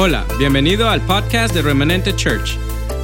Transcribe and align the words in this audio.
Hola, 0.00 0.24
bienvenido 0.38 0.88
al 0.88 1.00
podcast 1.04 1.52
de 1.52 1.60
Remanente 1.60 2.14
Church. 2.14 2.56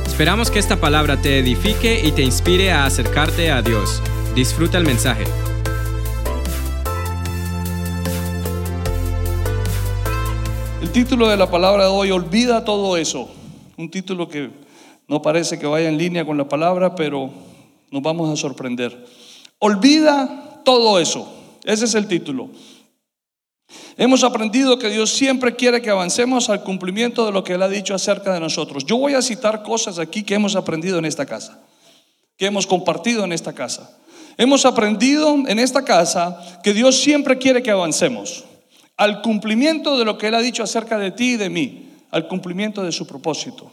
Esperamos 0.06 0.48
que 0.48 0.60
esta 0.60 0.76
palabra 0.76 1.20
te 1.20 1.40
edifique 1.40 2.00
y 2.06 2.12
te 2.12 2.22
inspire 2.22 2.70
a 2.70 2.86
acercarte 2.86 3.50
a 3.50 3.62
Dios. 3.62 4.00
Disfruta 4.36 4.78
el 4.78 4.84
mensaje. 4.84 5.24
El 10.80 10.92
título 10.92 11.28
de 11.28 11.36
la 11.36 11.50
palabra 11.50 11.86
de 11.86 11.90
hoy, 11.90 12.12
olvida 12.12 12.64
todo 12.64 12.96
eso. 12.96 13.28
Un 13.76 13.90
título 13.90 14.28
que 14.28 14.50
no 15.08 15.20
parece 15.20 15.58
que 15.58 15.66
vaya 15.66 15.88
en 15.88 15.98
línea 15.98 16.24
con 16.24 16.38
la 16.38 16.48
palabra, 16.48 16.94
pero 16.94 17.28
nos 17.90 18.02
vamos 18.02 18.32
a 18.32 18.40
sorprender. 18.40 19.04
Olvida 19.58 20.62
todo 20.64 21.00
eso. 21.00 21.28
Ese 21.64 21.86
es 21.86 21.94
el 21.96 22.06
título. 22.06 22.50
Hemos 23.96 24.24
aprendido 24.24 24.78
que 24.78 24.90
Dios 24.90 25.12
siempre 25.12 25.54
quiere 25.54 25.80
que 25.80 25.90
avancemos 25.90 26.48
al 26.50 26.62
cumplimiento 26.62 27.24
de 27.24 27.32
lo 27.32 27.44
que 27.44 27.54
Él 27.54 27.62
ha 27.62 27.68
dicho 27.68 27.94
acerca 27.94 28.32
de 28.32 28.40
nosotros. 28.40 28.84
Yo 28.84 28.96
voy 28.96 29.14
a 29.14 29.22
citar 29.22 29.62
cosas 29.62 29.98
aquí 29.98 30.22
que 30.22 30.34
hemos 30.34 30.56
aprendido 30.56 30.98
en 30.98 31.04
esta 31.04 31.26
casa, 31.26 31.60
que 32.36 32.46
hemos 32.46 32.66
compartido 32.66 33.24
en 33.24 33.32
esta 33.32 33.52
casa. 33.52 33.98
Hemos 34.36 34.66
aprendido 34.66 35.34
en 35.46 35.58
esta 35.58 35.84
casa 35.84 36.60
que 36.62 36.74
Dios 36.74 37.00
siempre 37.00 37.38
quiere 37.38 37.62
que 37.62 37.70
avancemos 37.70 38.44
al 38.96 39.22
cumplimiento 39.22 39.96
de 39.98 40.04
lo 40.04 40.18
que 40.18 40.28
Él 40.28 40.34
ha 40.34 40.40
dicho 40.40 40.62
acerca 40.62 40.98
de 40.98 41.12
ti 41.12 41.32
y 41.32 41.36
de 41.36 41.50
mí, 41.50 41.90
al 42.10 42.26
cumplimiento 42.26 42.82
de 42.82 42.92
su 42.92 43.06
propósito. 43.06 43.70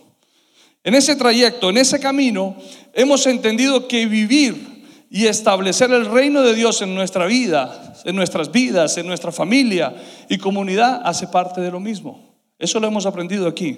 En 0.83 0.95
ese 0.95 1.16
trayecto, 1.16 1.69
en 1.69 1.77
ese 1.77 1.99
camino, 1.99 2.55
hemos 2.94 3.25
entendido 3.27 3.88
que 3.88 4.05
vivir 4.08 4.70
y 5.13 5.27
establecer 5.27 5.91
el 5.91 6.05
reino 6.05 6.41
de 6.41 6.55
Dios 6.55 6.81
en 6.81 6.95
nuestra 6.95 7.25
vida, 7.25 7.95
en 8.05 8.15
nuestras 8.15 8.49
vidas, 8.49 8.97
en 8.97 9.05
nuestra 9.05 9.33
familia 9.33 9.93
y 10.29 10.38
comunidad 10.38 11.02
hace 11.03 11.27
parte 11.27 11.59
de 11.59 11.69
lo 11.69 11.81
mismo. 11.81 12.33
Eso 12.57 12.79
lo 12.79 12.88
hemos 12.88 13.05
aprendido 13.05 13.45
aquí. 13.45 13.77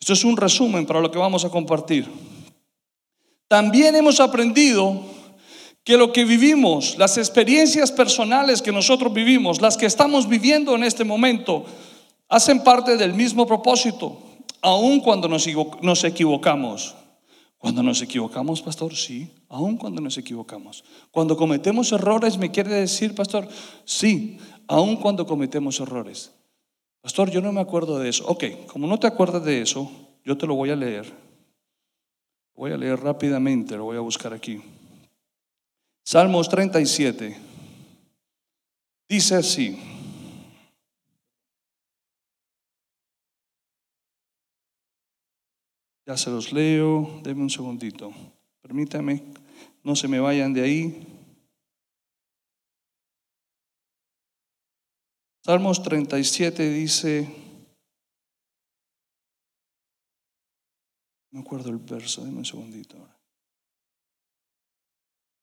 Esto 0.00 0.14
es 0.14 0.24
un 0.24 0.36
resumen 0.36 0.84
para 0.84 1.00
lo 1.00 1.12
que 1.12 1.18
vamos 1.18 1.44
a 1.44 1.48
compartir. 1.48 2.08
También 3.46 3.94
hemos 3.94 4.18
aprendido 4.18 5.04
que 5.84 5.96
lo 5.96 6.12
que 6.12 6.24
vivimos, 6.24 6.98
las 6.98 7.18
experiencias 7.18 7.92
personales 7.92 8.60
que 8.60 8.72
nosotros 8.72 9.12
vivimos, 9.12 9.60
las 9.60 9.76
que 9.76 9.86
estamos 9.86 10.28
viviendo 10.28 10.74
en 10.74 10.82
este 10.82 11.04
momento, 11.04 11.64
hacen 12.28 12.64
parte 12.64 12.96
del 12.96 13.14
mismo 13.14 13.46
propósito, 13.46 14.18
aun 14.60 14.98
cuando 14.98 15.28
nos 15.28 16.02
equivocamos. 16.04 16.96
Cuando 17.62 17.80
nos 17.84 18.02
equivocamos, 18.02 18.60
pastor, 18.60 18.96
sí, 18.96 19.30
aun 19.48 19.76
cuando 19.76 20.00
nos 20.00 20.18
equivocamos. 20.18 20.82
Cuando 21.12 21.36
cometemos 21.36 21.92
errores, 21.92 22.36
¿me 22.36 22.50
quiere 22.50 22.70
decir, 22.70 23.14
pastor? 23.14 23.46
Sí, 23.84 24.36
aun 24.66 24.96
cuando 24.96 25.24
cometemos 25.24 25.78
errores. 25.78 26.32
Pastor, 27.02 27.30
yo 27.30 27.40
no 27.40 27.52
me 27.52 27.60
acuerdo 27.60 28.00
de 28.00 28.08
eso. 28.08 28.26
Ok, 28.26 28.66
como 28.66 28.88
no 28.88 28.98
te 28.98 29.06
acuerdas 29.06 29.44
de 29.44 29.62
eso, 29.62 29.88
yo 30.24 30.36
te 30.36 30.44
lo 30.44 30.56
voy 30.56 30.70
a 30.70 30.76
leer. 30.76 31.06
Voy 32.56 32.72
a 32.72 32.76
leer 32.76 32.98
rápidamente, 32.98 33.76
lo 33.76 33.84
voy 33.84 33.96
a 33.96 34.00
buscar 34.00 34.34
aquí. 34.34 34.60
Salmos 36.04 36.48
37. 36.48 37.36
Dice 39.08 39.36
así. 39.36 40.01
Ya 46.06 46.16
se 46.16 46.30
los 46.30 46.52
leo, 46.52 47.20
denme 47.22 47.42
un 47.42 47.50
segundito. 47.50 48.12
Permítame, 48.60 49.22
no 49.84 49.94
se 49.94 50.08
me 50.08 50.18
vayan 50.18 50.52
de 50.52 50.62
ahí. 50.62 51.06
Salmos 55.44 55.82
37 55.82 56.70
dice, 56.70 57.28
no 61.32 61.40
acuerdo 61.40 61.70
el 61.70 61.78
verso, 61.78 62.24
denme 62.24 62.38
un 62.38 62.44
segundito. 62.44 62.96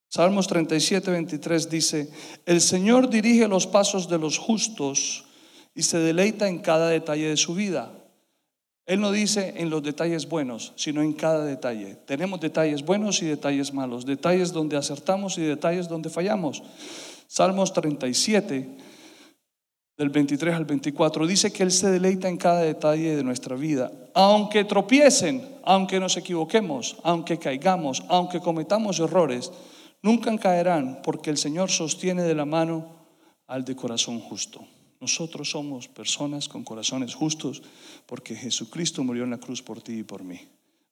Salmos 0.10 0.48
37, 0.48 1.12
23 1.12 1.70
dice, 1.70 2.12
el 2.46 2.62
Señor 2.62 3.10
dirige 3.10 3.48
los 3.48 3.68
pasos 3.68 4.10
de 4.10 4.18
los 4.18 4.40
justos 4.40 5.26
y 5.76 5.84
se 5.84 6.00
deleita 6.00 6.48
en 6.48 6.60
cada 6.60 6.90
detalle 6.90 7.28
de 7.28 7.38
su 7.38 7.54
vida. 7.54 7.99
Él 8.90 9.02
no 9.02 9.12
dice 9.12 9.54
en 9.58 9.70
los 9.70 9.84
detalles 9.84 10.28
buenos, 10.28 10.74
sino 10.76 11.04
en 11.04 11.14
cada 11.14 11.46
detalle. 11.46 11.96
Tenemos 12.08 12.40
detalles 12.40 12.84
buenos 12.84 13.22
y 13.22 13.28
detalles 13.28 13.72
malos, 13.72 14.04
detalles 14.04 14.52
donde 14.52 14.78
acertamos 14.78 15.38
y 15.38 15.44
detalles 15.44 15.88
donde 15.88 16.10
fallamos. 16.10 16.64
Salmos 17.28 17.72
37, 17.72 18.68
del 19.96 20.10
23 20.10 20.56
al 20.56 20.66
24, 20.66 21.28
dice 21.28 21.54
que 21.54 21.62
Él 21.62 21.72
se 21.72 21.92
deleita 21.92 22.30
en 22.30 22.38
cada 22.38 22.62
detalle 22.62 23.16
de 23.16 23.24
nuestra 23.24 23.56
vida. 23.56 23.92
Aunque 24.16 24.64
tropiecen, 24.64 25.48
aunque 25.64 26.00
nos 26.00 26.18
equivoquemos, 26.18 26.98
aunque 27.04 27.38
caigamos, 27.38 28.04
aunque 28.08 28.40
cometamos 28.40 29.00
errores, 29.00 29.52
nunca 30.02 30.36
caerán 30.40 31.02
porque 31.04 31.30
el 31.30 31.38
Señor 31.38 31.70
sostiene 31.70 32.24
de 32.24 32.34
la 32.34 32.46
mano 32.46 33.06
al 33.46 33.64
de 33.66 33.76
corazón 33.76 34.20
justo. 34.20 34.66
Nosotros 35.00 35.50
somos 35.52 35.88
personas 35.88 36.50
con 36.50 36.64
corazones 36.64 37.16
justos 37.16 37.62
porque 38.06 38.36
Jesucristo 38.36 39.04
murió 39.04 39.24
en 39.24 39.30
la 39.30 39.40
cruz 39.40 39.62
por 39.62 39.82
ti 39.82 40.00
y 40.00 40.04
por 40.04 40.24
mí. 40.24 40.40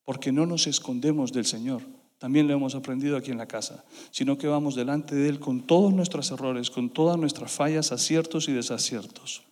Porque 0.06 0.32
no 0.32 0.46
nos 0.46 0.68
escondemos 0.68 1.34
del 1.34 1.46
Señor. 1.46 1.82
También 2.18 2.48
lo 2.48 2.54
hemos 2.54 2.74
aprendido 2.74 3.18
aquí 3.18 3.32
en 3.32 3.38
la 3.38 3.48
casa, 3.48 3.84
sino 4.12 4.38
que 4.38 4.48
vamos 4.48 4.76
delante 4.76 5.14
de 5.14 5.30
Él 5.30 5.40
con 5.40 5.68
todos 5.68 5.94
nuestros 5.94 6.32
errores, 6.32 6.72
con 6.72 6.90
todas 6.90 7.18
nuestras 7.18 7.52
fallas, 7.52 7.92
aciertos 7.92 8.48
y 8.48 8.54
desaciertos. 8.54 9.44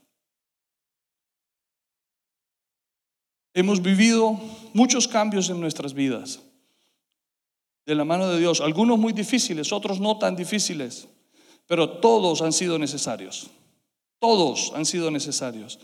Hemos 3.54 3.82
vivido 3.82 4.40
muchos 4.74 5.08
cambios 5.08 5.50
en 5.50 5.60
nuestras 5.62 5.94
vidas 5.94 6.42
de 7.86 7.96
la 7.96 8.04
mano 8.04 8.28
de 8.28 8.40
Dios, 8.40 8.62
algunos 8.62 8.98
muy 8.98 9.14
difíciles, 9.14 9.72
otros 9.72 10.00
no 10.00 10.18
tan 10.18 10.36
difíciles, 10.36 11.08
pero 11.68 12.00
todos 12.00 12.42
han 12.42 12.52
sido 12.52 12.80
necesarios. 12.80 13.52
Todos 14.26 14.72
han 14.74 14.88
sido 14.88 15.12
necesarios. 15.12 15.78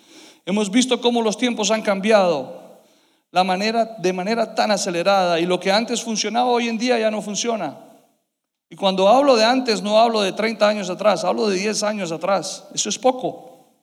Hemos 0.48 0.72
visto 0.72 1.00
cómo 1.00 1.22
los 1.22 1.38
tiempos 1.38 1.70
han 1.70 1.84
cambiado 1.84 2.82
la 3.30 3.44
manera, 3.44 3.86
de 4.00 4.14
manera 4.14 4.56
tan 4.56 4.72
acelerada 4.72 5.40
y 5.40 5.46
lo 5.46 5.60
que 5.60 5.72
antes 5.72 6.02
funcionaba 6.02 6.50
hoy 6.50 6.68
en 6.68 6.80
día 6.80 6.98
ya 6.98 7.12
no 7.12 7.22
funciona. 7.22 7.78
Y 8.68 8.76
cuando 8.76 9.08
hablo 9.08 9.36
de 9.36 9.46
antes 9.46 9.84
no 9.84 10.00
hablo 10.00 10.22
de 10.22 10.32
30 10.32 10.68
años 10.68 10.90
atrás, 10.90 11.24
hablo 11.24 11.50
de 11.50 11.56
10 11.56 11.84
años 11.84 12.12
atrás. 12.12 12.68
Eso 12.74 12.90
es 12.90 12.98
poco. 12.98 13.76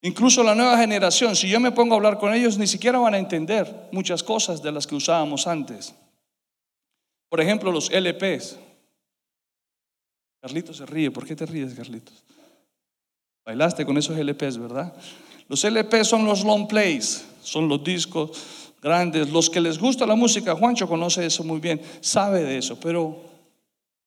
Incluso 0.00 0.42
la 0.42 0.54
nueva 0.54 0.78
generación, 0.78 1.36
si 1.36 1.46
yo 1.46 1.60
me 1.60 1.72
pongo 1.72 1.92
a 1.92 1.96
hablar 1.98 2.16
con 2.16 2.32
ellos, 2.32 2.56
ni 2.56 2.66
siquiera 2.66 2.98
van 3.00 3.12
a 3.12 3.18
entender 3.18 3.90
muchas 3.92 4.22
cosas 4.22 4.62
de 4.62 4.72
las 4.72 4.86
que 4.86 4.94
usábamos 4.94 5.46
antes. 5.46 5.94
Por 7.28 7.42
ejemplo, 7.42 7.70
los 7.70 7.90
LPs. 7.90 8.56
Carlitos 10.40 10.78
se 10.78 10.86
ríe. 10.86 11.10
¿Por 11.10 11.26
qué 11.26 11.36
te 11.36 11.44
ríes, 11.44 11.74
Carlitos? 11.74 12.24
Bailaste 13.50 13.84
con 13.84 13.98
esos 13.98 14.16
LPs, 14.16 14.58
¿verdad? 14.58 14.94
Los 15.48 15.64
LPs 15.64 16.06
son 16.06 16.24
los 16.24 16.44
long 16.44 16.68
plays, 16.68 17.24
son 17.42 17.68
los 17.68 17.82
discos 17.82 18.30
grandes. 18.80 19.28
Los 19.28 19.50
que 19.50 19.60
les 19.60 19.76
gusta 19.76 20.06
la 20.06 20.14
música, 20.14 20.54
Juancho 20.54 20.86
conoce 20.86 21.26
eso 21.26 21.42
muy 21.42 21.58
bien, 21.58 21.82
sabe 22.00 22.44
de 22.44 22.58
eso, 22.58 22.78
pero 22.78 23.20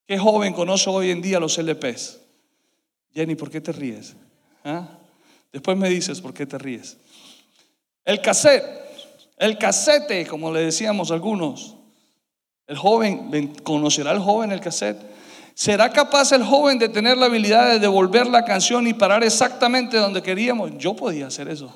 ¿qué 0.07 0.17
joven 0.17 0.53
conoce 0.53 0.89
hoy 0.89 1.11
en 1.11 1.21
día 1.21 1.41
los 1.41 1.57
LPs? 1.57 2.21
Jenny, 3.13 3.35
¿por 3.35 3.51
qué 3.51 3.59
te 3.59 3.73
ríes? 3.73 4.15
¿Ah? 4.63 4.87
Después 5.51 5.75
me 5.75 5.89
dices 5.89 6.21
por 6.21 6.33
qué 6.33 6.45
te 6.45 6.57
ríes. 6.57 6.95
El 8.05 8.21
cassette, 8.21 8.63
el 9.39 9.57
casete, 9.57 10.25
como 10.25 10.53
le 10.53 10.61
decíamos 10.61 11.11
algunos. 11.11 11.75
El 12.65 12.77
joven, 12.77 13.55
¿conocerá 13.61 14.13
el 14.13 14.19
joven 14.19 14.53
el 14.53 14.61
cassette? 14.61 15.12
¿Será 15.55 15.91
capaz 15.91 16.31
el 16.31 16.43
joven 16.43 16.79
de 16.79 16.89
tener 16.89 17.17
la 17.17 17.27
habilidad 17.27 17.69
de 17.69 17.79
devolver 17.79 18.27
la 18.27 18.43
canción 18.43 18.87
y 18.87 18.93
parar 18.93 19.23
exactamente 19.23 19.97
donde 19.97 20.23
queríamos? 20.23 20.71
Yo 20.77 20.95
podía 20.95 21.27
hacer 21.27 21.47
eso. 21.47 21.75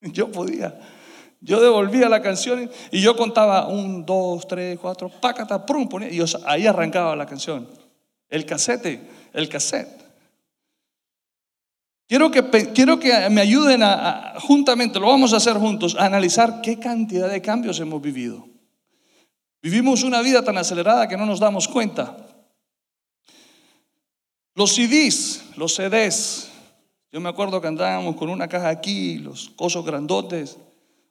Yo 0.02 0.30
podía. 0.30 0.78
Yo 1.40 1.60
devolvía 1.60 2.08
la 2.08 2.20
canción 2.20 2.68
y 2.90 3.00
yo 3.00 3.16
contaba 3.16 3.68
un, 3.68 4.04
dos, 4.04 4.48
tres, 4.48 4.76
cuatro, 4.80 5.08
pácata, 5.08 5.64
prum, 5.64 5.88
ponía, 5.88 6.10
y 6.10 6.20
ahí 6.46 6.66
arrancaba 6.66 7.14
la 7.14 7.26
canción. 7.26 7.68
El 8.28 8.44
cassette, 8.44 9.00
el 9.32 9.48
cassette. 9.48 10.04
Quiero 12.08 12.30
que, 12.30 12.42
quiero 12.72 12.98
que 12.98 13.30
me 13.30 13.40
ayuden 13.40 13.82
a, 13.84 14.34
juntamente, 14.40 14.98
lo 14.98 15.06
vamos 15.06 15.32
a 15.32 15.36
hacer 15.36 15.54
juntos, 15.54 15.94
a 15.96 16.06
analizar 16.06 16.60
qué 16.60 16.78
cantidad 16.78 17.30
de 17.30 17.40
cambios 17.40 17.78
hemos 17.78 18.02
vivido. 18.02 18.47
Vivimos 19.60 20.02
una 20.02 20.22
vida 20.22 20.42
tan 20.42 20.56
acelerada 20.56 21.08
que 21.08 21.16
no 21.16 21.26
nos 21.26 21.40
damos 21.40 21.66
cuenta. 21.66 22.16
Los 24.54 24.74
CDs, 24.74 25.44
los 25.56 25.74
CDs, 25.74 26.48
yo 27.12 27.20
me 27.20 27.28
acuerdo 27.28 27.60
que 27.60 27.68
andábamos 27.68 28.16
con 28.16 28.28
una 28.28 28.48
caja 28.48 28.68
aquí, 28.68 29.18
los 29.18 29.50
cosos 29.50 29.84
grandotes. 29.84 30.58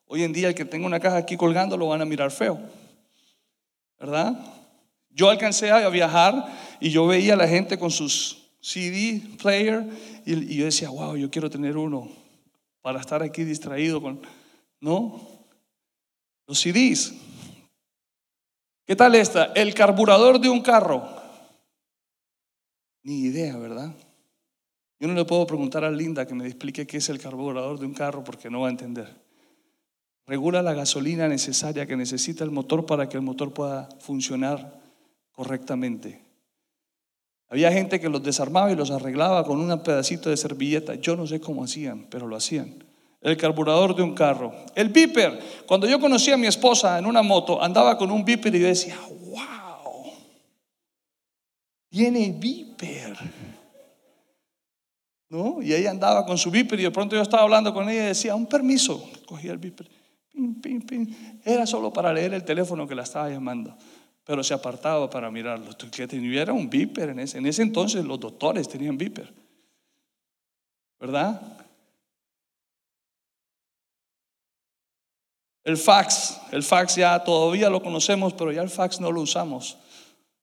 Hoy 0.05 0.23
en 0.23 0.33
día 0.33 0.49
el 0.49 0.55
que 0.55 0.65
tenga 0.65 0.85
una 0.85 0.99
caja 0.99 1.17
aquí 1.17 1.35
colgando 1.35 1.75
lo 1.75 1.87
van 1.87 2.01
a 2.01 2.05
mirar 2.05 2.31
feo, 2.31 2.59
¿verdad? 3.99 4.37
Yo 5.09 5.29
alcancé 5.29 5.71
a 5.71 5.89
viajar 5.89 6.45
y 6.79 6.89
yo 6.89 7.07
veía 7.07 7.33
a 7.33 7.37
la 7.37 7.47
gente 7.47 7.77
con 7.77 7.91
sus 7.91 8.47
CD 8.61 9.21
player 9.41 9.85
y, 10.25 10.55
yo 10.55 10.65
decía, 10.65 10.89
wow, 10.89 11.15
yo 11.15 11.29
quiero 11.29 11.49
tener 11.49 11.77
uno. 11.77 12.09
para 12.81 13.01
estar 13.01 13.21
aquí 13.21 13.43
distraído 13.43 14.01
con... 14.01 14.21
No, 14.79 15.19
los 16.45 16.59
CDs. 16.59 17.13
¿Qué 18.87 18.95
tal 18.95 19.15
esta? 19.15 19.51
El 19.53 19.73
carburador 19.73 20.39
de 20.39 20.47
un 20.47 20.61
carro. 20.61 21.05
Ni 23.03 23.19
idea, 23.19 23.57
¿verdad? 23.57 23.93
Yo 24.97 25.09
no 25.09 25.13
le 25.13 25.25
puedo 25.25 25.45
preguntar 25.45 25.83
a 25.83 25.91
Linda 25.91 26.25
que 26.25 26.33
me 26.33 26.47
explique 26.47 26.87
qué 26.87 26.95
es 26.97 27.09
el 27.09 27.19
carburador 27.19 27.77
de 27.79 27.85
un 27.85 27.93
carro 27.93 28.23
porque 28.23 28.49
no 28.49 28.61
va 28.61 28.67
a 28.67 28.71
entender. 28.71 29.13
Regula 30.25 30.61
la 30.61 30.73
gasolina 30.73 31.27
necesaria 31.27 31.85
que 31.85 31.97
necesita 31.97 32.45
el 32.45 32.51
motor 32.51 32.85
para 32.85 33.09
que 33.09 33.17
el 33.17 33.23
motor 33.23 33.53
pueda 33.53 33.89
funcionar 33.99 34.79
correctamente. 35.33 36.21
Había 37.49 37.73
gente 37.73 37.99
que 37.99 38.07
los 38.07 38.23
desarmaba 38.23 38.71
y 38.71 38.77
los 38.77 38.91
arreglaba 38.91 39.43
con 39.43 39.59
un 39.59 39.83
pedacito 39.83 40.29
de 40.29 40.37
servilleta. 40.37 40.95
Yo 40.95 41.17
no 41.17 41.27
sé 41.27 41.41
cómo 41.41 41.65
hacían, 41.65 42.07
pero 42.09 42.25
lo 42.25 42.37
hacían. 42.37 42.86
El 43.21 43.35
carburador 43.35 43.95
de 43.95 44.03
un 44.03 44.13
carro. 44.13 44.53
El 44.75 44.89
beeper. 44.89 45.39
Cuando 45.65 45.87
yo 45.87 45.99
conocí 45.99 46.31
a 46.31 46.37
mi 46.37 46.47
esposa 46.47 46.97
en 46.99 47.05
una 47.05 47.21
moto, 47.21 47.61
andaba 47.61 47.97
con 47.97 48.11
un 48.11 48.23
beeper 48.23 48.53
y 48.55 48.59
decía, 48.59 48.97
wow, 49.09 50.13
tiene 51.89 52.35
beeper. 52.39 53.17
¿No? 55.29 55.61
Y 55.61 55.73
ella 55.73 55.89
andaba 55.89 56.25
con 56.25 56.37
su 56.37 56.49
beeper 56.51 56.79
y 56.79 56.83
de 56.83 56.91
pronto 56.91 57.15
yo 57.15 57.21
estaba 57.21 57.43
hablando 57.43 57.73
con 57.73 57.89
ella 57.89 58.03
y 58.03 58.07
decía, 58.07 58.35
un 58.35 58.45
permiso. 58.45 59.09
Cogía 59.25 59.51
el 59.51 59.57
beeper. 59.57 59.89
Era 61.43 61.65
solo 61.65 61.91
para 61.91 62.13
leer 62.13 62.33
el 62.33 62.45
teléfono 62.45 62.87
que 62.87 62.95
la 62.95 63.03
estaba 63.03 63.29
llamando 63.29 63.75
pero 64.27 64.43
se 64.43 64.53
apartaba 64.53 65.09
para 65.09 65.31
mirarlo. 65.31 65.71
Que 65.89 66.05
tuviera 66.05 66.51
un 66.51 66.69
viper 66.69 67.09
en 67.09 67.19
ese. 67.19 67.37
En 67.37 67.45
ese 67.45 67.61
entonces 67.61 68.03
los 68.03 68.19
doctores 68.19 68.67
tenían 68.67 68.97
viper. 68.97 69.33
¿Verdad? 70.99 71.41
El 75.67 75.75
fax, 75.75 76.39
el 76.51 76.63
fax 76.63 76.95
ya 76.95 77.19
todavía 77.23 77.69
lo 77.69 77.83
conocemos, 77.83 78.31
pero 78.31 78.53
ya 78.53 78.61
el 78.61 78.69
fax 78.69 79.01
no 79.01 79.11
lo 79.11 79.19
usamos. 79.19 79.77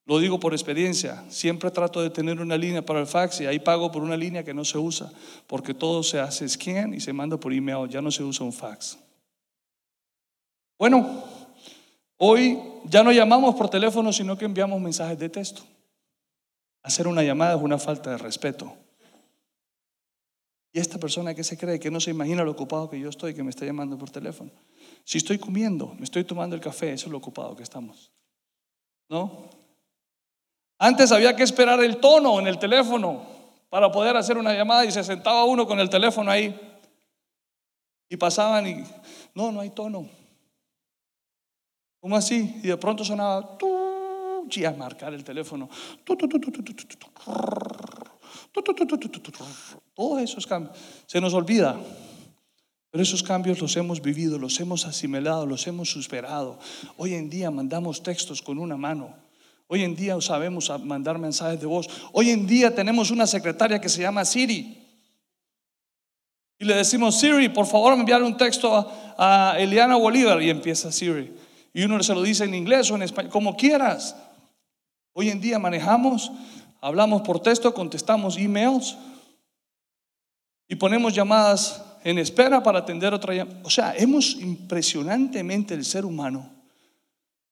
Lo 0.04 0.18
digo 0.18 0.38
por 0.38 0.52
experiencia. 0.52 1.24
Siempre 1.30 1.70
trato 1.70 2.02
de 2.02 2.10
tener 2.10 2.40
una 2.40 2.58
línea 2.58 2.84
para 2.84 3.00
el 3.00 3.06
fax 3.06 3.40
y 3.40 3.46
ahí 3.46 3.58
pago 3.58 3.90
por 3.90 4.02
una 4.02 4.18
línea 4.18 4.44
que 4.44 4.52
no 4.52 4.66
se 4.66 4.76
usa, 4.76 5.10
porque 5.46 5.72
todo 5.72 6.02
se 6.02 6.20
hace 6.20 6.46
scan 6.46 6.92
y 6.92 7.00
se 7.00 7.14
manda 7.14 7.38
por 7.38 7.54
email, 7.54 7.88
ya 7.88 8.02
no 8.02 8.10
se 8.10 8.22
usa 8.22 8.44
un 8.44 8.52
fax. 8.52 8.98
Bueno, 10.78 11.24
Hoy 12.16 12.58
ya 12.84 13.02
no 13.02 13.12
llamamos 13.12 13.54
por 13.54 13.68
teléfono, 13.68 14.12
sino 14.12 14.38
que 14.38 14.44
enviamos 14.44 14.80
mensajes 14.80 15.18
de 15.18 15.28
texto. 15.28 15.62
Hacer 16.82 17.08
una 17.08 17.22
llamada 17.22 17.56
es 17.56 17.62
una 17.62 17.78
falta 17.78 18.10
de 18.10 18.18
respeto. 18.18 18.72
Y 20.72 20.80
esta 20.80 20.98
persona 20.98 21.34
que 21.34 21.44
se 21.44 21.56
cree 21.56 21.78
que 21.78 21.90
no 21.90 22.00
se 22.00 22.10
imagina 22.10 22.44
lo 22.44 22.52
ocupado 22.52 22.90
que 22.90 22.98
yo 22.98 23.08
estoy, 23.08 23.34
que 23.34 23.42
me 23.42 23.50
está 23.50 23.64
llamando 23.64 23.98
por 23.98 24.10
teléfono. 24.10 24.50
Si 25.04 25.18
estoy 25.18 25.38
comiendo, 25.38 25.94
me 25.98 26.04
estoy 26.04 26.24
tomando 26.24 26.56
el 26.56 26.62
café, 26.62 26.92
eso 26.92 27.06
es 27.06 27.12
lo 27.12 27.18
ocupado 27.18 27.54
que 27.54 27.62
estamos. 27.62 28.10
¿No? 29.08 29.50
Antes 30.78 31.12
había 31.12 31.36
que 31.36 31.42
esperar 31.42 31.82
el 31.84 31.98
tono 31.98 32.40
en 32.40 32.46
el 32.46 32.58
teléfono 32.58 33.22
para 33.68 33.92
poder 33.92 34.16
hacer 34.16 34.38
una 34.38 34.54
llamada 34.54 34.84
y 34.84 34.92
se 34.92 35.04
sentaba 35.04 35.44
uno 35.44 35.66
con 35.66 35.78
el 35.78 35.90
teléfono 35.90 36.30
ahí. 36.30 36.58
Y 38.08 38.16
pasaban 38.16 38.66
y, 38.66 38.84
no, 39.34 39.52
no 39.52 39.60
hay 39.60 39.70
tono. 39.70 40.08
¿Cómo 42.00 42.16
así? 42.16 42.60
Y 42.62 42.68
de 42.68 42.76
pronto 42.76 43.04
sonaba, 43.04 43.56
y 44.50 44.64
a 44.64 44.72
marcar 44.72 45.14
el 45.14 45.24
teléfono. 45.24 45.68
Todos 49.94 50.22
esos 50.22 50.46
cambios. 50.46 50.76
Se 51.06 51.20
nos 51.20 51.34
olvida. 51.34 51.76
Pero 52.94 53.02
esos 53.02 53.24
cambios 53.24 53.60
los 53.60 53.76
hemos 53.76 54.00
vivido, 54.00 54.38
los 54.38 54.60
hemos 54.60 54.86
asimilado, 54.86 55.46
los 55.46 55.66
hemos 55.66 55.90
superado. 55.90 56.60
Hoy 56.96 57.14
en 57.14 57.28
día 57.28 57.50
mandamos 57.50 58.04
textos 58.04 58.40
con 58.40 58.56
una 58.56 58.76
mano. 58.76 59.16
Hoy 59.66 59.82
en 59.82 59.96
día 59.96 60.20
sabemos 60.20 60.70
mandar 60.84 61.18
mensajes 61.18 61.58
de 61.58 61.66
voz. 61.66 61.88
Hoy 62.12 62.30
en 62.30 62.46
día 62.46 62.72
tenemos 62.72 63.10
una 63.10 63.26
secretaria 63.26 63.80
que 63.80 63.88
se 63.88 64.02
llama 64.02 64.24
Siri. 64.24 64.80
Y 66.56 66.64
le 66.64 66.76
decimos, 66.76 67.18
Siri, 67.18 67.48
por 67.48 67.66
favor, 67.66 67.94
enviar 67.94 68.22
un 68.22 68.36
texto 68.36 68.88
a, 69.18 69.56
Eliana 69.58 69.96
Bolívar. 69.96 70.40
Y 70.40 70.50
empieza 70.50 70.92
Siri. 70.92 71.34
Y 71.72 71.82
uno 71.82 72.00
se 72.00 72.14
lo 72.14 72.22
dice 72.22 72.44
en 72.44 72.54
inglés 72.54 72.92
o 72.92 72.94
en 72.94 73.02
español, 73.02 73.32
como 73.32 73.56
quieras. 73.56 74.14
Hoy 75.14 75.30
en 75.30 75.40
día 75.40 75.58
manejamos, 75.58 76.30
hablamos 76.80 77.22
por 77.22 77.40
texto, 77.40 77.74
contestamos 77.74 78.38
emails 78.38 78.96
y 80.68 80.76
ponemos 80.76 81.12
llamadas 81.12 81.82
en 82.04 82.18
espera 82.18 82.62
para 82.62 82.80
atender 82.80 83.12
otra 83.12 83.34
llamada. 83.34 83.60
O 83.64 83.70
sea, 83.70 83.94
hemos 83.96 84.36
impresionantemente 84.36 85.74
el 85.74 85.84
ser 85.84 86.04
humano 86.04 86.48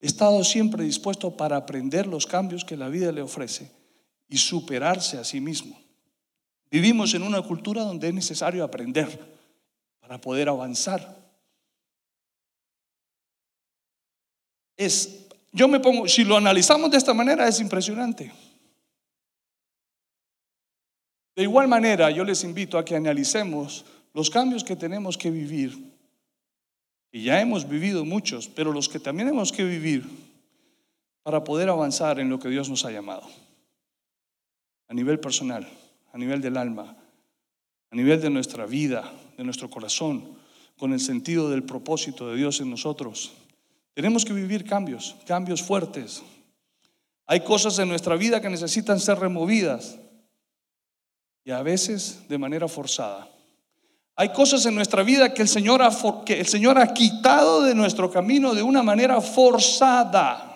estado 0.01 0.45
siempre 0.45 0.85
dispuesto 0.85 1.37
para 1.37 1.57
aprender 1.57 2.07
los 2.07 2.27
cambios 2.27 2.65
que 2.65 2.77
la 2.77 2.89
vida 2.89 3.11
le 3.11 3.23
ofrece 3.23 3.71
y 4.29 4.37
superarse 4.37 5.19
a 5.19 5.25
sí 5.25 5.41
mismo. 5.41 5.81
Vivimos 6.71 7.15
en 7.15 7.23
una 7.23 7.43
cultura 7.43 7.83
donde 7.83 8.09
es 8.09 8.15
necesario 8.15 8.63
aprender 8.63 9.19
para 10.01 10.21
poder 10.21 10.49
avanzar. 10.49 11.23
es, 14.77 15.27
yo 15.53 15.69
me 15.69 15.81
pongo, 15.81 16.09
si 16.09 16.25
lo 16.25 16.37
analizamos 16.37 16.91
de 16.91 16.99
esta 16.99 17.15
manera 17.15 17.47
es 17.49 17.61
impresionante. 17.61 18.33
De 21.35 21.43
igual 21.43 21.69
manera, 21.69 22.11
yo 22.11 22.25
les 22.25 22.45
invito 22.45 22.77
a 22.77 22.85
que 22.85 22.97
analicemos 22.97 23.85
los 24.15 24.31
cambios 24.31 24.65
que 24.65 24.77
tenemos 24.77 25.17
que 25.17 25.31
vivir, 25.31 25.93
y 27.11 27.25
ya 27.25 27.41
hemos 27.41 27.69
vivido 27.69 28.05
muchos, 28.05 28.49
pero 28.49 28.73
los 28.73 28.89
que 28.89 28.99
también 28.99 29.29
hemos 29.29 29.53
que 29.53 29.65
vivir 29.65 30.05
para 31.23 31.45
poder 31.45 31.69
avanzar 31.69 32.19
en 32.19 32.31
lo 32.31 32.39
que 32.39 32.49
Dios 32.49 32.69
nos 32.69 32.85
ha 32.85 32.91
llamado, 32.91 33.29
a 34.89 34.95
nivel 34.95 35.21
personal, 35.21 35.69
a 36.13 36.19
nivel 36.19 36.41
del 36.41 36.57
alma, 36.57 36.97
a 37.91 37.97
nivel 37.97 38.21
de 38.21 38.31
nuestra 38.31 38.67
vida, 38.67 39.13
de 39.37 39.45
nuestro 39.45 39.69
corazón, 39.69 40.37
con 40.79 40.93
el 40.93 41.01
sentido 41.01 41.51
del 41.51 41.63
propósito 41.63 42.29
de 42.29 42.37
Dios 42.37 42.61
en 42.61 42.71
nosotros. 42.71 43.33
Tenemos 43.95 44.25
que 44.25 44.33
vivir 44.33 44.65
cambios, 44.65 45.17
cambios 45.27 45.63
fuertes. 45.63 46.23
Hay 47.27 47.41
cosas 47.41 47.79
en 47.79 47.89
nuestra 47.89 48.17
vida 48.17 48.41
que 48.41 48.49
necesitan 48.49 48.99
ser 48.99 49.19
removidas 49.19 49.99
y 51.45 51.51
a 51.51 51.63
veces 51.63 52.27
de 52.29 52.39
manera 52.39 52.69
forzada. 52.69 53.29
Hay 54.17 54.29
cosas 54.31 54.67
en 54.67 54.75
nuestra 54.75 55.03
vida 55.03 55.33
que 55.33 55.43
el 55.43 55.49
Señor 55.49 55.83
ha, 55.83 55.91
que 56.25 56.41
el 56.41 56.47
Señor 56.47 56.79
ha 56.79 56.93
quitado 56.93 57.63
de 57.63 57.75
nuestro 57.75 58.11
camino 58.11 58.55
de 58.55 58.63
una 58.63 58.83
manera 58.83 59.21
forzada 59.21 60.49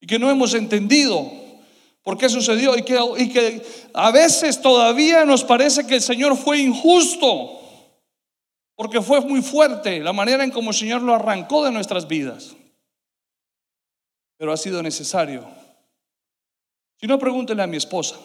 y 0.00 0.06
que 0.06 0.18
no 0.18 0.30
hemos 0.30 0.54
entendido 0.54 1.30
por 2.02 2.16
qué 2.16 2.28
sucedió 2.28 2.76
y 2.76 2.82
que, 2.82 2.98
y 3.18 3.28
que 3.30 3.62
a 3.92 4.10
veces 4.10 4.60
todavía 4.60 5.24
nos 5.24 5.44
parece 5.44 5.86
que 5.86 5.96
el 5.96 6.02
Señor 6.02 6.36
fue 6.36 6.58
injusto 6.58 7.60
porque 8.76 9.02
fue 9.02 9.20
muy 9.20 9.42
fuerte 9.42 10.00
la 10.00 10.12
manera 10.12 10.42
en 10.44 10.50
como 10.50 10.70
el 10.70 10.76
Señor 10.76 11.02
lo 11.02 11.14
arrancó 11.14 11.64
de 11.64 11.72
nuestras 11.72 12.08
vidas. 12.08 12.56
Pero 14.38 14.52
ha 14.52 14.56
sido 14.56 14.82
necesario. 14.82 15.46
Si 16.98 17.06
no, 17.06 17.18
pregúntele 17.18 17.62
a 17.62 17.66
mi 17.66 17.76
esposa. 17.76 18.16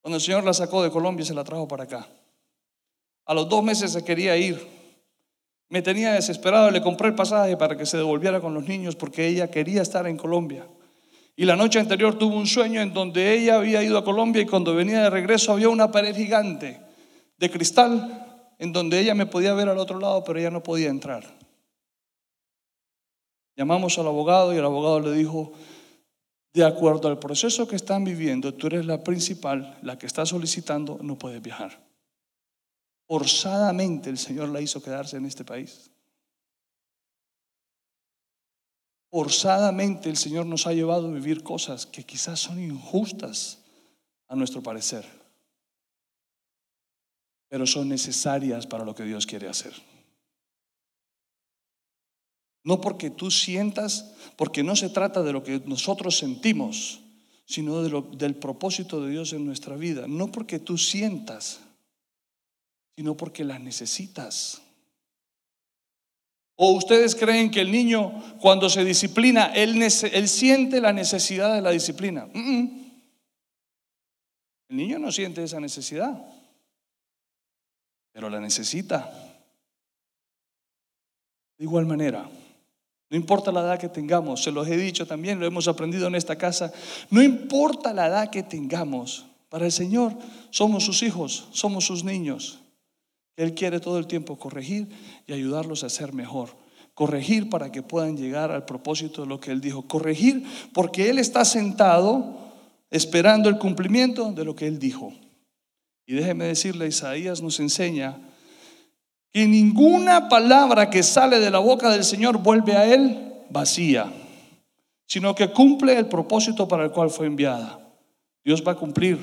Cuando 0.00 0.16
el 0.16 0.22
Señor 0.22 0.42
la 0.42 0.54
sacó 0.54 0.82
de 0.82 0.90
Colombia, 0.90 1.24
se 1.24 1.34
la 1.34 1.44
trajo 1.44 1.68
para 1.68 1.84
acá. 1.84 2.08
A 3.28 3.34
los 3.34 3.46
dos 3.46 3.62
meses 3.62 3.92
se 3.92 4.02
quería 4.02 4.36
ir. 4.38 4.66
Me 5.68 5.82
tenía 5.82 6.14
desesperado, 6.14 6.70
le 6.70 6.80
compré 6.80 7.08
el 7.08 7.14
pasaje 7.14 7.58
para 7.58 7.76
que 7.76 7.84
se 7.84 7.98
devolviera 7.98 8.40
con 8.40 8.54
los 8.54 8.66
niños 8.66 8.96
porque 8.96 9.26
ella 9.28 9.50
quería 9.50 9.82
estar 9.82 10.06
en 10.06 10.16
Colombia. 10.16 10.66
Y 11.36 11.44
la 11.44 11.54
noche 11.54 11.78
anterior 11.78 12.16
tuvo 12.16 12.36
un 12.36 12.46
sueño 12.46 12.80
en 12.80 12.94
donde 12.94 13.34
ella 13.34 13.56
había 13.56 13.82
ido 13.82 13.98
a 13.98 14.04
Colombia 14.04 14.40
y 14.40 14.46
cuando 14.46 14.74
venía 14.74 15.02
de 15.02 15.10
regreso 15.10 15.52
había 15.52 15.68
una 15.68 15.92
pared 15.92 16.16
gigante 16.16 16.80
de 17.36 17.50
cristal 17.50 18.54
en 18.58 18.72
donde 18.72 18.98
ella 18.98 19.14
me 19.14 19.26
podía 19.26 19.52
ver 19.52 19.68
al 19.68 19.76
otro 19.76 20.00
lado, 20.00 20.24
pero 20.24 20.38
ella 20.38 20.50
no 20.50 20.62
podía 20.62 20.88
entrar. 20.88 21.22
Llamamos 23.56 23.98
al 23.98 24.06
abogado 24.06 24.54
y 24.54 24.56
el 24.56 24.64
abogado 24.64 25.00
le 25.00 25.12
dijo, 25.12 25.52
de 26.54 26.64
acuerdo 26.64 27.08
al 27.08 27.18
proceso 27.18 27.68
que 27.68 27.76
están 27.76 28.04
viviendo, 28.04 28.54
tú 28.54 28.68
eres 28.68 28.86
la 28.86 29.04
principal, 29.04 29.78
la 29.82 29.98
que 29.98 30.06
está 30.06 30.24
solicitando, 30.24 30.98
no 31.02 31.18
puedes 31.18 31.42
viajar. 31.42 31.87
Forzadamente 33.08 34.10
el 34.10 34.18
Señor 34.18 34.50
la 34.50 34.60
hizo 34.60 34.80
quedarse 34.80 35.16
en 35.16 35.26
este 35.26 35.44
país. 35.44 35.90
Forzadamente 39.10 40.08
el 40.08 40.16
Señor 40.16 40.46
nos 40.46 40.68
ha 40.68 40.72
llevado 40.72 41.08
a 41.08 41.12
vivir 41.12 41.42
cosas 41.42 41.86
que 41.86 42.04
quizás 42.04 42.38
son 42.38 42.62
injustas 42.62 43.58
a 44.28 44.36
nuestro 44.36 44.62
parecer 44.62 45.18
pero 47.48 47.66
son 47.66 47.88
necesarias 47.88 48.66
para 48.66 48.84
lo 48.84 48.94
que 48.94 49.04
Dios 49.04 49.26
quiere 49.26 49.48
hacer. 49.48 49.72
No 52.62 52.80
porque 52.80 53.08
tú 53.08 53.30
sientas, 53.30 54.14
porque 54.36 54.62
no 54.62 54.76
se 54.76 54.90
trata 54.90 55.22
de 55.22 55.32
lo 55.32 55.42
que 55.42 55.62
nosotros 55.64 56.18
sentimos, 56.18 57.00
sino 57.46 57.82
del 57.82 58.34
propósito 58.36 59.02
de 59.02 59.10
Dios 59.10 59.32
en 59.32 59.46
nuestra 59.46 59.76
vida. 59.76 60.06
No 60.06 60.30
porque 60.30 60.58
tú 60.58 60.76
sientas, 60.76 61.60
sino 62.98 63.16
porque 63.16 63.44
las 63.44 63.60
necesitas. 63.60 64.60
¿O 66.56 66.72
ustedes 66.72 67.14
creen 67.14 67.48
que 67.48 67.60
el 67.60 67.70
niño 67.70 68.36
cuando 68.40 68.68
se 68.68 68.84
disciplina, 68.84 69.52
él, 69.54 69.80
él 69.80 70.28
siente 70.28 70.80
la 70.80 70.92
necesidad 70.92 71.54
de 71.54 71.60
la 71.60 71.70
disciplina? 71.70 72.26
El 72.34 72.90
niño 74.68 74.98
no 74.98 75.12
siente 75.12 75.44
esa 75.44 75.60
necesidad, 75.60 76.20
pero 78.10 78.28
la 78.28 78.40
necesita. 78.40 79.08
De 81.56 81.64
igual 81.64 81.86
manera, 81.86 82.28
no 83.10 83.16
importa 83.16 83.52
la 83.52 83.60
edad 83.60 83.78
que 83.78 83.90
tengamos, 83.90 84.42
se 84.42 84.50
los 84.50 84.66
he 84.66 84.76
dicho 84.76 85.06
también, 85.06 85.38
lo 85.38 85.46
hemos 85.46 85.68
aprendido 85.68 86.08
en 86.08 86.16
esta 86.16 86.34
casa, 86.34 86.72
no 87.10 87.22
importa 87.22 87.92
la 87.92 88.08
edad 88.08 88.30
que 88.30 88.42
tengamos, 88.42 89.24
para 89.48 89.66
el 89.66 89.72
Señor 89.72 90.18
somos 90.50 90.82
sus 90.82 91.04
hijos, 91.04 91.46
somos 91.52 91.84
sus 91.84 92.02
niños. 92.02 92.58
Él 93.38 93.54
quiere 93.54 93.78
todo 93.78 94.00
el 94.00 94.08
tiempo 94.08 94.36
corregir 94.36 94.88
y 95.28 95.32
ayudarlos 95.32 95.84
a 95.84 95.88
ser 95.88 96.12
mejor. 96.12 96.50
Corregir 96.92 97.48
para 97.48 97.70
que 97.70 97.82
puedan 97.84 98.16
llegar 98.16 98.50
al 98.50 98.64
propósito 98.64 99.22
de 99.22 99.28
lo 99.28 99.38
que 99.38 99.52
Él 99.52 99.60
dijo. 99.60 99.82
Corregir 99.82 100.42
porque 100.74 101.08
Él 101.08 101.20
está 101.20 101.44
sentado 101.44 102.36
esperando 102.90 103.48
el 103.48 103.56
cumplimiento 103.58 104.32
de 104.32 104.44
lo 104.44 104.56
que 104.56 104.66
Él 104.66 104.80
dijo. 104.80 105.12
Y 106.04 106.14
déjeme 106.14 106.46
decirle, 106.46 106.88
Isaías 106.88 107.40
nos 107.40 107.60
enseña 107.60 108.18
que 109.32 109.46
ninguna 109.46 110.28
palabra 110.28 110.90
que 110.90 111.04
sale 111.04 111.38
de 111.38 111.52
la 111.52 111.60
boca 111.60 111.90
del 111.90 112.02
Señor 112.02 112.38
vuelve 112.38 112.76
a 112.76 112.92
Él 112.92 113.34
vacía, 113.50 114.12
sino 115.06 115.36
que 115.36 115.52
cumple 115.52 115.96
el 115.96 116.08
propósito 116.08 116.66
para 116.66 116.86
el 116.86 116.90
cual 116.90 117.10
fue 117.10 117.26
enviada. 117.28 117.78
Dios 118.44 118.64
va 118.66 118.72
a 118.72 118.76
cumplir 118.76 119.20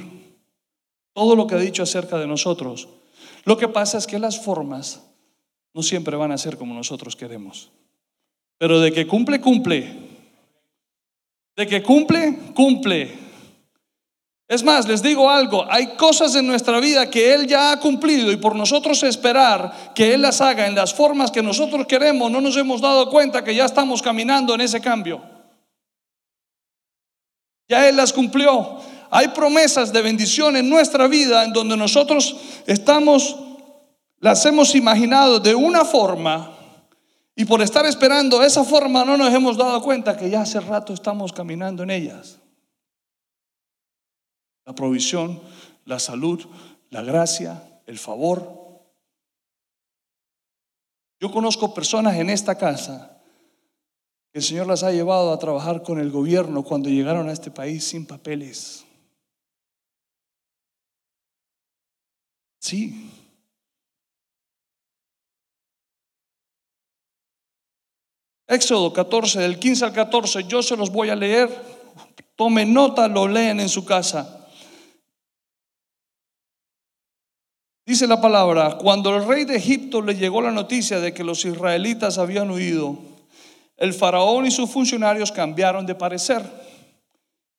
todo 1.12 1.36
lo 1.36 1.48
que 1.48 1.55
ha 1.55 1.60
dicho 1.60 1.84
acerca 1.84 2.17
de 2.17 2.27
nosotros 2.27 2.88
lo 3.46 3.58
que 3.58 3.68
pasa 3.68 3.98
es 3.98 4.08
que 4.08 4.20
las 4.20 4.40
formas 4.44 5.04
no 5.74 5.84
siempre 5.84 6.18
van 6.18 6.32
a 6.32 6.38
ser 6.38 6.58
como 6.58 6.74
nosotros 6.74 7.16
queremos. 7.16 7.72
Pero 8.58 8.80
de 8.80 8.92
que 8.92 9.06
cumple, 9.06 9.40
cumple. 9.40 9.94
De 11.56 11.68
que 11.68 11.84
cumple, 11.84 12.38
cumple. 12.54 13.25
Es 14.48 14.64
más, 14.64 14.88
les 14.88 15.02
digo 15.02 15.30
algo, 15.30 15.66
hay 15.70 15.96
cosas 15.96 16.36
en 16.36 16.46
nuestra 16.46 16.80
vida 16.80 17.10
que 17.10 17.34
Él 17.34 17.48
ya 17.48 17.72
ha 17.72 17.80
cumplido 17.80 18.32
y 18.32 18.38
por 18.38 18.56
nosotros 18.56 19.02
esperar 19.04 19.94
que 19.96 20.14
Él 20.14 20.22
las 20.22 20.40
haga 20.40 20.68
en 20.68 20.75
las 20.75 20.94
formas 20.94 21.32
que 21.32 21.42
nosotros 21.42 21.88
queremos, 21.88 22.30
no 22.30 22.42
nos 22.42 22.56
hemos 22.56 22.80
dado 22.80 23.10
cuenta 23.10 23.44
que 23.44 23.56
ya 23.56 23.66
estamos 23.66 24.04
caminando 24.04 24.54
en 24.54 24.62
ese 24.62 24.82
cambio. 24.82 25.22
Ya 27.68 27.90
Él 27.90 27.96
las 27.96 28.14
cumplió. 28.14 28.80
Hay 29.10 29.30
promesas 29.30 29.94
de 29.94 30.02
bendición 30.02 30.56
en 30.56 30.70
nuestra 30.70 31.08
vida 31.08 31.44
en 31.44 31.54
donde 31.54 31.78
nosotros 31.78 32.36
estamos, 32.66 33.38
las 34.20 34.46
hemos 34.46 34.76
imaginado 34.76 35.40
de 35.40 35.56
una 35.56 35.86
forma 35.86 36.56
y 37.36 37.44
por 37.46 37.62
estar 37.62 37.86
esperando 37.86 38.42
esa 38.42 38.64
forma 38.64 39.04
no 39.04 39.18
nos 39.18 39.34
hemos 39.34 39.58
dado 39.58 39.82
cuenta 39.82 40.16
que 40.16 40.30
ya 40.30 40.42
hace 40.42 40.62
rato 40.62 40.94
estamos 40.94 41.34
caminando 41.34 41.84
en 41.84 41.92
ellas. 41.92 42.40
La 44.66 44.74
provisión, 44.74 45.42
la 45.84 46.00
salud, 46.00 46.46
la 46.90 47.02
gracia, 47.02 47.82
el 47.86 48.00
favor. 48.00 48.64
Yo 51.20 51.30
conozco 51.30 51.74
personas 51.74 52.16
en 52.16 52.30
esta 52.30 52.58
casa 52.58 53.22
que 54.32 54.40
el 54.40 54.44
Señor 54.44 54.68
las 54.68 54.84
ha 54.84 54.92
llevado 54.92 55.34
a 55.34 55.40
trabajar 55.40 55.84
con 55.84 56.00
el 56.00 56.12
gobierno 56.12 56.64
cuando 56.64 56.90
llegaron 56.90 57.28
a 57.28 57.34
este 57.34 57.52
país 57.52 57.84
sin 57.84 58.06
papeles. 58.06 58.85
Sí. 62.65 63.12
Éxodo 68.48 68.91
14, 68.91 69.39
del 69.39 69.60
15 69.60 69.86
al 69.86 69.93
14, 69.93 70.45
yo 70.45 70.63
se 70.63 70.75
los 70.75 70.89
voy 70.89 71.12
a 71.12 71.15
leer. 71.15 71.48
Tomen 72.36 72.74
nota, 72.74 73.07
lo 73.07 73.27
leen 73.27 73.60
en 73.60 73.69
su 73.69 73.86
casa. 73.86 74.48
Dice 77.86 78.07
la 78.07 78.19
palabra, 78.19 78.79
cuando 78.79 79.15
el 79.15 79.27
rey 79.27 79.45
de 79.45 79.57
Egipto 79.57 80.01
le 80.01 80.15
llegó 80.15 80.41
la 80.41 80.50
noticia 80.50 81.00
de 81.00 81.13
que 81.13 81.24
los 81.24 81.45
israelitas 81.45 82.17
habían 82.17 82.50
huido, 82.50 82.98
el 83.77 83.93
faraón 83.93 84.48
y 84.48 84.50
sus 84.50 84.72
funcionarios 84.72 85.31
cambiaron 85.31 85.86
de 85.86 85.93
parecer. 85.93 86.41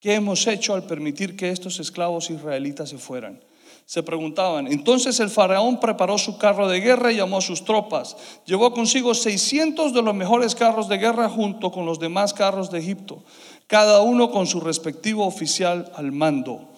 ¿Qué 0.00 0.14
hemos 0.14 0.44
hecho 0.48 0.74
al 0.74 0.84
permitir 0.84 1.36
que 1.36 1.50
estos 1.50 1.78
esclavos 1.78 2.28
israelitas 2.28 2.88
se 2.88 2.98
fueran? 2.98 3.45
Se 3.86 4.02
preguntaban. 4.02 4.66
Entonces 4.66 5.20
el 5.20 5.30
faraón 5.30 5.78
preparó 5.78 6.18
su 6.18 6.36
carro 6.38 6.68
de 6.68 6.80
guerra 6.80 7.12
y 7.12 7.16
llamó 7.16 7.38
a 7.38 7.40
sus 7.40 7.64
tropas. 7.64 8.16
Llevó 8.44 8.74
consigo 8.74 9.14
600 9.14 9.94
de 9.94 10.02
los 10.02 10.14
mejores 10.14 10.56
carros 10.56 10.88
de 10.88 10.98
guerra 10.98 11.28
junto 11.28 11.70
con 11.70 11.86
los 11.86 12.00
demás 12.00 12.34
carros 12.34 12.70
de 12.72 12.80
Egipto, 12.80 13.22
cada 13.68 14.02
uno 14.02 14.32
con 14.32 14.48
su 14.48 14.60
respectivo 14.60 15.24
oficial 15.24 15.92
al 15.94 16.10
mando. 16.10 16.68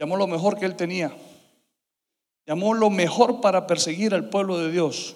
Llamó 0.00 0.16
lo 0.16 0.26
mejor 0.26 0.58
que 0.58 0.64
él 0.64 0.76
tenía. 0.76 1.14
Llamó 2.46 2.72
lo 2.72 2.88
mejor 2.88 3.42
para 3.42 3.66
perseguir 3.66 4.14
al 4.14 4.30
pueblo 4.30 4.56
de 4.58 4.70
Dios. 4.70 5.14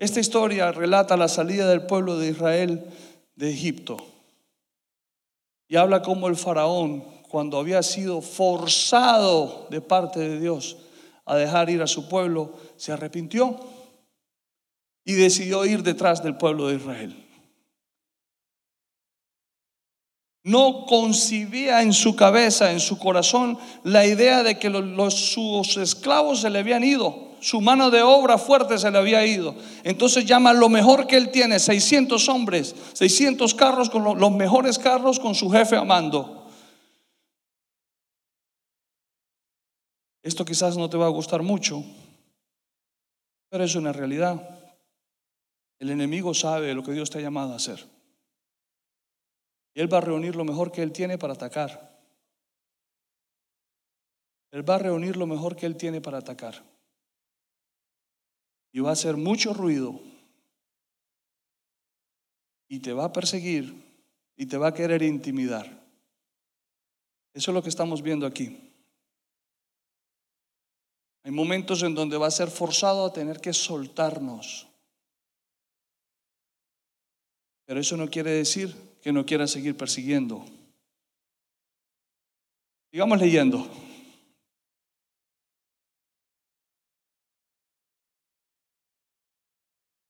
Esta 0.00 0.18
historia 0.18 0.72
relata 0.72 1.16
la 1.16 1.28
salida 1.28 1.68
del 1.68 1.86
pueblo 1.86 2.18
de 2.18 2.30
Israel 2.30 2.84
de 3.36 3.50
Egipto 3.50 3.98
y 5.68 5.76
habla 5.76 6.02
cómo 6.02 6.26
el 6.26 6.36
faraón 6.36 7.19
cuando 7.30 7.58
había 7.58 7.80
sido 7.84 8.20
forzado 8.22 9.68
de 9.70 9.80
parte 9.80 10.18
de 10.18 10.40
Dios 10.40 10.76
a 11.24 11.36
dejar 11.36 11.70
ir 11.70 11.80
a 11.80 11.86
su 11.86 12.08
pueblo, 12.08 12.54
se 12.76 12.90
arrepintió 12.90 13.56
y 15.04 15.12
decidió 15.12 15.64
ir 15.64 15.84
detrás 15.84 16.24
del 16.24 16.36
pueblo 16.36 16.66
de 16.66 16.76
Israel. 16.76 17.26
No 20.42 20.86
concibía 20.86 21.82
en 21.82 21.92
su 21.92 22.16
cabeza, 22.16 22.72
en 22.72 22.80
su 22.80 22.98
corazón, 22.98 23.58
la 23.84 24.04
idea 24.06 24.42
de 24.42 24.58
que 24.58 24.68
los, 24.68 25.14
sus 25.14 25.76
esclavos 25.76 26.40
se 26.40 26.50
le 26.50 26.58
habían 26.58 26.82
ido, 26.82 27.28
su 27.38 27.60
mano 27.60 27.90
de 27.90 28.02
obra 28.02 28.38
fuerte 28.38 28.76
se 28.76 28.90
le 28.90 28.98
había 28.98 29.24
ido. 29.24 29.54
Entonces 29.84 30.24
llama 30.24 30.52
lo 30.52 30.68
mejor 30.68 31.06
que 31.06 31.16
él 31.16 31.30
tiene, 31.30 31.60
600 31.60 32.28
hombres, 32.28 32.74
600 32.94 33.54
carros 33.54 33.88
con 33.88 34.18
los 34.18 34.32
mejores 34.32 34.80
carros 34.80 35.20
con 35.20 35.36
su 35.36 35.48
jefe 35.48 35.76
amando. 35.76 36.39
Esto 40.22 40.44
quizás 40.44 40.76
no 40.76 40.90
te 40.90 40.96
va 40.96 41.06
a 41.06 41.10
gustar 41.10 41.42
mucho, 41.42 41.82
pero 43.48 43.64
es 43.64 43.74
una 43.74 43.92
realidad. 43.92 44.58
El 45.78 45.90
enemigo 45.90 46.34
sabe 46.34 46.74
lo 46.74 46.82
que 46.82 46.92
Dios 46.92 47.10
te 47.10 47.18
ha 47.18 47.22
llamado 47.22 47.52
a 47.52 47.56
hacer. 47.56 47.86
Y 49.74 49.80
Él 49.80 49.92
va 49.92 49.98
a 49.98 50.02
reunir 50.02 50.36
lo 50.36 50.44
mejor 50.44 50.70
que 50.72 50.82
Él 50.82 50.92
tiene 50.92 51.16
para 51.16 51.32
atacar. 51.32 51.90
Él 54.50 54.68
va 54.68 54.74
a 54.74 54.78
reunir 54.78 55.16
lo 55.16 55.26
mejor 55.26 55.56
que 55.56 55.66
Él 55.66 55.76
tiene 55.76 56.00
para 56.00 56.18
atacar. 56.18 56.62
Y 58.72 58.80
va 58.80 58.90
a 58.90 58.94
hacer 58.94 59.16
mucho 59.16 59.54
ruido. 59.54 60.00
Y 62.68 62.80
te 62.80 62.92
va 62.92 63.06
a 63.06 63.12
perseguir 63.12 63.74
y 64.36 64.46
te 64.46 64.56
va 64.56 64.68
a 64.68 64.74
querer 64.74 65.02
intimidar. 65.02 65.66
Eso 67.32 67.50
es 67.50 67.54
lo 67.54 67.62
que 67.62 67.68
estamos 67.68 68.02
viendo 68.02 68.26
aquí. 68.26 68.69
Hay 71.22 71.32
momentos 71.32 71.82
en 71.82 71.94
donde 71.94 72.16
va 72.16 72.28
a 72.28 72.30
ser 72.30 72.48
forzado 72.48 73.04
a 73.04 73.12
tener 73.12 73.40
que 73.40 73.52
soltarnos. 73.52 74.66
Pero 77.66 77.80
eso 77.80 77.96
no 77.96 78.08
quiere 78.08 78.30
decir 78.30 78.74
que 79.02 79.12
no 79.12 79.26
quiera 79.26 79.46
seguir 79.46 79.76
persiguiendo. 79.76 80.44
Sigamos 82.90 83.20
leyendo. 83.20 83.66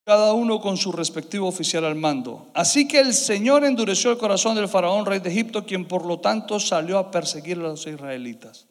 cada 0.02 0.33
uno 0.33 0.61
con 0.61 0.76
su 0.76 0.90
respectivo 0.90 1.47
oficial 1.47 1.85
al 1.85 1.95
mando. 1.95 2.49
Así 2.52 2.88
que 2.88 2.99
el 2.99 3.14
Señor 3.14 3.64
endureció 3.64 4.11
el 4.11 4.19
corazón 4.19 4.57
del 4.57 4.67
faraón, 4.67 5.07
rey 5.07 5.21
de 5.21 5.31
Egipto, 5.31 5.64
quien 5.64 5.87
por 5.87 6.05
lo 6.05 6.19
tanto 6.19 6.59
salió 6.59 6.99
a 6.99 7.12
perseguir 7.12 7.59
a 7.59 7.61
los 7.61 7.87
israelitas 7.87 8.67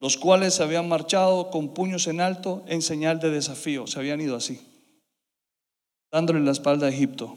los 0.00 0.16
cuales 0.16 0.54
se 0.54 0.62
habían 0.62 0.88
marchado 0.88 1.50
con 1.50 1.74
puños 1.74 2.06
en 2.06 2.20
alto 2.20 2.64
en 2.66 2.82
señal 2.82 3.20
de 3.20 3.30
desafío, 3.30 3.86
se 3.86 3.98
habían 3.98 4.20
ido 4.20 4.34
así, 4.34 4.60
dándole 6.10 6.40
la 6.40 6.52
espalda 6.52 6.86
a 6.86 6.90
Egipto, 6.90 7.36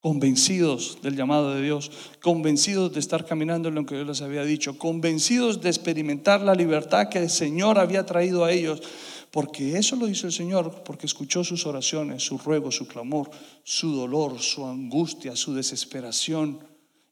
convencidos 0.00 0.98
del 1.02 1.16
llamado 1.16 1.54
de 1.54 1.62
Dios, 1.62 1.90
convencidos 2.20 2.92
de 2.92 3.00
estar 3.00 3.24
caminando 3.24 3.70
en 3.70 3.76
lo 3.76 3.86
que 3.86 3.94
Dios 3.94 4.06
les 4.06 4.20
había 4.20 4.44
dicho, 4.44 4.76
convencidos 4.76 5.62
de 5.62 5.70
experimentar 5.70 6.42
la 6.42 6.54
libertad 6.54 7.08
que 7.08 7.18
el 7.18 7.30
Señor 7.30 7.78
había 7.78 8.04
traído 8.04 8.44
a 8.44 8.52
ellos, 8.52 8.82
porque 9.30 9.78
eso 9.78 9.96
lo 9.96 10.06
hizo 10.06 10.26
el 10.26 10.32
Señor, 10.32 10.84
porque 10.84 11.06
escuchó 11.06 11.42
sus 11.42 11.66
oraciones, 11.66 12.22
su 12.22 12.36
ruego, 12.38 12.70
su 12.70 12.86
clamor, 12.86 13.30
su 13.64 13.96
dolor, 13.96 14.38
su 14.40 14.64
angustia, 14.64 15.34
su 15.34 15.54
desesperación. 15.54 16.60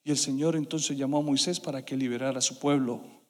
Y 0.05 0.11
el 0.13 0.19
Señor 0.19 0.55
entonces 0.55 0.97
llamó 0.97 1.19
a 1.19 1.23
Moisés 1.23 1.59
para 1.59 1.85
que 1.85 1.97
liberara 1.97 2.39
a 2.39 2.43
su 2.43 2.61
pueblo. 2.61 3.22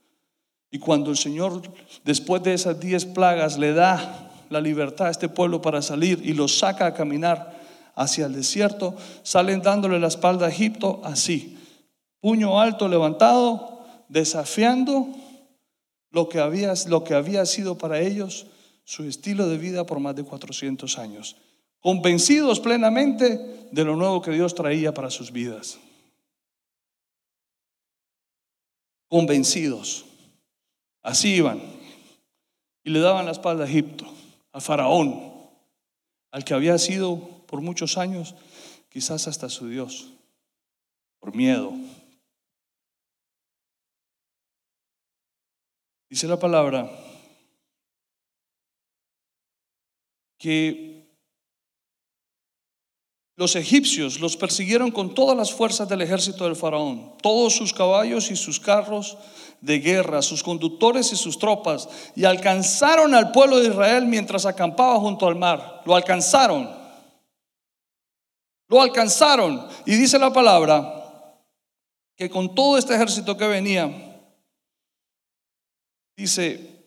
Y 0.72 0.78
cuando 0.78 1.10
el 1.10 1.18
Señor, 1.18 1.62
después 2.02 2.42
de 2.42 2.54
esas 2.54 2.80
diez 2.80 3.04
plagas, 3.04 3.58
le 3.58 3.74
da 3.74 4.32
la 4.48 4.58
libertad 4.58 5.08
a 5.08 5.10
este 5.10 5.28
pueblo 5.28 5.60
para 5.60 5.82
salir 5.82 6.20
y 6.24 6.32
los 6.32 6.58
saca 6.58 6.86
a 6.86 6.94
caminar 6.94 7.60
hacia 7.94 8.24
el 8.24 8.32
desierto, 8.32 8.96
salen 9.22 9.60
dándole 9.60 10.00
la 10.00 10.08
espalda 10.08 10.46
a 10.46 10.48
Egipto 10.48 11.02
así, 11.04 11.58
puño 12.20 12.58
alto 12.58 12.88
levantado, 12.88 13.84
desafiando 14.08 15.08
lo 16.10 16.30
que 16.30 16.40
había, 16.40 16.72
lo 16.88 17.04
que 17.04 17.14
había 17.14 17.44
sido 17.44 17.76
para 17.76 18.00
ellos 18.00 18.46
su 18.84 19.04
estilo 19.04 19.48
de 19.48 19.58
vida 19.58 19.84
por 19.84 20.00
más 20.00 20.16
de 20.16 20.24
400 20.24 20.96
años, 20.96 21.36
convencidos 21.80 22.60
plenamente 22.60 23.68
de 23.70 23.84
lo 23.84 23.94
nuevo 23.94 24.22
que 24.22 24.30
Dios 24.30 24.54
traía 24.54 24.94
para 24.94 25.10
sus 25.10 25.32
vidas. 25.32 25.78
Convencidos. 29.08 30.06
Así 31.02 31.34
iban. 31.34 31.60
Y 32.84 32.90
le 32.90 33.00
daban 33.00 33.26
la 33.26 33.32
espalda 33.32 33.64
a 33.64 33.68
Egipto, 33.68 34.06
a 34.52 34.60
Faraón, 34.60 35.32
al 36.30 36.44
que 36.44 36.54
había 36.54 36.78
sido 36.78 37.18
por 37.46 37.60
muchos 37.60 37.98
años 37.98 38.34
quizás 38.88 39.28
hasta 39.28 39.48
su 39.48 39.68
Dios, 39.68 40.12
por 41.18 41.34
miedo. 41.34 41.72
Dice 46.08 46.28
la 46.28 46.38
palabra 46.38 46.90
que 50.36 50.91
los 53.36 53.56
egipcios 53.56 54.20
los 54.20 54.36
persiguieron 54.36 54.90
con 54.90 55.14
todas 55.14 55.36
las 55.36 55.52
fuerzas 55.52 55.88
del 55.88 56.02
ejército 56.02 56.44
del 56.44 56.56
faraón, 56.56 57.16
todos 57.22 57.54
sus 57.54 57.72
caballos 57.72 58.30
y 58.30 58.36
sus 58.36 58.60
carros 58.60 59.16
de 59.60 59.78
guerra, 59.78 60.20
sus 60.22 60.42
conductores 60.42 61.12
y 61.12 61.16
sus 61.16 61.38
tropas, 61.38 61.88
y 62.14 62.24
alcanzaron 62.24 63.14
al 63.14 63.30
pueblo 63.32 63.58
de 63.58 63.68
Israel 63.68 64.06
mientras 64.06 64.44
acampaba 64.44 64.98
junto 64.98 65.26
al 65.26 65.36
mar. 65.36 65.82
Lo 65.86 65.94
alcanzaron. 65.94 66.68
Lo 68.68 68.82
alcanzaron. 68.82 69.66
Y 69.86 69.94
dice 69.94 70.18
la 70.18 70.32
palabra 70.32 71.38
que 72.16 72.28
con 72.28 72.54
todo 72.54 72.76
este 72.76 72.94
ejército 72.94 73.36
que 73.36 73.46
venía, 73.46 73.90
dice, 76.16 76.84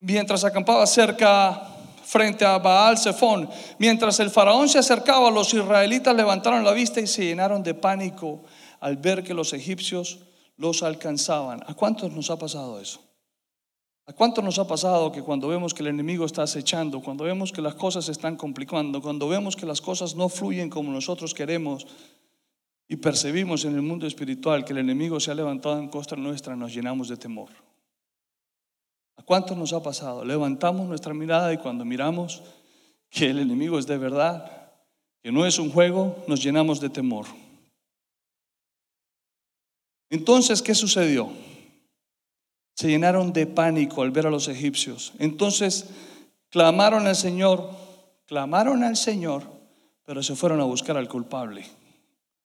mientras 0.00 0.44
acampaba 0.44 0.86
cerca 0.86 1.73
frente 2.04 2.44
a 2.44 2.58
Baal 2.58 2.98
Zephón, 2.98 3.48
mientras 3.78 4.20
el 4.20 4.30
faraón 4.30 4.68
se 4.68 4.78
acercaba, 4.78 5.30
los 5.30 5.52
israelitas 5.52 6.14
levantaron 6.14 6.64
la 6.64 6.72
vista 6.72 7.00
y 7.00 7.06
se 7.06 7.24
llenaron 7.24 7.62
de 7.62 7.74
pánico 7.74 8.42
al 8.80 8.96
ver 8.96 9.24
que 9.24 9.34
los 9.34 9.52
egipcios 9.52 10.20
los 10.56 10.82
alcanzaban. 10.82 11.62
¿A 11.66 11.74
cuántos 11.74 12.12
nos 12.12 12.30
ha 12.30 12.38
pasado 12.38 12.80
eso? 12.80 13.00
¿A 14.06 14.12
cuántos 14.12 14.44
nos 14.44 14.58
ha 14.58 14.66
pasado 14.66 15.10
que 15.10 15.22
cuando 15.22 15.48
vemos 15.48 15.72
que 15.72 15.82
el 15.82 15.88
enemigo 15.88 16.26
está 16.26 16.42
acechando, 16.42 17.00
cuando 17.00 17.24
vemos 17.24 17.52
que 17.52 17.62
las 17.62 17.74
cosas 17.74 18.04
se 18.04 18.12
están 18.12 18.36
complicando, 18.36 19.00
cuando 19.00 19.28
vemos 19.28 19.56
que 19.56 19.64
las 19.64 19.80
cosas 19.80 20.14
no 20.14 20.28
fluyen 20.28 20.68
como 20.68 20.92
nosotros 20.92 21.32
queremos 21.32 21.86
y 22.86 22.96
percibimos 22.96 23.64
en 23.64 23.74
el 23.74 23.82
mundo 23.82 24.06
espiritual 24.06 24.64
que 24.64 24.74
el 24.74 24.78
enemigo 24.80 25.18
se 25.20 25.30
ha 25.30 25.34
levantado 25.34 25.78
en 25.78 25.88
contra 25.88 26.18
nuestra, 26.18 26.54
nos 26.54 26.74
llenamos 26.74 27.08
de 27.08 27.16
temor? 27.16 27.48
¿A 29.24 29.26
cuántos 29.26 29.56
nos 29.56 29.72
ha 29.72 29.82
pasado? 29.82 30.22
Levantamos 30.22 30.86
nuestra 30.86 31.14
mirada 31.14 31.50
y 31.50 31.56
cuando 31.56 31.82
miramos 31.86 32.42
que 33.08 33.30
el 33.30 33.38
enemigo 33.38 33.78
es 33.78 33.86
de 33.86 33.96
verdad, 33.96 34.70
que 35.22 35.32
no 35.32 35.46
es 35.46 35.58
un 35.58 35.70
juego, 35.70 36.22
nos 36.26 36.42
llenamos 36.42 36.78
de 36.78 36.90
temor. 36.90 37.24
Entonces, 40.10 40.60
¿qué 40.60 40.74
sucedió? 40.74 41.30
Se 42.74 42.88
llenaron 42.88 43.32
de 43.32 43.46
pánico 43.46 44.02
al 44.02 44.10
ver 44.10 44.26
a 44.26 44.30
los 44.30 44.48
egipcios. 44.48 45.14
Entonces, 45.18 45.86
clamaron 46.50 47.06
al 47.06 47.16
Señor, 47.16 47.70
clamaron 48.26 48.84
al 48.84 48.98
Señor, 48.98 49.44
pero 50.04 50.22
se 50.22 50.36
fueron 50.36 50.60
a 50.60 50.64
buscar 50.64 50.98
al 50.98 51.08
culpable. 51.08 51.64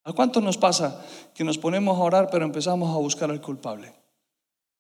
¿A 0.05 0.13
cuánto 0.13 0.39
nos 0.39 0.57
pasa 0.57 1.05
que 1.33 1.43
nos 1.43 1.57
ponemos 1.57 1.97
a 1.97 2.03
orar, 2.03 2.29
pero 2.31 2.45
empezamos 2.45 2.95
a 2.95 2.99
buscar 2.99 3.29
al 3.31 3.41
culpable? 3.41 3.93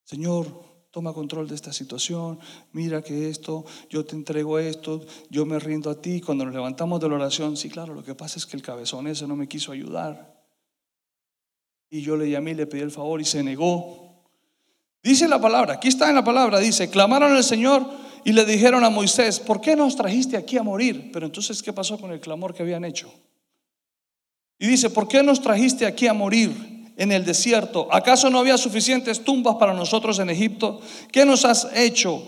Señor, 0.05 0.68
toma 0.91 1.13
control 1.13 1.47
de 1.47 1.55
esta 1.55 1.71
situación, 1.71 2.39
mira 2.71 3.01
que 3.01 3.29
esto, 3.29 3.65
yo 3.89 4.05
te 4.05 4.15
entrego 4.15 4.57
esto, 4.57 5.05
yo 5.29 5.45
me 5.45 5.59
rindo 5.59 5.89
a 5.89 6.01
ti. 6.01 6.19
Cuando 6.21 6.45
nos 6.45 6.53
levantamos 6.53 6.99
de 6.99 7.09
la 7.09 7.15
oración, 7.15 7.57
sí, 7.57 7.69
claro, 7.69 7.93
lo 7.93 8.03
que 8.03 8.15
pasa 8.15 8.39
es 8.39 8.45
que 8.45 8.57
el 8.57 8.63
cabezón 8.63 9.07
ese 9.07 9.27
no 9.27 9.35
me 9.35 9.47
quiso 9.47 9.71
ayudar. 9.71 10.39
Y 11.89 12.01
yo 12.01 12.17
le 12.17 12.29
llamé 12.29 12.51
y 12.51 12.55
le 12.55 12.67
pedí 12.67 12.81
el 12.81 12.91
favor 12.91 13.21
y 13.21 13.25
se 13.25 13.43
negó. 13.43 14.27
Dice 15.03 15.27
la 15.27 15.39
palabra, 15.39 15.75
aquí 15.75 15.87
está 15.87 16.09
en 16.09 16.15
la 16.15 16.23
palabra, 16.23 16.59
dice, 16.59 16.89
clamaron 16.89 17.33
al 17.33 17.43
Señor 17.43 17.85
y 18.25 18.33
le 18.33 18.45
dijeron 18.45 18.83
a 18.83 18.89
Moisés, 18.89 19.39
¿por 19.39 19.61
qué 19.61 19.75
nos 19.75 19.95
trajiste 19.95 20.37
aquí 20.37 20.57
a 20.57 20.63
morir? 20.63 21.09
Pero 21.13 21.25
entonces, 21.25 21.63
¿qué 21.63 21.71
pasó 21.71 21.97
con 21.99 22.11
el 22.11 22.19
clamor 22.19 22.53
que 22.53 22.63
habían 22.63 22.83
hecho? 22.83 23.11
Y 24.57 24.67
dice, 24.67 24.89
¿por 24.89 25.07
qué 25.07 25.23
nos 25.23 25.41
trajiste 25.41 25.85
aquí 25.85 26.07
a 26.07 26.13
morir? 26.13 26.78
En 26.99 27.13
el 27.13 27.25
desierto? 27.25 27.87
¿Acaso 27.91 28.29
no 28.29 28.39
había 28.39 28.57
suficientes 28.57 29.23
tumbas 29.23 29.55
para 29.55 29.73
nosotros 29.73 30.19
en 30.19 30.29
Egipto? 30.29 30.81
¿Qué 31.11 31.25
nos 31.25 31.45
has 31.45 31.69
hecho? 31.73 32.21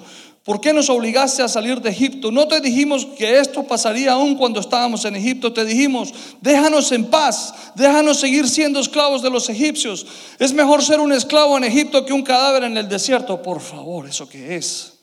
¿Por 0.45 0.59
qué 0.59 0.73
nos 0.73 0.89
obligaste 0.89 1.43
a 1.43 1.49
salir 1.49 1.81
de 1.81 1.89
Egipto? 1.91 2.31
No 2.31 2.47
te 2.47 2.61
dijimos 2.61 3.05
que 3.05 3.37
esto 3.37 3.63
pasaría 3.63 4.13
aún 4.13 4.35
cuando 4.35 4.61
estábamos 4.61 5.03
en 5.05 5.17
Egipto. 5.17 5.51
Te 5.53 5.65
dijimos, 5.65 6.13
déjanos 6.39 6.91
en 6.93 7.05
paz, 7.05 7.53
déjanos 7.75 8.19
seguir 8.19 8.47
siendo 8.47 8.79
esclavos 8.79 9.21
de 9.21 9.29
los 9.29 9.49
egipcios. 9.49 10.07
Es 10.39 10.53
mejor 10.53 10.81
ser 10.83 11.01
un 11.01 11.11
esclavo 11.11 11.57
en 11.57 11.65
Egipto 11.65 12.05
que 12.05 12.13
un 12.13 12.23
cadáver 12.23 12.63
en 12.63 12.77
el 12.77 12.87
desierto. 12.87 13.43
Por 13.43 13.59
favor, 13.59 14.07
¿eso 14.07 14.27
qué 14.27 14.55
es? 14.55 14.93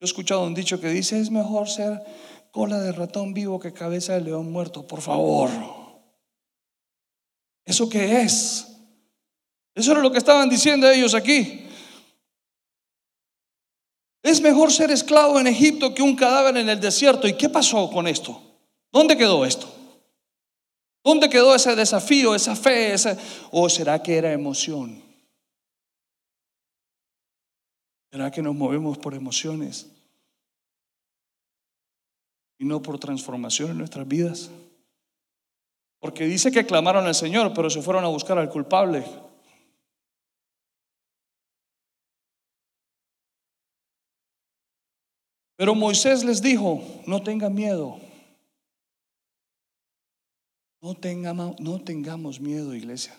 Yo 0.00 0.04
he 0.04 0.06
escuchado 0.06 0.44
un 0.44 0.54
dicho 0.54 0.80
que 0.80 0.88
dice, 0.88 1.20
es 1.20 1.30
mejor 1.30 1.68
ser 1.68 2.02
cola 2.50 2.80
de 2.80 2.92
ratón 2.92 3.34
vivo 3.34 3.60
que 3.60 3.74
cabeza 3.74 4.14
de 4.14 4.22
león 4.22 4.50
muerto. 4.50 4.86
Por 4.86 5.02
favor. 5.02 5.50
¿Eso 7.66 7.88
qué 7.88 8.22
es? 8.22 8.68
Eso 9.74 9.92
era 9.92 10.00
lo 10.00 10.10
que 10.10 10.18
estaban 10.18 10.48
diciendo 10.48 10.88
ellos 10.88 11.14
aquí. 11.14 11.66
Es 14.22 14.40
mejor 14.40 14.72
ser 14.72 14.90
esclavo 14.90 15.38
en 15.38 15.48
Egipto 15.48 15.92
que 15.92 16.02
un 16.02 16.16
cadáver 16.16 16.56
en 16.56 16.68
el 16.68 16.80
desierto. 16.80 17.28
¿Y 17.28 17.36
qué 17.36 17.48
pasó 17.48 17.90
con 17.90 18.06
esto? 18.06 18.40
¿Dónde 18.90 19.16
quedó 19.16 19.44
esto? 19.44 19.72
¿Dónde 21.04 21.28
quedó 21.28 21.54
ese 21.54 21.76
desafío, 21.76 22.34
esa 22.34 22.56
fe? 22.56 22.94
¿O 23.50 23.68
será 23.68 24.02
que 24.02 24.16
era 24.16 24.32
emoción? 24.32 25.02
¿Será 28.10 28.30
que 28.30 28.42
nos 28.42 28.54
movemos 28.54 28.96
por 28.98 29.14
emociones 29.14 29.86
y 32.58 32.64
no 32.64 32.80
por 32.80 32.98
transformación 32.98 33.72
en 33.72 33.78
nuestras 33.78 34.08
vidas? 34.08 34.50
Porque 36.00 36.24
dice 36.24 36.50
que 36.50 36.66
clamaron 36.66 37.06
al 37.06 37.14
Señor, 37.14 37.52
pero 37.54 37.70
se 37.70 37.82
fueron 37.82 38.04
a 38.04 38.08
buscar 38.08 38.38
al 38.38 38.48
culpable. 38.48 39.04
Pero 45.56 45.74
Moisés 45.74 46.22
les 46.22 46.42
dijo, 46.42 46.82
no 47.06 47.22
tengan 47.22 47.54
miedo. 47.54 47.98
No, 50.80 50.94
tengamos, 50.94 52.40
miedo, 52.40 52.74
iglesia. 52.74 53.18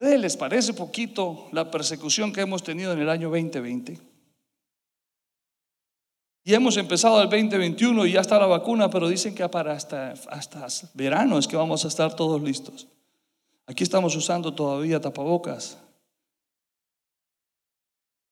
¿Les 0.00 0.36
parece 0.36 0.74
poquito 0.74 1.48
la 1.52 1.70
persecución 1.70 2.32
que 2.32 2.42
hemos 2.42 2.62
tenido 2.62 2.92
en 2.92 2.98
el 2.98 3.08
año 3.08 3.30
2020? 3.30 4.13
Y 6.44 6.52
hemos 6.52 6.76
empezado 6.76 7.22
el 7.22 7.30
2021 7.30 8.04
y 8.04 8.12
ya 8.12 8.20
está 8.20 8.38
la 8.38 8.46
vacuna, 8.46 8.90
pero 8.90 9.08
dicen 9.08 9.34
que 9.34 9.48
para 9.48 9.72
hasta, 9.72 10.12
hasta 10.28 10.66
verano 10.92 11.38
es 11.38 11.48
que 11.48 11.56
vamos 11.56 11.86
a 11.86 11.88
estar 11.88 12.14
todos 12.14 12.42
listos. 12.42 12.86
Aquí 13.66 13.82
estamos 13.82 14.14
usando 14.14 14.52
todavía 14.52 15.00
tapabocas. 15.00 15.78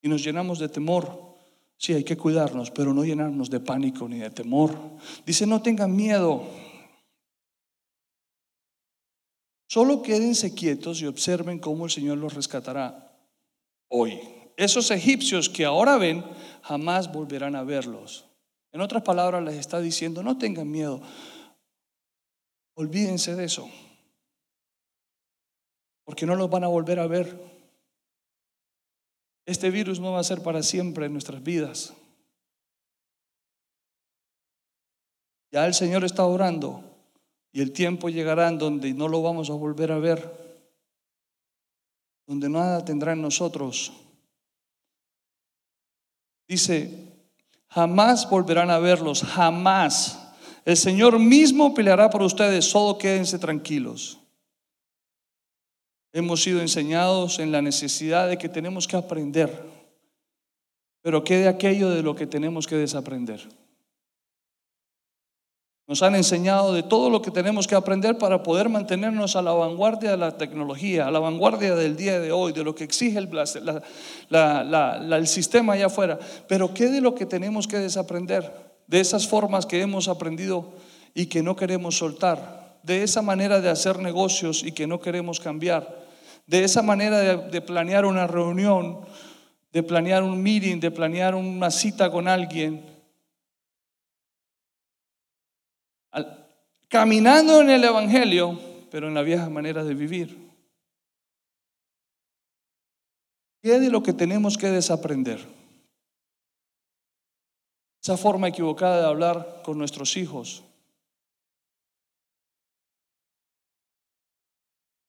Y 0.03 0.09
nos 0.09 0.23
llenamos 0.23 0.59
de 0.59 0.69
temor. 0.69 1.37
Sí, 1.79 1.95
hay 1.95 2.05
que 2.05 2.19
cuidarnos, 2.19 2.71
pero 2.71 2.93
no 2.93 3.03
llenarnos 3.03 3.49
de 3.49 3.61
pánico 3.61 4.07
ni 4.07 4.19
de 4.19 4.31
temor. 4.31 4.77
Dice, 5.25 5.47
no 5.47 5.63
tengan 5.63 5.97
miedo. 5.97 6.45
Solo 9.69 10.03
quédense 10.03 10.55
quietos 10.55 11.01
y 11.01 11.07
observen 11.07 11.59
cómo 11.59 11.87
el 11.87 11.91
Señor 11.91 12.19
los 12.19 12.35
rescatará 12.35 13.17
hoy. 13.89 14.21
Esos 14.59 14.91
egipcios 14.91 15.49
que 15.49 15.65
ahora 15.65 15.97
ven, 15.97 16.23
jamás 16.63 17.13
volverán 17.13 17.57
a 17.57 17.65
verlos. 17.65 18.25
En 18.73 18.81
otras 18.81 19.03
palabras, 19.03 19.43
les 19.43 19.57
está 19.57 19.81
diciendo, 19.81 20.23
no 20.23 20.39
tengan 20.39 20.71
miedo. 20.71 21.01
Olvídense 22.75 23.35
de 23.35 23.45
eso. 23.45 23.69
Porque 26.05 26.27
no 26.27 26.35
los 26.35 26.49
van 26.49 26.65
a 26.65 26.69
volver 26.69 26.99
a 26.99 27.07
ver. 27.07 27.39
Este 29.45 29.71
virus 29.71 30.01
no 30.01 30.13
va 30.13 30.21
a 30.21 30.25
ser 30.25 30.43
para 30.43 30.63
siempre 30.63 31.07
en 31.07 31.13
nuestras 31.13 31.43
vidas. 31.43 31.93
Ya 35.51 35.67
el 35.67 35.75
Señor 35.75 36.05
está 36.05 36.25
orando 36.25 36.83
y 37.53 37.61
el 37.61 37.73
tiempo 37.73 38.09
llegará 38.09 38.49
en 38.49 38.59
donde 38.59 38.95
no 38.95 39.09
lo 39.09 39.21
vamos 39.21 39.51
a 39.51 39.55
volver 39.55 39.93
a 39.93 39.99
ver. 39.99 40.41
donde 42.27 42.49
nada 42.49 42.83
tendrá 42.85 43.13
en 43.13 43.21
nosotros. 43.21 43.93
Dice, 46.53 46.91
jamás 47.69 48.29
volverán 48.29 48.71
a 48.71 48.79
verlos, 48.79 49.23
jamás. 49.23 50.19
El 50.67 50.77
Señor 50.77 51.19
mismo 51.19 51.73
peleará 51.73 52.11
por 52.11 52.21
ustedes, 52.21 52.67
solo 52.67 52.99
quédense 52.99 53.39
tranquilos. 53.39 54.19
Hemos 56.13 56.43
sido 56.43 56.61
enseñados 56.61 57.39
en 57.39 57.53
la 57.53 57.63
necesidad 57.63 58.29
de 58.29 58.37
que 58.37 58.51
tenemos 58.51 58.87
que 58.87 58.99
aprender, 58.99 59.65
pero 61.01 61.25
¿qué 61.25 61.39
de 61.39 61.49
aquello 61.49 61.89
de 61.89 62.03
lo 62.03 62.15
que 62.15 62.27
tenemos 62.27 62.67
que 62.67 62.77
desaprender? 62.77 63.49
Nos 65.87 66.03
han 66.03 66.15
enseñado 66.15 66.73
de 66.73 66.83
todo 66.83 67.11
lo 67.11 67.21
que 67.21 67.31
tenemos 67.31 67.67
que 67.67 67.75
aprender 67.75 68.17
para 68.17 68.43
poder 68.43 68.69
mantenernos 68.69 69.35
a 69.37 69.43
la 69.43 69.53
vanguardia 69.53 70.13
de 70.13 70.17
la 70.17 70.37
tecnología, 70.37 71.09
a 71.09 71.11
la 71.11 71.19
vanguardia 71.19 71.75
del 71.75 71.97
día 71.97 72.21
de 72.21 72.31
hoy, 72.33 72.53
de 72.53 72.65
lo 72.65 72.75
que 72.75 72.85
exige 72.85 73.19
el, 73.19 73.29
el 74.31 75.27
sistema 75.27 75.73
allá 75.73 75.87
afuera. 75.87 76.19
Pero 76.49 76.73
¿qué 76.73 76.89
de 76.89 77.01
lo 77.01 77.15
que 77.15 77.27
tenemos 77.27 77.67
que 77.67 77.79
desaprender? 77.79 78.73
De 78.87 79.01
esas 79.01 79.27
formas 79.27 79.67
que 79.67 79.81
hemos 79.81 80.09
aprendido 80.09 80.73
y 81.15 81.27
que 81.27 81.43
no 81.43 81.57
queremos 81.57 81.99
soltar. 81.99 82.79
De 82.83 83.03
esa 83.03 83.23
manera 83.23 83.61
de 83.61 83.69
hacer 83.69 83.99
negocios 83.99 84.63
y 84.63 84.73
que 84.73 84.87
no 84.87 85.01
queremos 85.01 85.41
cambiar 85.41 86.03
de 86.47 86.65
esa 86.65 86.83
manera 86.83 87.19
de, 87.19 87.61
planear 87.61 88.05
una 88.05 88.27
reunión, 88.27 89.01
de 89.73 89.83
planear 89.83 90.23
un 90.23 90.43
meeting, 90.43 90.81
de 90.81 90.91
planear 90.91 91.35
una 91.35 91.71
cita 91.71 92.11
con 92.11 92.29
alguien. 92.29 92.85
Caminando 96.89 97.61
en 97.61 97.71
el 97.71 97.85
Evangelio, 97.85 98.59
pero 98.91 99.09
en 99.09 99.15
la 99.15 99.23
vieja 99.23 99.49
manera 99.49 99.83
de 99.85 99.95
vivir. 99.95 100.43
¿Qué 103.63 103.79
de 103.79 103.91
lo 103.91 104.03
que 104.03 104.13
tenemos 104.13 104.59
que 104.59 104.69
desaprender? 104.69 105.39
Esa 108.03 108.17
forma 108.17 108.49
equivocada 108.49 109.01
de 109.01 109.07
hablar 109.07 109.63
con 109.65 109.79
nuestros 109.79 110.17
hijos, 110.17 110.65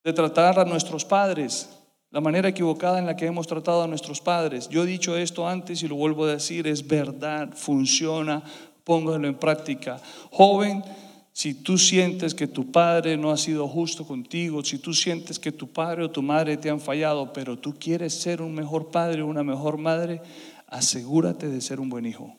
de 0.04 0.14
tratar 0.14 0.60
a 0.60 0.66
nuestros 0.66 1.04
padres, 1.04 1.70
la 2.12 2.22
manera 2.22 2.50
equivocada 2.50 3.00
en 3.00 3.08
la 3.08 3.16
que 3.16 3.26
hemos 3.26 3.48
tratado 3.48 3.82
a 3.82 3.88
nuestros 3.88 4.22
padres. 4.22 4.70
Yo 4.70 4.84
he 4.84 4.86
dicho 4.86 5.18
esto 5.18 5.48
antes 5.48 5.82
y 5.82 5.88
lo 5.88 5.96
vuelvo 5.96 6.26
a 6.26 6.34
decir, 6.34 6.68
es 6.68 6.88
verdad, 6.88 7.52
funciona, 7.56 8.44
póngalo 8.84 9.28
en 9.28 9.36
práctica. 9.36 10.02
Joven, 10.32 10.84
si 11.32 11.54
tú 11.54 11.78
sientes 11.78 12.36
que 12.36 12.48
tu 12.48 12.72
padre 12.72 13.18
no 13.18 13.32
ha 13.32 13.38
sido 13.38 13.68
justo 13.68 14.06
contigo, 14.06 14.64
si 14.64 14.78
tú 14.78 14.94
sientes 14.94 15.40
que 15.40 15.52
tu 15.52 15.72
padre 15.72 16.04
o 16.04 16.12
tu 16.12 16.22
madre 16.22 16.58
te 16.58 16.70
han 16.70 16.80
fallado, 16.80 17.34
pero 17.34 17.58
tú 17.58 17.76
quieres 17.80 18.14
ser 18.14 18.42
un 18.42 18.54
mejor 18.54 18.92
padre 18.92 19.22
o 19.22 19.28
una 19.28 19.44
mejor 19.44 19.78
madre, 19.78 20.22
asegúrate 20.68 21.50
de 21.50 21.62
ser 21.62 21.80
un 21.80 21.90
buen 21.90 22.06
hijo. 22.06 22.38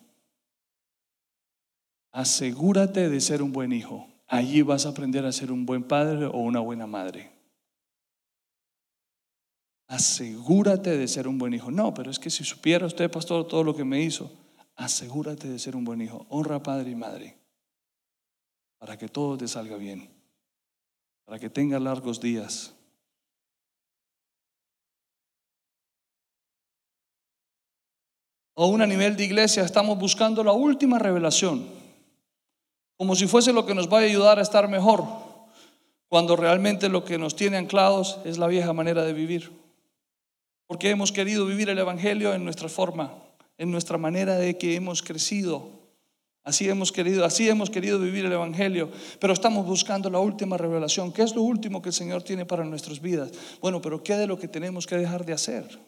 Asegúrate 2.12 3.08
de 3.08 3.20
ser 3.20 3.42
un 3.42 3.52
buen 3.52 3.72
hijo. 3.72 4.06
Allí 4.28 4.62
vas 4.62 4.86
a 4.86 4.90
aprender 4.90 5.26
a 5.26 5.32
ser 5.32 5.50
un 5.50 5.66
buen 5.66 5.82
padre 5.82 6.26
o 6.26 6.38
una 6.38 6.60
buena 6.60 6.86
madre 6.86 7.34
asegúrate 9.94 10.96
de 10.96 11.08
ser 11.08 11.28
un 11.28 11.38
buen 11.38 11.54
hijo. 11.54 11.70
No, 11.70 11.94
pero 11.94 12.10
es 12.10 12.18
que 12.18 12.30
si 12.30 12.44
supiera 12.44 12.86
usted, 12.86 13.10
pastor, 13.10 13.46
todo 13.46 13.62
lo 13.62 13.76
que 13.76 13.84
me 13.84 14.02
hizo, 14.02 14.30
asegúrate 14.76 15.48
de 15.48 15.58
ser 15.58 15.76
un 15.76 15.84
buen 15.84 16.00
hijo. 16.00 16.26
Honra 16.28 16.56
a 16.56 16.62
padre 16.62 16.90
y 16.90 16.94
madre 16.94 17.38
para 18.78 18.98
que 18.98 19.08
todo 19.08 19.38
te 19.38 19.48
salga 19.48 19.76
bien, 19.76 20.10
para 21.24 21.38
que 21.38 21.48
tenga 21.48 21.80
largos 21.80 22.20
días. 22.20 22.74
Aún 28.56 28.82
a 28.82 28.86
nivel 28.86 29.16
de 29.16 29.24
iglesia 29.24 29.64
estamos 29.64 29.98
buscando 29.98 30.44
la 30.44 30.52
última 30.52 30.98
revelación, 30.98 31.66
como 32.96 33.16
si 33.16 33.26
fuese 33.26 33.52
lo 33.52 33.66
que 33.66 33.74
nos 33.74 33.92
va 33.92 33.98
a 33.98 34.02
ayudar 34.02 34.38
a 34.38 34.42
estar 34.42 34.68
mejor, 34.68 35.04
cuando 36.08 36.36
realmente 36.36 36.88
lo 36.88 37.04
que 37.04 37.18
nos 37.18 37.34
tiene 37.34 37.56
anclados 37.56 38.20
es 38.24 38.38
la 38.38 38.46
vieja 38.46 38.72
manera 38.72 39.02
de 39.04 39.12
vivir 39.12 39.64
porque 40.66 40.90
hemos 40.90 41.12
querido 41.12 41.46
vivir 41.46 41.68
el 41.68 41.78
Evangelio 41.78 42.34
en 42.34 42.44
nuestra 42.44 42.68
forma, 42.68 43.12
en 43.58 43.70
nuestra 43.70 43.98
manera 43.98 44.36
de 44.36 44.56
que 44.58 44.74
hemos 44.74 45.02
crecido. 45.02 45.70
Así 46.42 46.68
hemos 46.68 46.92
querido, 46.92 47.24
así 47.24 47.48
hemos 47.48 47.70
querido 47.70 47.98
vivir 47.98 48.26
el 48.26 48.32
Evangelio, 48.32 48.90
pero 49.18 49.32
estamos 49.32 49.66
buscando 49.66 50.10
la 50.10 50.18
última 50.18 50.58
revelación. 50.58 51.12
¿Qué 51.12 51.22
es 51.22 51.34
lo 51.34 51.42
último 51.42 51.80
que 51.80 51.88
el 51.88 51.94
Señor 51.94 52.22
tiene 52.22 52.44
para 52.44 52.64
nuestras 52.64 53.00
vidas? 53.00 53.32
Bueno, 53.60 53.80
pero 53.80 54.02
¿qué 54.02 54.14
de 54.16 54.26
lo 54.26 54.38
que 54.38 54.48
tenemos 54.48 54.86
que 54.86 54.96
dejar 54.96 55.24
de 55.24 55.32
hacer? 55.32 55.78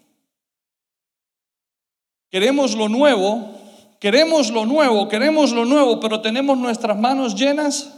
Queremos 2.31 2.75
lo 2.75 2.89
nuevo, 2.89 3.51
queremos 4.01 4.51
lo 4.51 4.65
nuevo, 4.65 5.09
queremos 5.09 5.53
lo 5.53 5.65
nuevo, 5.67 6.01
pero 6.01 6.23
tenemos 6.23 6.57
nuestras 6.57 6.99
manos 6.99 7.35
llenas 7.35 7.93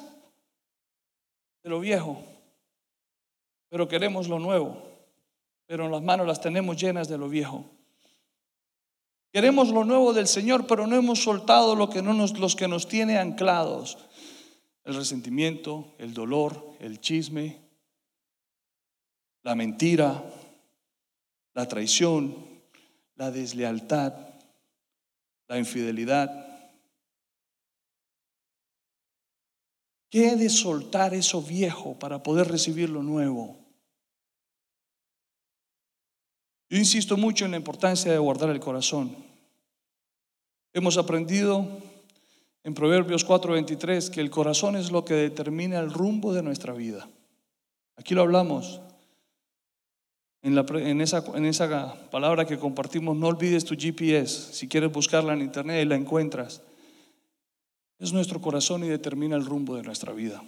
de 1.63 1.71
lo 1.71 1.79
viejo. 1.79 2.21
Pero 3.69 3.87
queremos 3.87 4.29
lo 4.29 4.39
nuevo 4.39 4.89
pero 5.69 5.87
las 5.87 6.03
manos 6.03 6.27
las 6.27 6.41
tenemos 6.41 6.81
llenas 6.81 7.09
de 7.09 7.19
lo 7.19 7.29
viejo. 7.29 7.63
Queremos 9.33 9.69
lo 9.69 9.85
nuevo 9.85 10.13
del 10.13 10.27
Señor, 10.27 10.67
pero 10.67 10.87
no 10.87 10.97
hemos 10.97 11.23
soltado 11.23 11.77
lo 11.77 11.91
que 11.91 12.03
no 12.03 12.15
nos, 12.15 12.39
los 12.39 12.57
que 12.57 12.69
nos 12.69 12.89
tiene 12.89 13.19
anclados. 13.19 13.99
El 14.85 14.95
resentimiento, 14.95 15.95
el 15.99 16.15
dolor, 16.15 16.77
el 16.81 17.01
chisme, 17.01 17.61
la 19.43 19.55
mentira, 19.55 20.25
la 21.53 21.69
traición, 21.69 22.35
la 23.17 23.31
deslealtad, 23.31 24.15
la 25.47 25.59
infidelidad. 25.59 26.47
¿Qué 30.11 30.37
de 30.37 30.49
soltar 30.49 31.13
eso 31.13 31.43
viejo 31.43 31.99
para 31.99 32.23
poder 32.23 32.49
recibir 32.49 32.89
lo 32.89 33.03
nuevo? 33.03 33.68
Yo 36.71 36.77
insisto 36.77 37.17
mucho 37.17 37.45
en 37.45 37.53
la 37.53 37.57
importancia 37.57 38.13
de 38.13 38.19
guardar 38.19 38.51
el 38.51 38.61
corazón. 38.61 39.17
Hemos 40.75 40.99
aprendido 40.99 41.67
en 42.63 42.75
Proverbios 42.75 43.25
4:23 43.25 44.11
que 44.11 44.21
el 44.21 44.31
corazón 44.31 44.77
es 44.77 44.91
lo 44.91 45.05
que 45.05 45.15
determina 45.15 45.79
el 45.79 45.91
rumbo 45.91 46.35
de 46.35 46.43
nuestra 46.43 46.75
vida. 46.75 47.09
Aquí 47.97 48.15
lo 48.15 48.23
hablamos. 48.23 48.81
En, 50.43 51.01
esa, 51.01 51.25
en 51.35 51.47
esa 51.47 51.95
palabra 52.11 52.47
que 52.47 52.59
compartimos, 52.59 53.17
no 53.17 53.27
olvides 53.27 53.65
tu 53.65 53.75
GPS. 53.75 54.53
Si 54.53 54.69
quieres 54.69 54.93
buscarla 54.93 55.33
en 55.33 55.41
internet 55.41 55.83
y 55.83 55.89
la 55.89 55.97
encuentras. 55.97 56.63
Es 57.99 58.13
nuestro 58.13 58.41
corazón 58.41 58.85
y 58.85 58.89
determina 58.89 59.35
el 59.35 59.45
rumbo 59.45 59.75
de 59.75 59.83
nuestra 59.83 60.13
vida. 60.13 60.43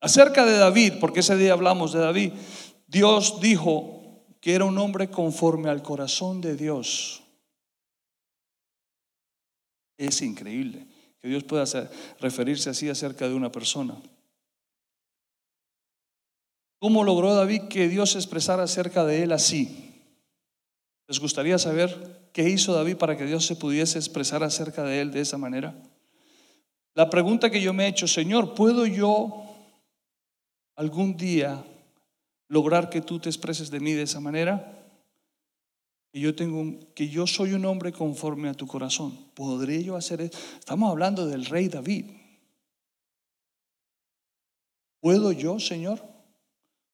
Acerca 0.00 0.44
de 0.44 0.58
David, 0.58 0.94
porque 1.00 1.20
ese 1.20 1.36
día 1.36 1.52
hablamos 1.52 1.92
de 1.92 2.00
David, 2.00 2.32
Dios 2.88 3.40
dijo 3.40 4.01
que 4.42 4.56
era 4.56 4.64
un 4.64 4.76
hombre 4.76 5.08
conforme 5.08 5.70
al 5.70 5.82
corazón 5.82 6.40
de 6.40 6.56
Dios. 6.56 7.22
Es 9.96 10.20
increíble 10.20 10.84
que 11.20 11.28
Dios 11.28 11.44
pueda 11.44 11.64
referirse 12.18 12.68
así 12.68 12.88
acerca 12.88 13.28
de 13.28 13.34
una 13.34 13.52
persona. 13.52 14.02
¿Cómo 16.80 17.04
logró 17.04 17.32
David 17.34 17.68
que 17.68 17.86
Dios 17.86 18.16
expresara 18.16 18.64
acerca 18.64 19.04
de 19.04 19.22
él 19.22 19.30
así? 19.30 19.94
¿Les 21.06 21.20
gustaría 21.20 21.56
saber 21.56 22.28
qué 22.32 22.48
hizo 22.48 22.74
David 22.74 22.96
para 22.96 23.16
que 23.16 23.26
Dios 23.26 23.46
se 23.46 23.54
pudiese 23.54 23.98
expresar 23.98 24.42
acerca 24.42 24.82
de 24.82 25.02
él 25.02 25.12
de 25.12 25.20
esa 25.20 25.38
manera? 25.38 25.80
La 26.94 27.08
pregunta 27.08 27.48
que 27.48 27.62
yo 27.62 27.72
me 27.72 27.84
he 27.84 27.88
hecho, 27.90 28.08
Señor, 28.08 28.54
¿puedo 28.54 28.86
yo 28.86 29.44
algún 30.74 31.16
día 31.16 31.64
lograr 32.52 32.90
que 32.90 33.00
tú 33.00 33.18
te 33.18 33.30
expreses 33.30 33.70
de 33.70 33.80
mí 33.80 33.92
de 33.92 34.02
esa 34.02 34.20
manera? 34.20 34.78
Que 36.12 36.20
yo, 36.20 36.34
tengo, 36.34 36.78
que 36.94 37.08
yo 37.08 37.26
soy 37.26 37.54
un 37.54 37.64
hombre 37.64 37.92
conforme 37.92 38.50
a 38.50 38.54
tu 38.54 38.66
corazón. 38.66 39.16
¿Podré 39.32 39.82
yo 39.82 39.96
hacer 39.96 40.20
eso? 40.20 40.38
Estamos 40.58 40.90
hablando 40.90 41.26
del 41.26 41.46
rey 41.46 41.68
David. 41.68 42.04
¿Puedo 45.00 45.32
yo, 45.32 45.58
Señor? 45.58 46.04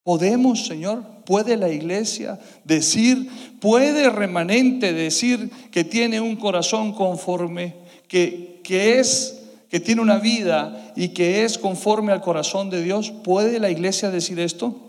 ¿Podemos, 0.04 0.64
Señor? 0.64 1.02
¿Puede 1.26 1.56
la 1.56 1.70
iglesia 1.70 2.38
decir, 2.62 3.28
puede 3.60 4.08
remanente 4.10 4.92
decir 4.92 5.50
que 5.72 5.82
tiene 5.82 6.20
un 6.20 6.36
corazón 6.36 6.92
conforme, 6.92 7.74
que, 8.06 8.60
que 8.62 9.00
es 9.00 9.34
que 9.68 9.80
tiene 9.80 10.00
una 10.00 10.18
vida 10.18 10.92
y 10.94 11.08
que 11.08 11.44
es 11.44 11.58
conforme 11.58 12.12
al 12.12 12.22
corazón 12.22 12.70
de 12.70 12.80
Dios. 12.80 13.10
¿Puede 13.10 13.58
la 13.58 13.70
iglesia 13.70 14.10
decir 14.10 14.38
esto? 14.40 14.87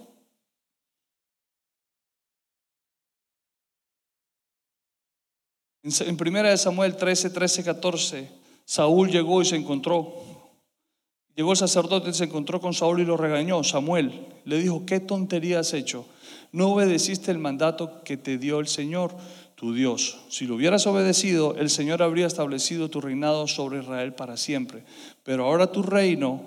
En 6.02 6.18
1 6.20 6.58
Samuel 6.58 6.96
13, 6.96 7.30
13, 7.30 7.64
14, 7.64 8.30
Saúl 8.66 9.10
llegó 9.10 9.42
y 9.42 9.46
se 9.46 9.56
encontró. 9.56 10.14
Llegó 11.36 11.52
el 11.52 11.58
sacerdote, 11.58 12.14
se 12.14 12.26
encontró 12.26 12.60
con 12.60 12.74
Saúl 12.74 13.02
y 13.02 13.06
lo 13.06 13.18
regañó. 13.18 13.64
Samuel 13.64 14.28
le 14.46 14.60
dijo, 14.60 14.86
¿qué 14.86 15.00
tontería 15.00 15.60
has 15.60 15.74
hecho? 15.74 16.06
No 16.52 16.74
obedeciste 16.74 17.32
el 17.32 17.38
mandato 17.38 18.04
que 18.04 18.18
te 18.18 18.38
dio 18.38 18.60
el 18.60 18.68
Señor, 18.68 19.16
tu 19.56 19.74
Dios. 19.74 20.20
Si 20.30 20.46
lo 20.46 20.56
hubieras 20.56 20.86
obedecido, 20.88 21.56
el 21.56 21.70
Señor 21.70 22.02
habría 22.02 22.28
establecido 22.28 22.90
tu 22.90 23.02
reinado 23.02 23.48
sobre 23.48 23.80
Israel 23.80 24.14
para 24.14 24.38
siempre. 24.38 24.84
Pero 25.24 25.46
ahora 25.46 25.72
tu 25.72 25.82
reino 25.82 26.42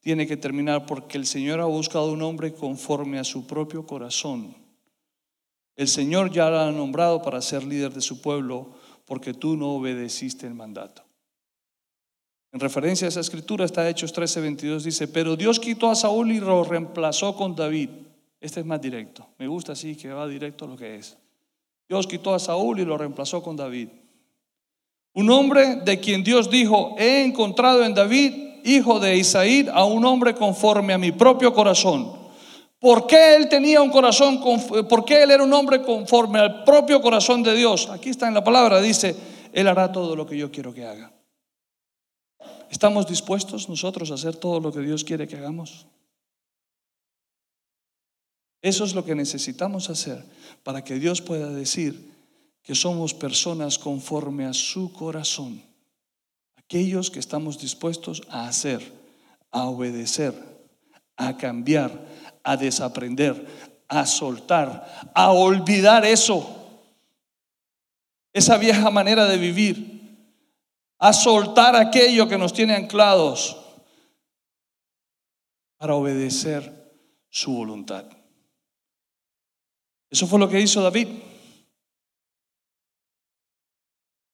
tiene 0.00 0.26
que 0.26 0.36
terminar 0.36 0.86
porque 0.86 1.18
el 1.18 1.26
Señor 1.26 1.60
ha 1.60 1.66
buscado 1.66 2.12
un 2.12 2.22
hombre 2.22 2.54
conforme 2.54 3.18
a 3.18 3.24
su 3.24 3.46
propio 3.46 3.86
corazón. 3.86 4.54
El 5.78 5.86
Señor 5.86 6.32
ya 6.32 6.50
lo 6.50 6.58
ha 6.58 6.72
nombrado 6.72 7.22
para 7.22 7.40
ser 7.40 7.62
líder 7.62 7.94
de 7.94 8.00
su 8.00 8.20
pueblo 8.20 8.72
porque 9.06 9.32
tú 9.32 9.56
no 9.56 9.74
obedeciste 9.74 10.44
el 10.44 10.54
mandato. 10.54 11.04
En 12.50 12.58
referencia 12.58 13.06
a 13.06 13.10
esa 13.10 13.20
escritura 13.20 13.64
está 13.64 13.88
Hechos 13.88 14.12
13:22, 14.12 14.82
dice, 14.82 15.06
pero 15.06 15.36
Dios 15.36 15.60
quitó 15.60 15.88
a 15.88 15.94
Saúl 15.94 16.32
y 16.32 16.40
lo 16.40 16.64
reemplazó 16.64 17.36
con 17.36 17.54
David. 17.54 17.90
Este 18.40 18.58
es 18.58 18.66
más 18.66 18.80
directo. 18.80 19.24
Me 19.38 19.46
gusta 19.46 19.72
así 19.72 19.94
que 19.94 20.08
va 20.08 20.26
directo 20.26 20.64
a 20.64 20.68
lo 20.68 20.76
que 20.76 20.96
es. 20.96 21.16
Dios 21.88 22.08
quitó 22.08 22.34
a 22.34 22.40
Saúl 22.40 22.80
y 22.80 22.84
lo 22.84 22.98
reemplazó 22.98 23.40
con 23.40 23.54
David. 23.54 23.88
Un 25.14 25.30
hombre 25.30 25.76
de 25.76 26.00
quien 26.00 26.24
Dios 26.24 26.50
dijo, 26.50 26.96
he 26.98 27.22
encontrado 27.22 27.84
en 27.84 27.94
David, 27.94 28.32
hijo 28.64 28.98
de 28.98 29.16
Isaí, 29.16 29.68
a 29.72 29.84
un 29.84 30.04
hombre 30.04 30.34
conforme 30.34 30.92
a 30.92 30.98
mi 30.98 31.12
propio 31.12 31.54
corazón. 31.54 32.27
¿Por 32.80 33.06
qué 33.06 33.34
él 33.34 33.48
tenía 33.48 33.82
un 33.82 33.90
corazón, 33.90 34.40
por 34.88 35.04
qué 35.04 35.24
él 35.24 35.32
era 35.32 35.42
un 35.42 35.52
hombre 35.52 35.82
conforme 35.82 36.38
al 36.38 36.62
propio 36.62 37.02
corazón 37.02 37.42
de 37.42 37.54
Dios? 37.54 37.88
Aquí 37.90 38.10
está 38.10 38.28
en 38.28 38.34
la 38.34 38.44
palabra, 38.44 38.80
dice, 38.80 39.16
él 39.52 39.66
hará 39.66 39.90
todo 39.90 40.14
lo 40.14 40.26
que 40.26 40.38
yo 40.38 40.52
quiero 40.52 40.72
que 40.72 40.84
haga. 40.84 41.12
¿Estamos 42.70 43.06
dispuestos 43.06 43.68
nosotros 43.68 44.10
a 44.10 44.14
hacer 44.14 44.36
todo 44.36 44.60
lo 44.60 44.72
que 44.72 44.80
Dios 44.80 45.02
quiere 45.02 45.26
que 45.26 45.36
hagamos? 45.36 45.86
Eso 48.62 48.84
es 48.84 48.94
lo 48.94 49.04
que 49.04 49.14
necesitamos 49.14 49.90
hacer 49.90 50.22
para 50.62 50.84
que 50.84 50.98
Dios 50.98 51.20
pueda 51.20 51.50
decir 51.50 52.12
que 52.62 52.74
somos 52.74 53.14
personas 53.14 53.78
conforme 53.78 54.44
a 54.44 54.52
su 54.52 54.92
corazón. 54.92 55.62
Aquellos 56.56 57.10
que 57.10 57.18
estamos 57.18 57.58
dispuestos 57.58 58.22
a 58.28 58.46
hacer, 58.46 58.92
a 59.50 59.64
obedecer, 59.64 60.34
a 61.16 61.36
cambiar, 61.36 62.06
a 62.48 62.56
desaprender, 62.56 63.46
a 63.88 64.06
soltar, 64.06 65.10
a 65.14 65.32
olvidar 65.32 66.04
eso, 66.04 66.80
esa 68.32 68.56
vieja 68.56 68.90
manera 68.90 69.26
de 69.26 69.36
vivir 69.36 69.98
a 70.98 71.12
soltar 71.12 71.76
aquello 71.76 72.28
que 72.28 72.38
nos 72.38 72.52
tiene 72.52 72.74
anclados 72.74 73.56
para 75.78 75.94
obedecer 75.94 76.92
su 77.30 77.54
voluntad. 77.54 78.04
Eso 80.10 80.26
fue 80.26 80.38
lo 80.38 80.48
que 80.48 80.60
hizo 80.60 80.82
David. 80.82 81.08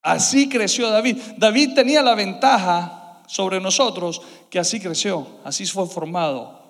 Así 0.02 0.48
creció 0.48 0.88
David. 0.90 1.18
David 1.36 1.74
tenía 1.74 2.02
la 2.02 2.14
ventaja 2.14 3.22
sobre 3.26 3.60
nosotros 3.60 4.22
que 4.48 4.58
así 4.58 4.80
creció, 4.80 5.26
así 5.44 5.66
fue 5.66 5.86
formado. 5.86 6.63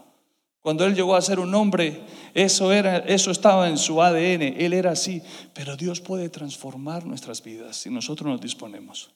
Cuando 0.65 0.87
él 0.87 0.95
llegó 0.95 1.15
a 1.15 1.21
ser 1.21 1.41
un 1.41 1.55
hombre, 1.55 2.01
eso 2.33 2.73
era 2.73 2.97
eso 3.01 3.31
estaba 3.31 3.69
en 3.69 3.77
su 3.77 4.01
ADN, 4.01 4.55
él 4.57 4.73
era 4.73 4.93
así, 4.93 5.21
pero 5.53 5.77
Dios 5.77 6.01
puede 6.01 6.31
transformar 6.31 7.05
nuestras 7.05 7.43
vidas 7.43 7.77
si 7.77 7.91
nosotros 7.91 8.31
nos 8.31 8.41
disponemos. 8.41 9.11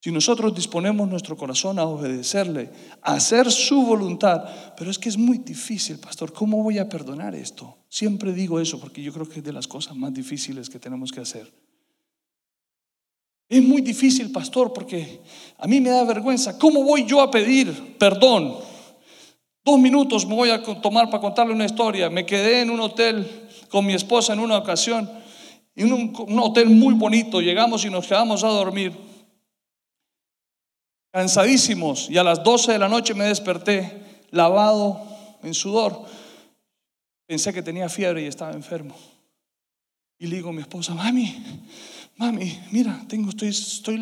Si 0.00 0.12
nosotros 0.12 0.54
disponemos 0.54 1.08
nuestro 1.08 1.36
corazón 1.36 1.80
a 1.80 1.84
obedecerle, 1.86 2.70
a 3.02 3.14
hacer 3.14 3.50
su 3.50 3.84
voluntad, 3.84 4.44
pero 4.76 4.88
es 4.88 5.00
que 5.00 5.08
es 5.08 5.18
muy 5.18 5.38
difícil, 5.38 5.98
pastor, 5.98 6.32
¿cómo 6.32 6.62
voy 6.62 6.78
a 6.78 6.88
perdonar 6.88 7.34
esto? 7.34 7.78
Siempre 7.88 8.32
digo 8.32 8.60
eso 8.60 8.78
porque 8.78 9.02
yo 9.02 9.12
creo 9.12 9.28
que 9.28 9.40
es 9.40 9.44
de 9.44 9.52
las 9.52 9.66
cosas 9.66 9.96
más 9.96 10.14
difíciles 10.14 10.70
que 10.70 10.78
tenemos 10.78 11.10
que 11.10 11.22
hacer. 11.22 11.52
Es 13.48 13.64
muy 13.64 13.82
difícil, 13.82 14.30
pastor, 14.30 14.72
porque 14.72 15.20
a 15.58 15.66
mí 15.66 15.80
me 15.80 15.90
da 15.90 16.04
vergüenza. 16.04 16.56
¿Cómo 16.56 16.84
voy 16.84 17.04
yo 17.04 17.20
a 17.20 17.32
pedir 17.32 17.98
perdón? 17.98 18.73
Dos 19.64 19.78
minutos 19.78 20.26
me 20.26 20.34
voy 20.34 20.50
a 20.50 20.62
tomar 20.62 21.08
para 21.08 21.22
contarle 21.22 21.54
una 21.54 21.64
historia. 21.64 22.10
Me 22.10 22.26
quedé 22.26 22.60
en 22.60 22.70
un 22.70 22.80
hotel 22.80 23.48
con 23.70 23.86
mi 23.86 23.94
esposa 23.94 24.34
en 24.34 24.40
una 24.40 24.58
ocasión, 24.58 25.10
en 25.74 25.90
un, 25.90 26.38
hotel 26.38 26.68
muy 26.68 26.92
bonito. 26.94 27.40
Llegamos 27.40 27.82
y 27.84 27.90
nos 27.90 28.06
quedamos 28.06 28.44
a 28.44 28.48
dormir 28.48 28.92
cansadísimos, 31.10 32.10
y 32.10 32.18
a 32.18 32.24
las 32.24 32.42
12 32.42 32.72
de 32.72 32.78
la 32.78 32.88
noche 32.88 33.14
me 33.14 33.24
desperté 33.24 34.02
lavado 34.32 35.00
en 35.42 35.54
sudor. 35.54 36.04
Pensé 37.26 37.54
que 37.54 37.62
tenía 37.62 37.88
fiebre 37.88 38.22
y 38.22 38.26
estaba 38.26 38.52
enfermo. 38.52 38.94
Y 40.18 40.26
le 40.26 40.36
digo 40.36 40.50
a 40.50 40.52
mi 40.52 40.60
esposa, 40.60 40.92
mami, 40.92 41.42
mami, 42.16 42.60
mira, 42.70 43.04
tengo, 43.08 43.30
estoy, 43.30 43.48
estoy, 43.48 43.98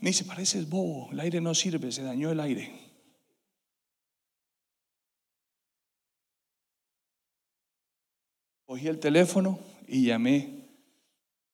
me 0.00 0.10
dice, 0.10 0.24
pareces 0.24 0.68
bobo, 0.68 1.10
el 1.12 1.20
aire 1.20 1.40
no 1.40 1.54
sirve, 1.54 1.92
se 1.92 2.02
dañó 2.02 2.30
el 2.30 2.40
aire. 2.40 2.81
Cogí 8.72 8.88
el 8.88 9.00
teléfono 9.00 9.58
y 9.86 10.06
llamé 10.06 10.64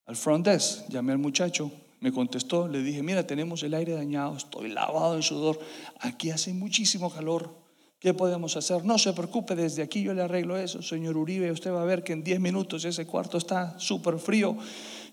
al 0.06 0.14
front 0.14 0.46
desk, 0.46 0.88
llamé 0.88 1.10
al 1.10 1.18
muchacho, 1.18 1.68
me 1.98 2.12
contestó, 2.12 2.68
le 2.68 2.80
dije, 2.80 3.02
mira, 3.02 3.26
tenemos 3.26 3.60
el 3.64 3.74
aire 3.74 3.94
dañado, 3.94 4.36
estoy 4.36 4.68
lavado 4.68 5.16
en 5.16 5.22
sudor, 5.24 5.58
aquí 5.98 6.30
hace 6.30 6.54
muchísimo 6.54 7.12
calor, 7.12 7.52
¿qué 7.98 8.14
podemos 8.14 8.56
hacer? 8.56 8.84
No 8.84 8.98
se 8.98 9.14
preocupe, 9.14 9.56
desde 9.56 9.82
aquí 9.82 10.00
yo 10.00 10.14
le 10.14 10.22
arreglo 10.22 10.56
eso, 10.56 10.80
señor 10.80 11.16
Uribe, 11.16 11.50
usted 11.50 11.72
va 11.72 11.82
a 11.82 11.86
ver 11.86 12.04
que 12.04 12.12
en 12.12 12.22
10 12.22 12.38
minutos 12.38 12.84
ese 12.84 13.04
cuarto 13.04 13.36
está 13.36 13.76
súper 13.80 14.20
frío. 14.20 14.56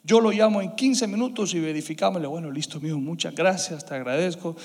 Yo 0.04 0.22
lo 0.22 0.30
llamo 0.30 0.62
en 0.62 0.76
15 0.76 1.08
minutos 1.08 1.56
y 1.56 1.60
verificamos, 1.60 2.24
bueno, 2.28 2.52
listo, 2.52 2.80
mijo, 2.80 3.00
muchas 3.00 3.34
gracias, 3.34 3.84
te 3.84 3.96
agradezco. 3.96 4.56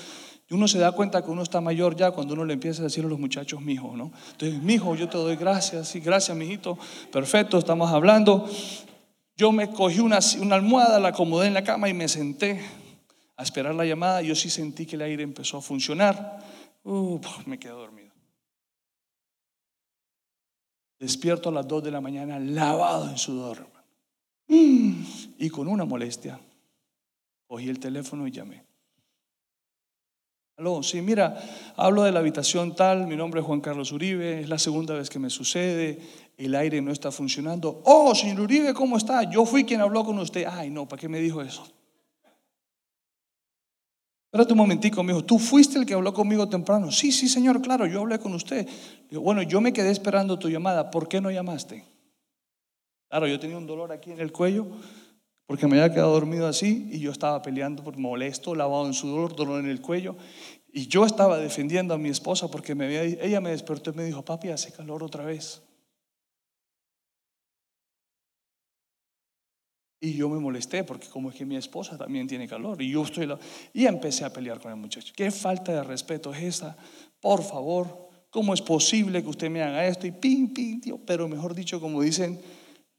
Y 0.51 0.53
uno 0.53 0.67
se 0.67 0.79
da 0.79 0.91
cuenta 0.91 1.23
que 1.23 1.31
uno 1.31 1.43
está 1.43 1.61
mayor 1.61 1.95
ya 1.95 2.11
cuando 2.11 2.33
uno 2.33 2.43
le 2.43 2.51
empieza 2.51 2.81
a 2.81 2.83
decir 2.83 3.05
a 3.05 3.07
los 3.07 3.17
muchachos, 3.17 3.61
mijo, 3.61 3.95
¿no? 3.95 4.11
Entonces, 4.31 4.61
mijo, 4.61 4.93
yo 4.95 5.07
te 5.07 5.17
doy 5.17 5.37
gracias, 5.37 5.95
y 5.95 6.01
gracias, 6.01 6.35
mijito, 6.35 6.77
perfecto, 7.09 7.57
estamos 7.57 7.89
hablando. 7.89 8.49
Yo 9.37 9.53
me 9.53 9.69
cogí 9.69 10.01
una, 10.01 10.19
almohada, 10.51 10.99
la 10.99 11.07
acomodé 11.07 11.47
en 11.47 11.53
la 11.53 11.63
cama 11.63 11.87
y 11.87 11.93
me 11.93 12.09
senté 12.09 12.65
a 13.37 13.43
esperar 13.43 13.73
la 13.75 13.85
llamada. 13.85 14.21
Yo 14.23 14.35
sí 14.35 14.49
sentí 14.49 14.85
que 14.85 14.97
el 14.97 15.03
aire 15.03 15.23
empezó 15.23 15.55
a 15.55 15.61
funcionar. 15.61 16.43
me 17.45 17.57
quedé 17.57 17.71
dormido. 17.71 18.11
Despierto 20.99 21.47
a 21.47 21.53
las 21.53 21.65
2 21.65 21.81
de 21.81 21.91
la 21.91 22.01
mañana, 22.01 22.37
lavado 22.39 23.09
en 23.09 23.17
sudor. 23.17 23.69
Y 24.49 25.49
con 25.49 25.69
una 25.69 25.85
molestia, 25.85 26.41
cogí 27.47 27.69
el 27.69 27.79
teléfono 27.79 28.27
y 28.27 28.31
llamé. 28.31 28.70
Aló, 30.61 30.83
sí, 30.83 31.01
mira, 31.01 31.41
hablo 31.75 32.03
de 32.03 32.11
la 32.11 32.19
habitación 32.19 32.75
tal, 32.75 33.07
mi 33.07 33.15
nombre 33.15 33.39
es 33.41 33.47
Juan 33.47 33.61
Carlos 33.61 33.91
Uribe, 33.91 34.41
es 34.41 34.47
la 34.47 34.59
segunda 34.59 34.93
vez 34.93 35.09
que 35.09 35.17
me 35.17 35.31
sucede, 35.31 35.97
el 36.37 36.53
aire 36.53 36.79
no 36.83 36.91
está 36.91 37.09
funcionando. 37.11 37.81
Oh, 37.83 38.13
señor 38.13 38.41
Uribe, 38.41 38.71
¿cómo 38.75 38.95
está? 38.95 39.23
Yo 39.23 39.43
fui 39.43 39.63
quien 39.63 39.81
habló 39.81 40.05
con 40.05 40.19
usted. 40.19 40.45
Ay, 40.47 40.69
no, 40.69 40.87
¿para 40.87 40.99
qué 40.99 41.09
me 41.09 41.19
dijo 41.19 41.41
eso? 41.41 41.63
Espérate 44.25 44.53
un 44.53 44.59
momentico, 44.59 45.01
me 45.01 45.13
dijo, 45.13 45.25
¿tú 45.25 45.39
fuiste 45.39 45.79
el 45.79 45.85
que 45.87 45.95
habló 45.95 46.13
conmigo 46.13 46.47
temprano? 46.47 46.91
Sí, 46.91 47.11
sí, 47.11 47.27
señor, 47.27 47.59
claro, 47.63 47.87
yo 47.87 48.01
hablé 48.01 48.19
con 48.19 48.35
usted. 48.35 48.67
Bueno, 49.13 49.41
yo 49.41 49.61
me 49.61 49.73
quedé 49.73 49.89
esperando 49.89 50.37
tu 50.37 50.47
llamada, 50.47 50.91
¿por 50.91 51.07
qué 51.07 51.19
no 51.21 51.31
llamaste? 51.31 51.83
Claro, 53.09 53.25
yo 53.25 53.39
tenía 53.39 53.57
un 53.57 53.65
dolor 53.65 53.91
aquí 53.91 54.11
en 54.11 54.19
el 54.19 54.31
cuello 54.31 54.67
porque 55.51 55.67
me 55.67 55.81
había 55.81 55.93
quedado 55.93 56.13
dormido 56.13 56.47
así 56.47 56.87
y 56.93 56.99
yo 56.99 57.11
estaba 57.11 57.41
peleando 57.41 57.83
por 57.83 57.97
molesto, 57.97 58.55
lavado 58.55 58.87
en 58.87 58.93
sudor, 58.93 59.35
dolor 59.35 59.59
en 59.59 59.69
el 59.69 59.81
cuello. 59.81 60.15
Y 60.71 60.87
yo 60.87 61.05
estaba 61.05 61.37
defendiendo 61.39 61.93
a 61.93 61.97
mi 61.97 62.07
esposa 62.07 62.49
porque 62.49 62.71
ella 63.21 63.41
me 63.41 63.49
despertó 63.49 63.91
y 63.91 63.95
me 63.95 64.05
dijo, 64.05 64.23
papi, 64.23 64.47
hace 64.47 64.71
calor 64.71 65.03
otra 65.03 65.25
vez. 65.25 65.61
Y 69.99 70.13
yo 70.13 70.29
me 70.29 70.39
molesté 70.39 70.85
porque 70.85 71.09
como 71.09 71.31
es 71.31 71.35
que 71.35 71.45
mi 71.45 71.57
esposa 71.57 71.97
también 71.97 72.27
tiene 72.27 72.47
calor 72.47 72.81
y 72.81 72.89
yo 72.89 73.03
estoy... 73.03 73.29
Y 73.73 73.87
empecé 73.87 74.23
a 74.23 74.31
pelear 74.31 74.61
con 74.61 74.71
el 74.71 74.77
muchacho. 74.77 75.11
¿Qué 75.13 75.31
falta 75.31 75.73
de 75.73 75.83
respeto 75.83 76.33
es 76.33 76.43
esa? 76.43 76.77
Por 77.19 77.43
favor, 77.43 78.09
¿cómo 78.29 78.53
es 78.53 78.61
posible 78.61 79.21
que 79.21 79.27
usted 79.27 79.49
me 79.49 79.61
haga 79.61 79.85
esto? 79.85 80.07
Y 80.07 80.11
ping, 80.11 80.53
ping, 80.53 80.79
tío. 80.79 80.97
Pero 81.05 81.27
mejor 81.27 81.53
dicho, 81.53 81.81
como 81.81 82.01
dicen, 82.01 82.39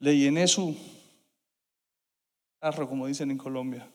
le 0.01 0.19
llené 0.19 0.47
su 0.47 0.77
como 2.71 3.07
dicen 3.07 3.31
en 3.31 3.39
Colombia. 3.39 3.89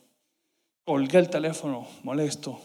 Colgué 0.83 1.19
el 1.19 1.29
teléfono, 1.29 1.87
molesto. 2.03 2.59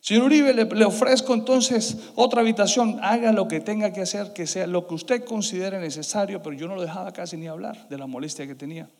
Señor 0.00 0.24
Uribe, 0.24 0.52
le, 0.52 0.64
le, 0.64 0.84
ofrezco 0.84 1.32
entonces 1.32 2.10
otra 2.16 2.42
habitación. 2.42 2.98
Haga 3.02 3.32
lo 3.32 3.48
que 3.48 3.60
tenga 3.60 3.92
que 3.92 4.02
hacer, 4.02 4.32
que 4.34 4.46
sea 4.46 4.66
lo 4.66 4.86
que 4.86 4.94
usted 4.94 5.24
considere 5.24 5.78
necesario, 5.78 6.42
pero 6.42 6.56
yo 6.56 6.68
no 6.68 6.74
lo 6.74 6.82
dejaba 6.82 7.12
casi 7.12 7.36
ni 7.36 7.46
hablar 7.46 7.88
de 7.88 7.98
la 7.98 8.06
molestia 8.06 8.46
que 8.46 8.54
tenía. 8.54 8.90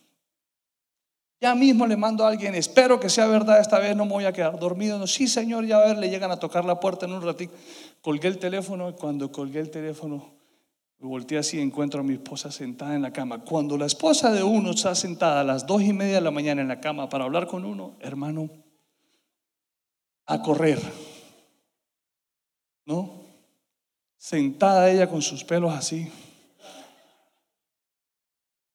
Ya 1.40 1.54
mismo 1.54 1.86
le 1.86 1.96
mando 1.96 2.24
a 2.24 2.28
alguien, 2.28 2.54
espero 2.54 3.00
que 3.00 3.08
sea 3.08 3.26
verdad, 3.26 3.60
esta 3.60 3.78
vez 3.80 3.96
no 3.96 4.04
me 4.04 4.12
voy 4.12 4.24
a 4.24 4.32
quedar 4.32 4.58
dormido. 4.58 4.98
No, 4.98 5.06
sí, 5.06 5.26
señor, 5.26 5.66
ya 5.66 5.78
a 5.78 5.86
ver, 5.86 5.98
le 5.98 6.08
llegan 6.08 6.30
a 6.30 6.38
tocar 6.38 6.64
la 6.64 6.78
puerta 6.78 7.04
en 7.04 7.12
un 7.12 7.22
ratito. 7.22 7.52
Colgué 8.00 8.28
el 8.28 8.38
teléfono 8.38 8.90
y 8.90 8.92
cuando 8.92 9.32
colgué 9.32 9.58
el 9.60 9.70
teléfono, 9.70 10.41
me 11.02 11.08
volteé 11.08 11.38
así 11.38 11.58
y 11.58 11.60
encuentro 11.60 11.98
a 11.98 12.04
mi 12.04 12.12
esposa 12.12 12.52
sentada 12.52 12.94
en 12.94 13.02
la 13.02 13.12
cama. 13.12 13.40
Cuando 13.40 13.76
la 13.76 13.86
esposa 13.86 14.30
de 14.30 14.44
uno 14.44 14.70
está 14.70 14.94
sentada 14.94 15.40
a 15.40 15.44
las 15.44 15.66
dos 15.66 15.82
y 15.82 15.92
media 15.92 16.14
de 16.14 16.20
la 16.20 16.30
mañana 16.30 16.62
en 16.62 16.68
la 16.68 16.80
cama 16.80 17.08
para 17.08 17.24
hablar 17.24 17.48
con 17.48 17.64
uno, 17.64 17.96
hermano, 17.98 18.48
a 20.26 20.40
correr. 20.40 20.80
¿No? 22.86 23.20
Sentada 24.16 24.88
ella 24.90 25.08
con 25.08 25.22
sus 25.22 25.42
pelos 25.42 25.74
así. 25.74 26.08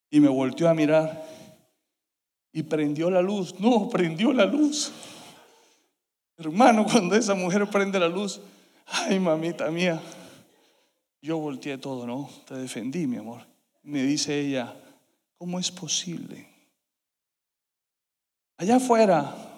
Y 0.09 0.19
me 0.19 0.27
volteó 0.27 0.67
a 0.67 0.73
mirar 0.73 1.25
y 2.51 2.61
prendió 2.63 3.09
la 3.09 3.21
luz. 3.21 3.57
No, 3.57 3.87
prendió 3.87 4.33
la 4.33 4.43
luz. 4.43 4.91
Hermano, 6.37 6.83
cuando 6.83 7.15
esa 7.15 7.35
mujer 7.35 7.69
prende 7.69 7.97
la 7.97 8.09
luz, 8.09 8.41
ay 8.85 9.17
mamita 9.17 9.71
mía, 9.71 10.01
yo 11.21 11.37
volteé 11.37 11.77
todo, 11.77 12.05
¿no? 12.05 12.29
Te 12.45 12.55
defendí, 12.55 13.07
mi 13.07 13.17
amor. 13.17 13.41
Me 13.83 14.03
dice 14.03 14.39
ella, 14.39 14.75
¿cómo 15.37 15.59
es 15.59 15.71
posible? 15.71 16.47
Allá 18.57 18.77
afuera 18.77 19.56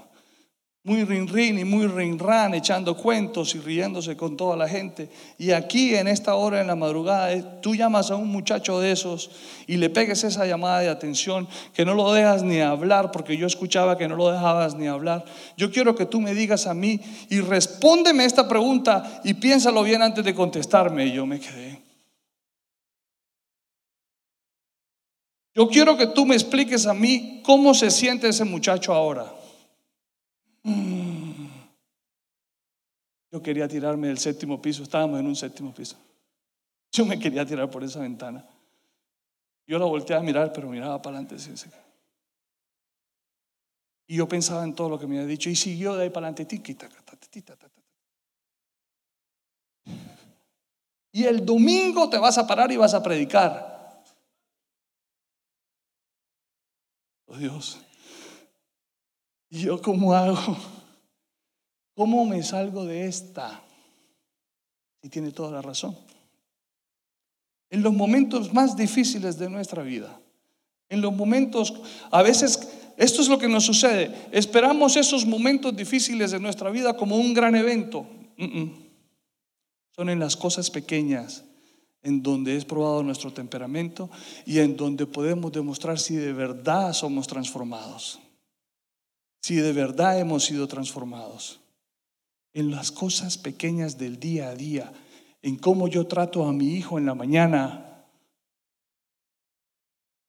muy 0.89 1.03
rin 1.03 1.59
y 1.59 1.65
muy 1.65 1.85
rin 1.85 2.17
echando 2.55 2.97
cuentos 2.97 3.53
y 3.53 3.59
riéndose 3.59 4.17
con 4.17 4.35
toda 4.35 4.57
la 4.57 4.67
gente. 4.67 5.07
Y 5.37 5.51
aquí 5.51 5.93
en 5.93 6.07
esta 6.07 6.33
hora 6.33 6.61
en 6.61 6.65
la 6.65 6.75
madrugada, 6.75 7.31
eh, 7.31 7.45
tú 7.61 7.75
llamas 7.75 8.09
a 8.09 8.15
un 8.15 8.27
muchacho 8.27 8.79
de 8.79 8.91
esos 8.91 9.29
y 9.67 9.77
le 9.77 9.91
pegues 9.91 10.23
esa 10.23 10.47
llamada 10.47 10.79
de 10.79 10.89
atención, 10.89 11.47
que 11.75 11.85
no 11.85 11.93
lo 11.93 12.11
dejas 12.11 12.41
ni 12.41 12.59
hablar, 12.59 13.11
porque 13.11 13.37
yo 13.37 13.45
escuchaba 13.45 13.99
que 13.99 14.07
no 14.07 14.15
lo 14.15 14.31
dejabas 14.31 14.73
ni 14.73 14.87
hablar. 14.87 15.25
Yo 15.55 15.69
quiero 15.69 15.93
que 15.93 16.07
tú 16.07 16.21
me 16.21 16.33
digas 16.33 16.65
a 16.65 16.73
mí 16.73 16.99
y 17.29 17.39
respóndeme 17.39 18.25
esta 18.25 18.47
pregunta 18.47 19.21
y 19.23 19.35
piénsalo 19.35 19.83
bien 19.83 20.01
antes 20.01 20.25
de 20.25 20.33
contestarme. 20.33 21.05
Y 21.05 21.11
yo 21.11 21.27
me 21.27 21.39
quedé. 21.39 21.83
Yo 25.53 25.67
quiero 25.67 25.95
que 25.97 26.07
tú 26.07 26.25
me 26.25 26.33
expliques 26.33 26.87
a 26.87 26.95
mí 26.95 27.43
cómo 27.45 27.75
se 27.75 27.91
siente 27.91 28.27
ese 28.27 28.43
muchacho 28.43 28.91
ahora. 28.91 29.38
Mm. 30.63 31.47
Yo 33.31 33.43
quería 33.43 33.67
tirarme 33.67 34.07
del 34.07 34.17
séptimo 34.17 34.61
piso, 34.61 34.83
estábamos 34.83 35.19
en 35.19 35.27
un 35.27 35.35
séptimo 35.35 35.73
piso. 35.73 35.97
Yo 36.91 37.05
me 37.05 37.19
quería 37.19 37.45
tirar 37.45 37.69
por 37.69 37.83
esa 37.83 37.99
ventana. 37.99 38.45
Yo 39.67 39.77
la 39.77 39.85
volteé 39.85 40.15
a 40.15 40.21
mirar, 40.21 40.51
pero 40.51 40.67
miraba 40.69 40.99
para 41.01 41.19
adelante. 41.19 41.43
Y 44.07 44.15
yo 44.15 44.27
pensaba 44.27 44.63
en 44.63 44.73
todo 44.73 44.89
lo 44.89 44.99
que 44.99 45.05
me 45.05 45.17
había 45.17 45.27
dicho 45.27 45.51
y 45.51 45.55
siguió 45.55 45.95
de 45.95 46.03
ahí 46.03 46.09
para 46.09 46.29
adelante. 46.29 46.59
Y 51.11 51.23
el 51.25 51.45
domingo 51.45 52.09
te 52.09 52.17
vas 52.17 52.39
a 52.39 52.47
parar 52.47 52.71
y 52.71 52.77
vas 52.77 52.95
a 52.95 53.03
predicar. 53.03 54.03
Oh 57.27 57.37
Dios. 57.37 57.79
¿Y 59.49 59.61
yo 59.61 59.81
cómo 59.81 60.13
hago? 60.13 60.57
¿Cómo 61.95 62.25
me 62.25 62.41
salgo 62.43 62.85
de 62.85 63.07
esta? 63.07 63.61
Y 65.01 65.09
tiene 65.09 65.31
toda 65.31 65.51
la 65.51 65.61
razón. 65.61 65.97
En 67.69 67.83
los 67.83 67.93
momentos 67.93 68.53
más 68.53 68.77
difíciles 68.77 69.37
de 69.37 69.49
nuestra 69.49 69.83
vida, 69.83 70.19
en 70.87 71.01
los 71.01 71.13
momentos, 71.13 71.73
a 72.09 72.23
veces, 72.23 72.69
esto 72.97 73.21
es 73.21 73.27
lo 73.27 73.37
que 73.37 73.47
nos 73.47 73.65
sucede, 73.65 74.15
esperamos 74.31 74.95
esos 74.95 75.25
momentos 75.25 75.75
difíciles 75.75 76.31
de 76.31 76.39
nuestra 76.39 76.69
vida 76.69 76.95
como 76.95 77.17
un 77.17 77.33
gran 77.33 77.55
evento. 77.55 78.07
Son 79.95 80.09
en 80.09 80.19
las 80.19 80.35
cosas 80.35 80.71
pequeñas 80.71 81.43
en 82.01 82.23
donde 82.23 82.55
es 82.55 82.63
probado 82.63 83.03
nuestro 83.03 83.33
temperamento 83.33 84.09
y 84.45 84.59
en 84.59 84.77
donde 84.77 85.05
podemos 85.05 85.51
demostrar 85.51 85.99
si 85.99 86.15
de 86.15 86.31
verdad 86.31 86.93
somos 86.93 87.27
transformados 87.27 88.19
si 89.41 89.55
de 89.55 89.73
verdad 89.73 90.19
hemos 90.19 90.45
sido 90.45 90.67
transformados. 90.67 91.59
En 92.53 92.71
las 92.71 92.91
cosas 92.91 93.37
pequeñas 93.37 93.97
del 93.97 94.19
día 94.19 94.49
a 94.49 94.55
día, 94.55 94.91
en 95.41 95.55
cómo 95.55 95.87
yo 95.87 96.07
trato 96.07 96.45
a 96.45 96.53
mi 96.53 96.73
hijo 96.73 96.97
en 96.97 97.05
la 97.05 97.15
mañana 97.15 98.05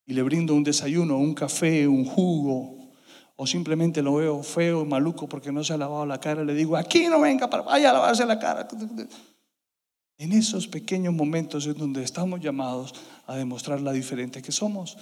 y 0.07 0.13
le 0.13 0.23
brindo 0.23 0.55
un 0.55 0.65
desayuno, 0.65 1.19
un 1.19 1.35
café, 1.35 1.87
un 1.87 2.05
jugo, 2.05 2.81
o 3.37 3.47
simplemente 3.47 4.03
lo 4.03 4.17
veo 4.17 4.43
feo, 4.43 4.85
maluco 4.85 5.29
porque 5.29 5.51
no 5.51 5.65
se 5.65 5.73
ha 5.73 5.79
lavado 5.79 6.05
la 6.05 6.21
cara, 6.21 6.45
le 6.45 6.53
digo, 6.53 6.77
aquí 6.77 7.07
no 7.09 7.21
venga, 7.21 7.49
para, 7.49 7.63
vaya 7.63 7.91
a 7.91 7.93
lavarse 7.95 8.27
la 8.27 8.39
cara. 8.39 8.69
En 10.19 10.33
esos 10.33 10.69
pequeños 10.69 11.15
momentos 11.15 11.65
es 11.67 11.75
donde 11.75 12.03
estamos 12.03 12.41
llamados 12.41 12.95
a 13.27 13.37
demostrar 13.37 13.81
la 13.81 13.93
diferente 13.93 14.43
que 14.43 14.53
somos. 14.53 14.99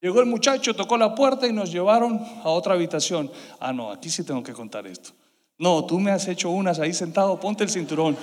Llegó 0.00 0.20
el 0.20 0.26
muchacho, 0.26 0.74
tocó 0.74 0.96
la 0.96 1.14
puerta 1.14 1.46
y 1.46 1.52
nos 1.52 1.72
llevaron 1.72 2.20
a 2.44 2.50
otra 2.50 2.74
habitación. 2.74 3.30
Ah, 3.58 3.72
no, 3.72 3.90
aquí 3.90 4.10
sí 4.10 4.22
tengo 4.22 4.42
que 4.42 4.52
contar 4.52 4.86
esto. 4.86 5.10
No, 5.58 5.84
tú 5.84 5.98
me 5.98 6.12
has 6.12 6.28
hecho 6.28 6.50
unas 6.50 6.78
ahí 6.78 6.94
sentado, 6.94 7.38
ponte 7.40 7.64
el 7.64 7.70
cinturón. 7.70 8.16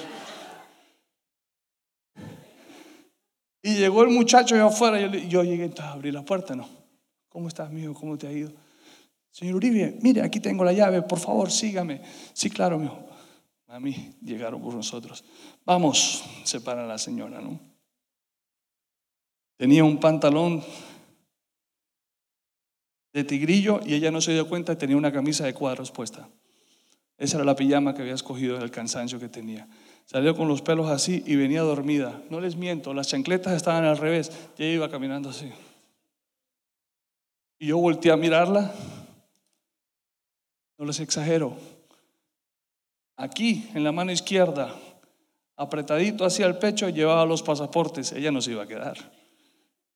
Y 3.61 3.75
llegó 3.75 4.03
el 4.03 4.09
muchacho 4.09 4.55
allá 4.55 4.67
afuera, 4.67 5.01
yo, 5.01 5.09
yo 5.27 5.43
llegué, 5.43 5.73
a 5.79 5.91
abrir 5.91 6.13
la 6.13 6.23
puerta, 6.23 6.55
no. 6.55 6.69
¿Cómo 7.27 7.49
estás, 7.49 7.69
mijo? 7.71 7.93
¿Cómo 7.93 8.17
te 8.17 8.27
ha 8.27 8.31
ido? 8.31 8.51
Señor 9.31 9.55
Uribe, 9.55 9.97
mire, 10.01 10.21
aquí 10.21 10.39
tengo 10.39 10.63
la 10.63 10.71
llave, 10.71 11.01
por 11.01 11.19
favor, 11.19 11.51
sígame. 11.51 12.01
Sí, 12.31 12.49
claro, 12.49 12.79
mijo. 12.79 13.05
A 13.67 13.79
mí 13.81 14.15
llegaron 14.21 14.61
por 14.61 14.73
nosotros. 14.73 15.25
Vamos, 15.65 16.23
se 16.45 16.61
para 16.61 16.87
la 16.87 16.97
señora, 16.97 17.41
¿no? 17.41 17.59
Tenía 19.57 19.83
un 19.83 19.99
pantalón 19.99 20.63
de 23.15 23.23
tigrillo 23.23 23.79
y 23.85 23.93
ella 23.93 24.11
no 24.11 24.19
se 24.19 24.33
dio 24.33 24.49
cuenta, 24.49 24.77
tenía 24.77 24.97
una 24.97 25.09
camisa 25.09 25.45
de 25.45 25.53
cuadros 25.53 25.89
puesta. 25.89 26.27
Esa 27.17 27.37
era 27.37 27.45
la 27.45 27.55
pijama 27.55 27.93
que 27.95 28.01
había 28.01 28.13
escogido 28.13 28.59
del 28.59 28.71
cansancio 28.71 29.21
que 29.21 29.29
tenía. 29.29 29.69
Salió 30.03 30.35
con 30.35 30.49
los 30.49 30.61
pelos 30.61 30.89
así 30.89 31.23
y 31.25 31.37
venía 31.37 31.61
dormida. 31.61 32.21
No 32.29 32.41
les 32.41 32.57
miento, 32.57 32.93
las 32.93 33.07
chancletas 33.07 33.53
estaban 33.53 33.85
al 33.85 33.97
revés. 33.97 34.33
Y 34.57 34.63
ella 34.63 34.73
iba 34.73 34.91
caminando 34.91 35.29
así. 35.29 35.49
Y 37.57 37.67
yo 37.67 37.77
volteé 37.77 38.11
a 38.11 38.17
mirarla. 38.17 38.75
No 40.77 40.83
les 40.83 40.99
exagero. 40.99 41.55
Aquí, 43.15 43.69
en 43.73 43.85
la 43.85 43.93
mano 43.93 44.11
izquierda, 44.11 44.75
apretadito 45.55 46.25
hacia 46.25 46.47
el 46.47 46.57
pecho, 46.57 46.89
llevaba 46.89 47.25
los 47.25 47.41
pasaportes. 47.43 48.11
Ella 48.11 48.29
no 48.29 48.41
se 48.41 48.51
iba 48.51 48.63
a 48.63 48.67
quedar. 48.67 48.97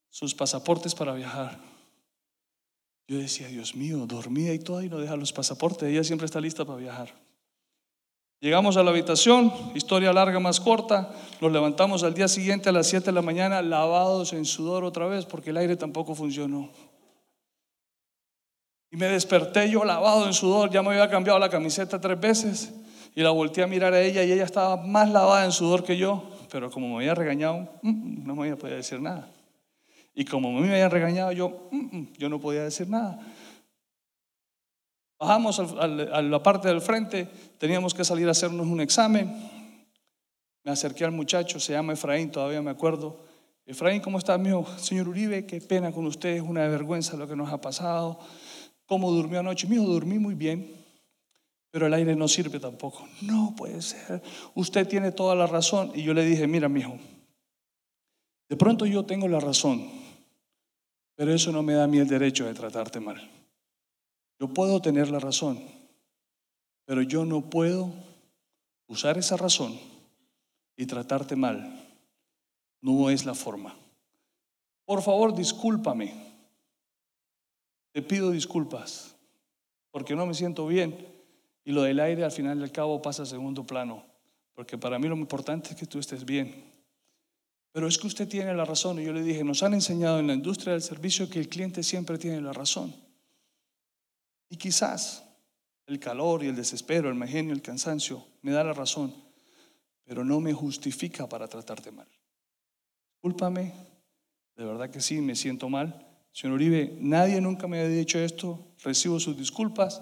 Sus 0.09 0.33
pasaportes 0.33 0.95
para 0.95 1.11
viajar. 1.11 1.68
Yo 3.09 3.17
decía, 3.17 3.47
Dios 3.47 3.73
mío, 3.73 4.05
dormía 4.05 4.53
y 4.53 4.59
todo 4.59 4.83
y 4.83 4.87
no 4.87 4.99
deja 4.99 5.15
los 5.15 5.33
pasaportes. 5.33 5.89
Ella 5.89 6.03
siempre 6.03 6.25
está 6.25 6.39
lista 6.39 6.63
para 6.63 6.77
viajar. 6.77 7.11
Llegamos 8.39 8.77
a 8.77 8.83
la 8.83 8.91
habitación, 8.91 9.51
historia 9.73 10.13
larga 10.13 10.39
más 10.39 10.59
corta, 10.59 11.11
nos 11.41 11.51
levantamos 11.51 12.03
al 12.03 12.13
día 12.13 12.27
siguiente 12.27 12.69
a 12.69 12.71
las 12.71 12.85
7 12.85 13.07
de 13.07 13.11
la 13.11 13.23
mañana 13.23 13.63
lavados 13.63 14.31
en 14.33 14.45
sudor 14.45 14.83
otra 14.83 15.07
vez 15.07 15.25
porque 15.25 15.49
el 15.49 15.57
aire 15.57 15.75
tampoco 15.75 16.13
funcionó. 16.13 16.69
Y 18.91 18.97
me 18.97 19.07
desperté 19.07 19.71
yo 19.71 19.83
lavado 19.83 20.27
en 20.27 20.33
sudor, 20.33 20.69
ya 20.69 20.83
me 20.83 20.89
había 20.89 21.09
cambiado 21.09 21.39
la 21.39 21.49
camiseta 21.49 21.99
tres 21.99 22.19
veces 22.19 22.71
y 23.15 23.21
la 23.21 23.31
volteé 23.31 23.63
a 23.63 23.67
mirar 23.67 23.93
a 23.95 24.01
ella 24.01 24.23
y 24.23 24.31
ella 24.31 24.45
estaba 24.45 24.77
más 24.77 25.09
lavada 25.09 25.45
en 25.45 25.51
sudor 25.51 25.83
que 25.83 25.97
yo, 25.97 26.29
pero 26.51 26.69
como 26.69 26.89
me 26.89 26.95
había 26.97 27.15
regañado, 27.15 27.67
mm, 27.81 28.27
no 28.27 28.35
me 28.35 28.43
había 28.43 28.55
podido 28.55 28.77
decir 28.77 29.01
nada. 29.01 29.27
Y 30.19 30.25
como 30.25 30.49
a 30.49 30.51
mí 30.59 30.67
me 30.67 30.73
habían 30.73 30.91
regañado, 30.91 31.31
yo, 31.31 31.69
mm, 31.71 31.97
mm, 31.97 32.13
yo 32.17 32.27
no 32.27 32.41
podía 32.41 32.65
decir 32.65 32.89
nada. 32.89 33.25
Bajamos 35.17 35.57
a 35.57 35.87
la 35.87 36.43
parte 36.43 36.67
del 36.67 36.81
frente, 36.81 37.29
teníamos 37.57 37.93
que 37.93 38.03
salir 38.03 38.27
a 38.27 38.31
hacernos 38.31 38.67
un 38.67 38.81
examen. 38.81 39.33
Me 40.65 40.71
acerqué 40.71 41.05
al 41.05 41.13
muchacho, 41.13 41.57
se 41.61 41.71
llama 41.71 41.93
Efraín, 41.93 42.31
todavía 42.31 42.61
me 42.61 42.69
acuerdo. 42.69 43.15
Efraín, 43.65 44.01
¿cómo 44.01 44.17
está, 44.17 44.33
amigo? 44.33 44.67
Señor 44.77 45.07
Uribe, 45.07 45.45
qué 45.45 45.61
pena 45.61 45.93
con 45.93 46.05
usted, 46.05 46.35
es 46.35 46.41
una 46.41 46.67
vergüenza 46.67 47.15
lo 47.15 47.25
que 47.25 47.37
nos 47.37 47.53
ha 47.53 47.61
pasado. 47.61 48.19
¿Cómo 48.87 49.11
durmió 49.11 49.39
anoche? 49.39 49.67
Mijo, 49.67 49.85
dormí 49.85 50.19
muy 50.19 50.35
bien, 50.35 50.69
pero 51.71 51.87
el 51.87 51.93
aire 51.93 52.13
no 52.17 52.27
sirve 52.27 52.59
tampoco. 52.59 53.07
No 53.21 53.53
puede 53.55 53.81
ser. 53.81 54.21
Usted 54.53 54.85
tiene 54.85 55.13
toda 55.13 55.33
la 55.33 55.47
razón. 55.47 55.93
Y 55.95 56.03
yo 56.03 56.13
le 56.13 56.25
dije, 56.25 56.45
mira, 56.45 56.67
mijo, 56.67 56.97
de 58.49 58.57
pronto 58.57 58.85
yo 58.85 59.05
tengo 59.05 59.29
la 59.29 59.39
razón, 59.39 59.98
pero 61.19 61.33
eso 61.33 61.51
no 61.51 61.61
me 61.61 61.73
da 61.73 61.83
a 61.83 61.87
mí 61.87 61.97
el 61.97 62.07
derecho 62.07 62.45
de 62.45 62.53
tratarte 62.53 63.01
mal. 63.01 63.29
Yo 64.39 64.47
puedo 64.47 64.81
tener 64.81 65.09
la 65.09 65.19
razón, 65.19 65.59
pero 66.85 67.01
yo 67.01 67.25
no 67.25 67.41
puedo 67.41 67.91
usar 68.87 69.17
esa 69.17 69.35
razón 69.35 69.77
y 70.77 70.85
tratarte 70.85 71.35
mal. 71.35 71.77
No 72.79 73.09
es 73.09 73.25
la 73.25 73.35
forma. 73.35 73.75
Por 74.85 75.01
favor, 75.01 75.35
discúlpame. 75.35 76.13
te 77.91 78.01
pido 78.01 78.31
disculpas 78.31 79.13
porque 79.91 80.15
no 80.15 80.25
me 80.25 80.33
siento 80.33 80.67
bien 80.67 81.05
y 81.65 81.73
lo 81.73 81.81
del 81.81 81.99
aire 81.99 82.23
al 82.23 82.31
final 82.31 82.61
del 82.61 82.71
cabo 82.71 83.01
pasa 83.01 83.23
a 83.23 83.25
segundo 83.25 83.65
plano, 83.65 84.05
porque 84.55 84.77
para 84.77 84.97
mí 84.97 85.09
lo 85.09 85.17
importante 85.17 85.71
es 85.71 85.75
que 85.75 85.85
tú 85.85 85.99
estés 85.99 86.23
bien. 86.23 86.78
Pero 87.71 87.87
es 87.87 87.97
que 87.97 88.07
usted 88.07 88.27
tiene 88.27 88.53
la 88.53 88.65
razón 88.65 88.99
y 88.99 89.05
yo 89.05 89.13
le 89.13 89.21
dije, 89.21 89.43
nos 89.43 89.61
han 89.63 89.73
enseñado 89.73 90.19
en 90.19 90.27
la 90.27 90.33
industria 90.33 90.73
del 90.73 90.81
servicio 90.81 91.29
que 91.29 91.39
el 91.39 91.49
cliente 91.49 91.83
siempre 91.83 92.17
tiene 92.17 92.41
la 92.41 92.53
razón. 92.53 92.93
Y 94.49 94.57
quizás 94.57 95.23
el 95.85 95.99
calor 95.99 96.43
y 96.43 96.47
el 96.47 96.55
desespero, 96.55 97.09
el 97.09 97.15
megenio, 97.15 97.53
el 97.53 97.61
cansancio 97.61 98.23
me 98.41 98.51
da 98.51 98.63
la 98.63 98.73
razón, 98.73 99.13
pero 100.05 100.23
no 100.23 100.39
me 100.39 100.53
justifica 100.53 101.27
para 101.27 101.47
tratarte 101.47 101.91
mal. 101.91 102.07
Discúlpame, 103.13 103.73
de 104.55 104.65
verdad 104.65 104.89
que 104.89 105.01
sí, 105.01 105.21
me 105.21 105.35
siento 105.35 105.69
mal. 105.69 106.05
Señor 106.31 106.55
Uribe, 106.55 106.95
nadie 106.99 107.41
nunca 107.41 107.67
me 107.67 107.79
ha 107.79 107.87
dicho 107.87 108.19
esto, 108.19 108.59
recibo 108.83 109.19
sus 109.19 109.37
disculpas. 109.37 110.01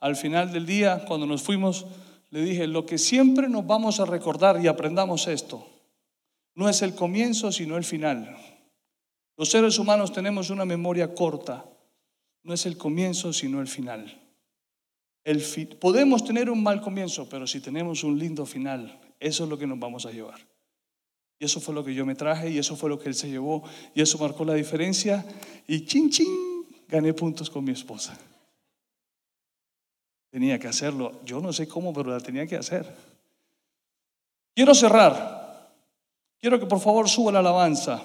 Al 0.00 0.16
final 0.16 0.52
del 0.52 0.66
día, 0.66 1.04
cuando 1.06 1.26
nos 1.26 1.42
fuimos, 1.42 1.86
le 2.30 2.42
dije, 2.42 2.66
lo 2.66 2.84
que 2.84 2.98
siempre 2.98 3.48
nos 3.48 3.66
vamos 3.66 4.00
a 4.00 4.04
recordar 4.04 4.60
y 4.62 4.66
aprendamos 4.66 5.26
esto, 5.28 5.66
no 6.58 6.68
es 6.68 6.82
el 6.82 6.96
comienzo, 6.96 7.52
sino 7.52 7.76
el 7.76 7.84
final. 7.84 8.36
Los 9.36 9.48
seres 9.48 9.78
humanos 9.78 10.12
tenemos 10.12 10.50
una 10.50 10.64
memoria 10.64 11.14
corta, 11.14 11.64
no 12.42 12.52
es 12.52 12.66
el 12.66 12.76
comienzo, 12.76 13.32
sino 13.32 13.60
el 13.60 13.68
final. 13.68 14.20
Podemos 15.78 16.24
tener 16.24 16.50
un 16.50 16.60
mal 16.60 16.80
comienzo, 16.80 17.28
pero 17.28 17.46
si 17.46 17.60
tenemos 17.60 18.02
un 18.02 18.18
lindo 18.18 18.44
final, 18.44 18.98
eso 19.20 19.44
es 19.44 19.50
lo 19.50 19.56
que 19.56 19.68
nos 19.68 19.78
vamos 19.78 20.04
a 20.04 20.10
llevar. 20.10 20.40
Y 21.38 21.44
eso 21.44 21.60
fue 21.60 21.74
lo 21.74 21.84
que 21.84 21.94
yo 21.94 22.04
me 22.04 22.16
traje 22.16 22.50
y 22.50 22.58
eso 22.58 22.74
fue 22.74 22.90
lo 22.90 22.98
que 22.98 23.08
él 23.08 23.14
se 23.14 23.30
llevó 23.30 23.62
y 23.94 24.02
eso 24.02 24.18
marcó 24.18 24.44
la 24.44 24.54
diferencia 24.54 25.24
y 25.68 25.86
chin 25.86 26.10
chin 26.10 26.66
gané 26.88 27.14
puntos 27.14 27.50
con 27.50 27.62
mi 27.62 27.70
esposa. 27.70 28.18
Tenía 30.32 30.58
que 30.58 30.66
hacerlo. 30.66 31.20
Yo 31.24 31.40
no 31.40 31.52
sé 31.52 31.68
cómo, 31.68 31.94
pero 31.94 32.10
la 32.10 32.18
tenía 32.18 32.48
que 32.48 32.56
hacer. 32.56 32.84
Quiero 34.56 34.74
cerrar. 34.74 35.37
Quiero 36.40 36.60
que 36.60 36.66
por 36.66 36.80
favor 36.80 37.08
suba 37.08 37.32
la 37.32 37.40
alabanza. 37.40 38.02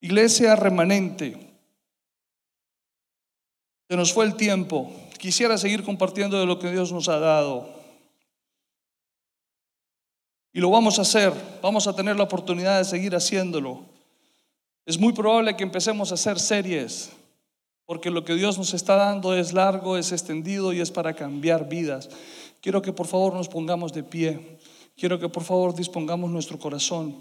Iglesia 0.00 0.56
remanente. 0.56 1.38
Se 3.88 3.96
nos 3.96 4.12
fue 4.12 4.24
el 4.24 4.36
tiempo. 4.36 4.90
Quisiera 5.18 5.58
seguir 5.58 5.84
compartiendo 5.84 6.38
de 6.38 6.46
lo 6.46 6.58
que 6.58 6.70
Dios 6.70 6.92
nos 6.92 7.08
ha 7.08 7.18
dado. 7.18 7.76
Y 10.52 10.60
lo 10.60 10.70
vamos 10.70 10.98
a 10.98 11.02
hacer, 11.02 11.34
vamos 11.60 11.86
a 11.86 11.94
tener 11.94 12.16
la 12.16 12.22
oportunidad 12.22 12.78
de 12.78 12.84
seguir 12.86 13.14
haciéndolo. 13.14 13.84
Es 14.86 14.98
muy 14.98 15.12
probable 15.12 15.54
que 15.54 15.64
empecemos 15.64 16.10
a 16.10 16.14
hacer 16.14 16.40
series, 16.40 17.10
porque 17.84 18.10
lo 18.10 18.24
que 18.24 18.34
Dios 18.34 18.56
nos 18.56 18.72
está 18.72 18.96
dando 18.96 19.36
es 19.36 19.52
largo, 19.52 19.98
es 19.98 20.12
extendido 20.12 20.72
y 20.72 20.80
es 20.80 20.90
para 20.90 21.14
cambiar 21.14 21.68
vidas. 21.68 22.08
Quiero 22.62 22.80
que 22.80 22.92
por 22.92 23.06
favor 23.06 23.34
nos 23.34 23.48
pongamos 23.48 23.92
de 23.92 24.02
pie. 24.02 24.58
Quiero 24.96 25.18
que 25.18 25.28
por 25.28 25.42
favor 25.42 25.74
dispongamos 25.74 26.30
nuestro 26.30 26.58
corazón, 26.58 27.14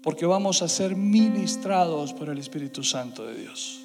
porque 0.00 0.26
vamos 0.26 0.62
a 0.62 0.68
ser 0.68 0.94
ministrados 0.94 2.12
por 2.12 2.28
el 2.28 2.38
Espíritu 2.38 2.84
Santo 2.84 3.26
de 3.26 3.34
Dios. 3.34 3.80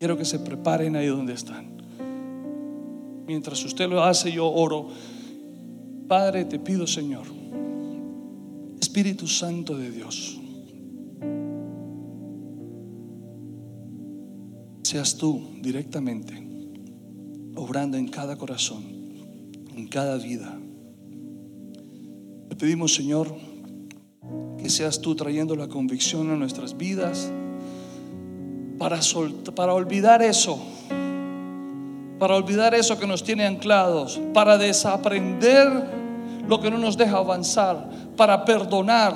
Quiero 0.00 0.18
que 0.18 0.24
se 0.24 0.40
preparen 0.40 0.96
ahí 0.96 1.06
donde 1.06 1.34
están. 1.34 1.76
Mientras 3.28 3.64
usted 3.64 3.88
lo 3.88 4.02
hace, 4.02 4.32
yo 4.32 4.50
oro. 4.50 4.88
Padre, 6.08 6.44
te 6.44 6.58
pido, 6.58 6.86
Señor, 6.86 7.26
Espíritu 8.80 9.28
Santo 9.28 9.78
de 9.78 9.90
Dios, 9.92 10.40
seas 14.82 15.16
tú 15.16 15.48
directamente 15.62 16.45
obrando 17.56 17.96
en 17.96 18.08
cada 18.08 18.36
corazón, 18.36 18.84
en 19.74 19.88
cada 19.88 20.16
vida. 20.16 20.56
Te 22.48 22.56
pedimos, 22.56 22.94
Señor, 22.94 23.34
que 24.58 24.70
seas 24.70 25.00
tú 25.00 25.16
trayendo 25.16 25.56
la 25.56 25.68
convicción 25.68 26.30
a 26.30 26.36
nuestras 26.36 26.76
vidas 26.76 27.32
para, 28.78 29.00
para 29.54 29.74
olvidar 29.74 30.22
eso 30.22 30.60
para 32.18 32.34
olvidar 32.34 32.74
eso 32.74 32.98
que 32.98 33.06
nos 33.06 33.22
tiene 33.22 33.46
anclados, 33.46 34.18
para 34.32 34.56
desaprender 34.56 35.68
lo 36.48 36.60
que 36.60 36.70
no 36.70 36.78
nos 36.78 36.96
deja 36.96 37.18
avanzar, 37.18 37.88
para 38.16 38.44
perdonar, 38.44 39.14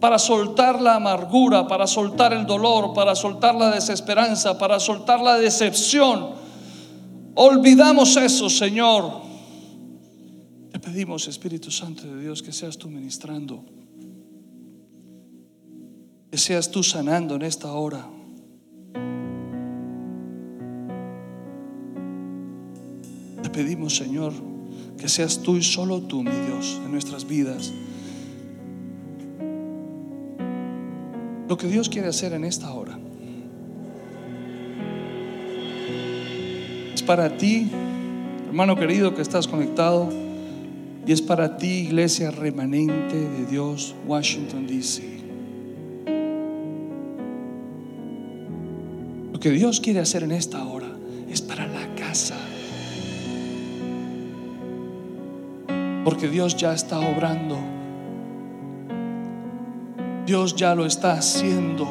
para 0.00 0.18
soltar 0.18 0.82
la 0.82 0.96
amargura, 0.96 1.66
para 1.66 1.86
soltar 1.86 2.32
el 2.32 2.44
dolor, 2.44 2.92
para 2.92 3.14
soltar 3.14 3.54
la 3.54 3.70
desesperanza, 3.70 4.58
para 4.58 4.78
soltar 4.78 5.20
la 5.20 5.38
decepción. 5.38 6.41
Olvidamos 7.34 8.16
eso, 8.16 8.50
Señor. 8.50 9.22
Te 10.70 10.78
pedimos, 10.78 11.28
Espíritu 11.28 11.70
Santo 11.70 12.02
de 12.02 12.20
Dios, 12.22 12.42
que 12.42 12.52
seas 12.52 12.76
tú 12.76 12.88
ministrando, 12.88 13.64
que 16.30 16.38
seas 16.38 16.70
tú 16.70 16.82
sanando 16.82 17.36
en 17.36 17.42
esta 17.42 17.72
hora. 17.72 18.06
pedimos, 23.52 23.96
Señor, 23.96 24.32
que 24.98 25.08
seas 25.08 25.40
tú 25.42 25.56
y 25.56 25.62
solo 25.62 26.00
tú, 26.02 26.22
mi 26.22 26.30
Dios, 26.30 26.80
en 26.84 26.90
nuestras 26.90 27.26
vidas. 27.26 27.72
Lo 31.48 31.56
que 31.56 31.66
Dios 31.68 31.88
quiere 31.88 32.08
hacer 32.08 32.32
en 32.32 32.44
esta 32.44 32.72
hora 32.72 32.98
es 37.02 37.08
para 37.08 37.36
ti, 37.36 37.68
hermano 38.46 38.76
querido 38.76 39.12
que 39.12 39.22
estás 39.22 39.48
conectado, 39.48 40.08
y 41.04 41.10
es 41.10 41.20
para 41.20 41.56
ti, 41.56 41.88
iglesia 41.88 42.30
remanente 42.30 43.16
de 43.16 43.44
Dios, 43.44 43.96
Washington, 44.06 44.68
D.C. 44.68 45.02
Lo 49.32 49.40
que 49.40 49.50
Dios 49.50 49.80
quiere 49.80 49.98
hacer 49.98 50.22
en 50.22 50.30
esta 50.30 50.64
hora 50.64 50.86
es 51.28 51.42
para 51.42 51.66
la 51.66 51.92
casa 51.96 52.36
Porque 56.04 56.28
Dios 56.28 56.56
ya 56.56 56.72
está 56.72 57.00
obrando. 57.00 57.58
Dios 60.26 60.54
ya 60.54 60.74
lo 60.74 60.86
está 60.86 61.14
haciendo. 61.14 61.88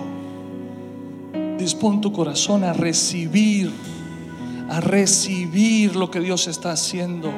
Dispón 1.57 2.01
tu 2.01 2.12
corazón 2.12 2.64
a 2.64 2.74
recibir, 2.74 3.72
a 4.72 4.80
recibir 4.80 5.97
lo 5.97 6.09
que 6.09 6.22
Dios 6.22 6.47
está 6.47 6.72
haciendo. 6.72 7.30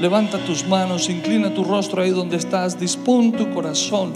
Levanta 0.00 0.36
tus 0.44 0.66
manos, 0.68 1.08
inclina 1.08 1.54
tu 1.54 1.64
rostro 1.64 2.02
ahí 2.02 2.10
donde 2.10 2.36
estás. 2.36 2.78
Dispón 2.78 3.32
tu 3.32 3.48
corazón. 3.54 4.12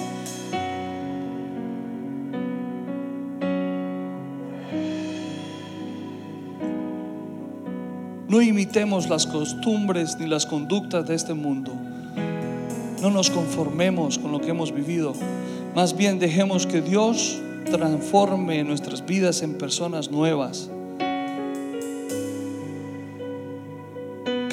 No 8.28 8.42
imitemos 8.42 9.08
las 9.08 9.26
costumbres 9.26 10.18
ni 10.18 10.26
las 10.26 10.44
conductas 10.44 11.06
de 11.06 11.14
este 11.14 11.32
mundo. 11.32 11.72
No 13.00 13.10
nos 13.10 13.30
conformemos 13.30 14.18
con 14.18 14.30
lo 14.30 14.42
que 14.42 14.50
hemos 14.50 14.72
vivido. 14.72 15.14
Más 15.74 15.96
bien 15.96 16.18
dejemos 16.18 16.66
que 16.66 16.82
Dios 16.82 17.40
transforme 17.70 18.62
nuestras 18.62 19.06
vidas 19.06 19.40
en 19.40 19.56
personas 19.56 20.10
nuevas. 20.10 20.68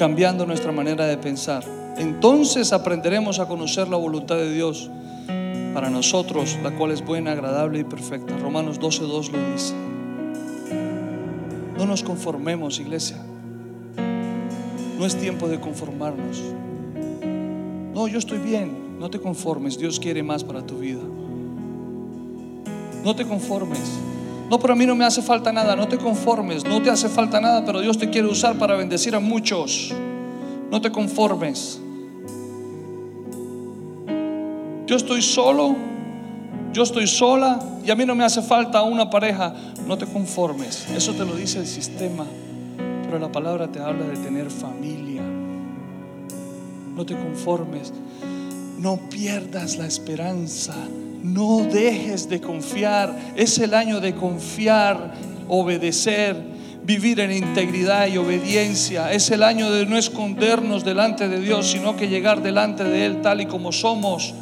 Cambiando 0.00 0.46
nuestra 0.46 0.72
manera 0.72 1.04
de 1.04 1.18
pensar. 1.18 1.62
Entonces 1.98 2.72
aprenderemos 2.72 3.38
a 3.38 3.46
conocer 3.46 3.86
la 3.86 3.98
voluntad 3.98 4.36
de 4.36 4.50
Dios 4.50 4.90
para 5.74 5.90
nosotros, 5.90 6.56
la 6.62 6.70
cual 6.70 6.92
es 6.92 7.04
buena, 7.04 7.32
agradable 7.32 7.80
y 7.80 7.84
perfecta. 7.84 8.34
Romanos 8.38 8.80
12.2 8.80 9.30
lo 9.30 9.52
dice. 9.52 9.74
No 11.76 11.84
nos 11.84 12.02
conformemos, 12.02 12.80
iglesia. 12.80 13.18
No 14.98 15.04
es 15.04 15.16
tiempo 15.16 15.48
de 15.48 15.60
conformarnos. 15.60 16.44
No, 17.92 18.08
yo 18.08 18.18
estoy 18.18 18.38
bien. 18.38 18.98
No 18.98 19.10
te 19.10 19.20
conformes. 19.20 19.76
Dios 19.76 20.00
quiere 20.00 20.22
más 20.22 20.44
para 20.44 20.64
tu 20.64 20.78
vida. 20.78 21.02
No 23.04 23.14
te 23.14 23.26
conformes. 23.26 23.98
No, 24.50 24.58
pero 24.58 24.72
a 24.72 24.76
mí 24.76 24.84
no 24.84 24.96
me 24.96 25.04
hace 25.04 25.22
falta 25.22 25.52
nada. 25.52 25.76
No 25.76 25.86
te 25.86 25.96
conformes. 25.96 26.64
No 26.64 26.82
te 26.82 26.90
hace 26.90 27.08
falta 27.08 27.40
nada, 27.40 27.64
pero 27.64 27.80
Dios 27.80 27.96
te 27.96 28.10
quiere 28.10 28.26
usar 28.26 28.56
para 28.56 28.74
bendecir 28.74 29.14
a 29.14 29.20
muchos. 29.20 29.94
No 30.72 30.80
te 30.80 30.90
conformes. 30.90 31.80
Yo 34.86 34.96
estoy 34.96 35.22
solo. 35.22 35.76
Yo 36.72 36.82
estoy 36.82 37.06
sola 37.06 37.60
y 37.84 37.92
a 37.92 37.94
mí 37.94 38.04
no 38.04 38.16
me 38.16 38.24
hace 38.24 38.42
falta 38.42 38.82
una 38.82 39.08
pareja. 39.08 39.54
No 39.86 39.96
te 39.96 40.06
conformes. 40.06 40.88
Eso 40.90 41.12
te 41.12 41.24
lo 41.24 41.36
dice 41.36 41.60
el 41.60 41.66
sistema. 41.68 42.26
Pero 43.04 43.20
la 43.20 43.30
palabra 43.30 43.70
te 43.70 43.78
habla 43.78 44.04
de 44.06 44.16
tener 44.16 44.50
familia. 44.50 45.22
No 46.96 47.06
te 47.06 47.14
conformes. 47.14 47.92
No 48.78 48.96
pierdas 49.10 49.76
la 49.78 49.86
esperanza. 49.86 50.74
No 51.22 51.66
dejes 51.70 52.28
de 52.28 52.40
confiar. 52.40 53.16
Es 53.36 53.58
el 53.58 53.74
año 53.74 54.00
de 54.00 54.14
confiar, 54.14 55.14
obedecer, 55.48 56.36
vivir 56.84 57.20
en 57.20 57.32
integridad 57.32 58.06
y 58.08 58.16
obediencia. 58.16 59.12
Es 59.12 59.30
el 59.30 59.42
año 59.42 59.70
de 59.70 59.86
no 59.86 59.96
escondernos 59.96 60.84
delante 60.84 61.28
de 61.28 61.40
Dios, 61.40 61.70
sino 61.70 61.96
que 61.96 62.08
llegar 62.08 62.42
delante 62.42 62.84
de 62.84 63.06
Él 63.06 63.20
tal 63.22 63.40
y 63.40 63.46
como 63.46 63.72
somos. 63.72 64.34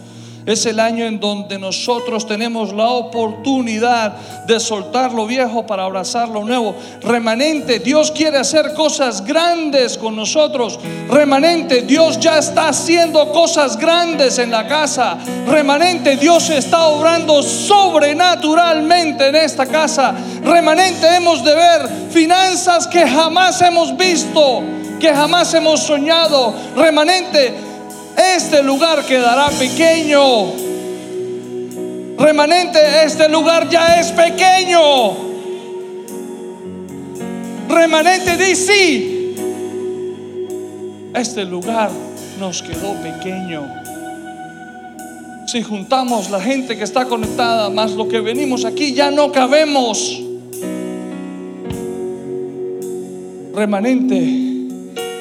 Es 0.49 0.65
el 0.65 0.81
año 0.81 1.05
en 1.05 1.21
donde 1.21 1.59
nosotros 1.59 2.27
tenemos 2.27 2.73
la 2.73 2.89
oportunidad 2.89 4.17
de 4.47 4.59
soltar 4.59 5.13
lo 5.13 5.27
viejo 5.27 5.67
para 5.67 5.85
abrazar 5.85 6.31
lo 6.31 6.43
nuevo. 6.43 6.75
Remanente, 7.03 7.81
Dios 7.81 8.11
quiere 8.11 8.39
hacer 8.39 8.73
cosas 8.73 9.23
grandes 9.23 9.99
con 9.99 10.17
nosotros. 10.17 10.81
Remanente, 11.11 11.83
Dios 11.83 12.19
ya 12.19 12.39
está 12.39 12.69
haciendo 12.69 13.31
cosas 13.31 13.77
grandes 13.77 14.39
en 14.39 14.51
la 14.51 14.67
casa. 14.67 15.19
Remanente, 15.47 16.17
Dios 16.17 16.49
está 16.49 16.87
obrando 16.87 17.43
sobrenaturalmente 17.43 19.29
en 19.29 19.37
esta 19.37 19.67
casa. 19.67 20.15
Remanente, 20.43 21.15
hemos 21.15 21.45
de 21.45 21.55
ver 21.55 21.89
finanzas 22.11 22.87
que 22.87 23.07
jamás 23.07 23.61
hemos 23.61 23.95
visto, 23.99 24.63
que 24.99 25.13
jamás 25.13 25.53
hemos 25.53 25.81
soñado. 25.81 26.55
Remanente, 26.75 27.68
este 28.19 28.63
lugar 28.63 29.05
quedará 29.07 29.49
pequeño. 29.51 30.53
Remanente, 32.19 32.79
este 33.05 33.29
lugar 33.29 33.69
ya 33.69 34.01
es 34.01 34.11
pequeño. 34.11 35.29
Remanente, 37.69 38.37
di 38.37 38.57
sí. 38.57 39.35
Este 41.15 41.45
lugar 41.45 41.91
nos 42.41 42.63
quedó 42.63 42.95
pequeño. 42.95 43.67
Si 45.47 45.63
juntamos 45.63 46.29
la 46.31 46.41
gente 46.41 46.77
que 46.77 46.85
está 46.85 47.07
conectada 47.07 47.71
más 47.71 47.93
lo 47.93 48.09
que 48.09 48.21
venimos 48.21 48.65
aquí, 48.65 48.95
ya 48.95 49.11
no 49.11 49.31
cabemos. 49.31 50.23
Remanente, 53.55 54.17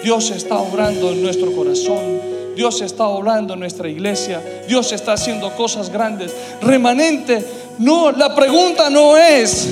Dios 0.04 0.32
está 0.32 0.58
obrando 0.58 1.12
en 1.12 1.22
nuestro 1.22 1.52
corazón. 1.56 2.27
Dios 2.58 2.82
está 2.82 3.08
obrando 3.08 3.54
en 3.54 3.60
nuestra 3.60 3.88
iglesia. 3.88 4.42
Dios 4.68 4.92
está 4.92 5.14
haciendo 5.14 5.56
cosas 5.56 5.92
grandes. 5.92 6.34
Remanente, 6.60 7.46
no, 7.78 8.12
la 8.12 8.34
pregunta 8.34 8.90
no 8.90 9.16
es, 9.16 9.68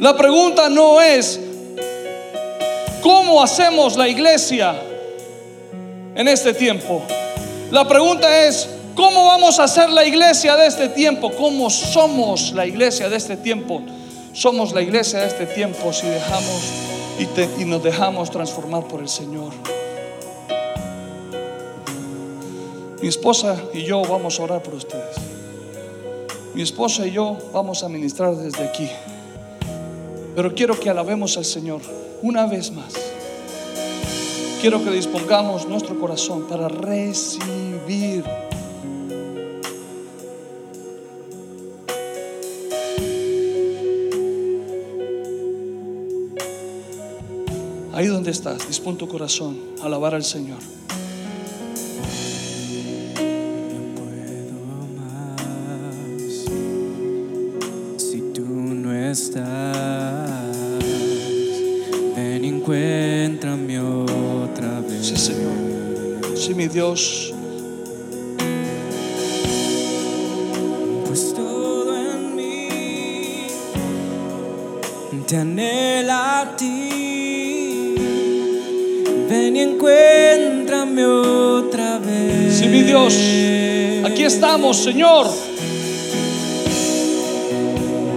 la 0.00 0.16
pregunta 0.16 0.68
no 0.68 1.00
es, 1.00 1.38
¿cómo 3.00 3.40
hacemos 3.40 3.96
la 3.96 4.08
iglesia 4.08 4.74
en 6.16 6.26
este 6.26 6.54
tiempo? 6.54 7.02
La 7.70 7.86
pregunta 7.86 8.46
es, 8.46 8.68
¿cómo 8.96 9.26
vamos 9.26 9.60
a 9.60 9.64
hacer 9.64 9.88
la 9.90 10.04
iglesia 10.04 10.56
de 10.56 10.66
este 10.66 10.88
tiempo? 10.88 11.30
¿Cómo 11.38 11.70
somos 11.70 12.50
la 12.52 12.66
iglesia 12.66 13.08
de 13.08 13.16
este 13.16 13.36
tiempo? 13.36 13.80
Somos 14.32 14.72
la 14.72 14.82
iglesia 14.82 15.20
de 15.20 15.28
este 15.28 15.46
tiempo 15.46 15.92
si 15.92 16.08
dejamos 16.08 16.62
y, 17.16 17.62
y 17.62 17.64
nos 17.64 17.80
dejamos 17.80 18.28
transformar 18.28 18.88
por 18.88 19.00
el 19.00 19.08
Señor. 19.08 19.52
Mi 23.04 23.08
esposa 23.08 23.62
y 23.74 23.82
yo 23.82 24.00
vamos 24.00 24.40
a 24.40 24.44
orar 24.44 24.62
por 24.62 24.72
ustedes. 24.72 25.16
Mi 26.54 26.62
esposa 26.62 27.06
y 27.06 27.10
yo 27.10 27.36
vamos 27.52 27.82
a 27.84 27.88
ministrar 27.90 28.34
desde 28.34 28.64
aquí. 28.64 28.88
Pero 30.34 30.54
quiero 30.54 30.80
que 30.80 30.88
alabemos 30.88 31.36
al 31.36 31.44
Señor 31.44 31.82
una 32.22 32.46
vez 32.46 32.70
más. 32.70 32.94
Quiero 34.62 34.82
que 34.82 34.90
dispongamos 34.90 35.68
nuestro 35.68 36.00
corazón 36.00 36.48
para 36.48 36.66
recibir. 36.68 38.24
Ahí 47.92 48.06
donde 48.06 48.30
estás, 48.30 48.66
dispón 48.66 48.96
tu 48.96 49.06
corazón 49.06 49.58
a 49.82 49.84
alabar 49.84 50.14
al 50.14 50.24
Señor. 50.24 50.60
Aquí 84.54 84.62
estamos, 84.62 84.76
Señor. 84.76 85.26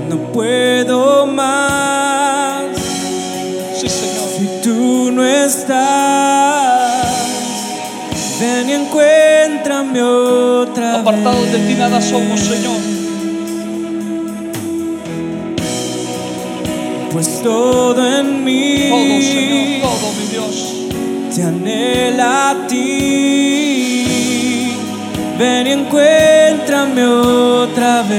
No 0.09 0.17
puedo 0.31 1.25
más. 1.25 2.77
Sí, 3.75 3.89
Señor. 3.89 4.29
Si 4.37 4.47
tú 4.63 5.11
no 5.11 5.25
estás. 5.25 5.77
Ven 8.39 8.69
y 8.69 8.73
encuéntrame 8.73 9.99
otra 9.99 10.99
Apartados 10.99 11.51
de 11.51 11.57
ti 11.57 11.73
nada 11.73 11.99
somos, 11.99 12.39
Señor. 12.39 12.77
Pues 17.11 17.41
todo 17.41 18.19
en 18.19 18.43
mí. 18.43 18.89
Todo, 18.89 19.21
Señor, 19.21 19.81
todo, 19.81 20.13
mi 20.19 20.27
Dios. 20.31 21.35
Te 21.35 21.41
anhela 21.43 22.51
a 22.51 22.67
ti. 22.67 23.46
Ven 25.37 25.67
y 25.67 25.71
encuéntrame 25.71 27.05
otra 27.05 28.03
vez. 28.03 28.17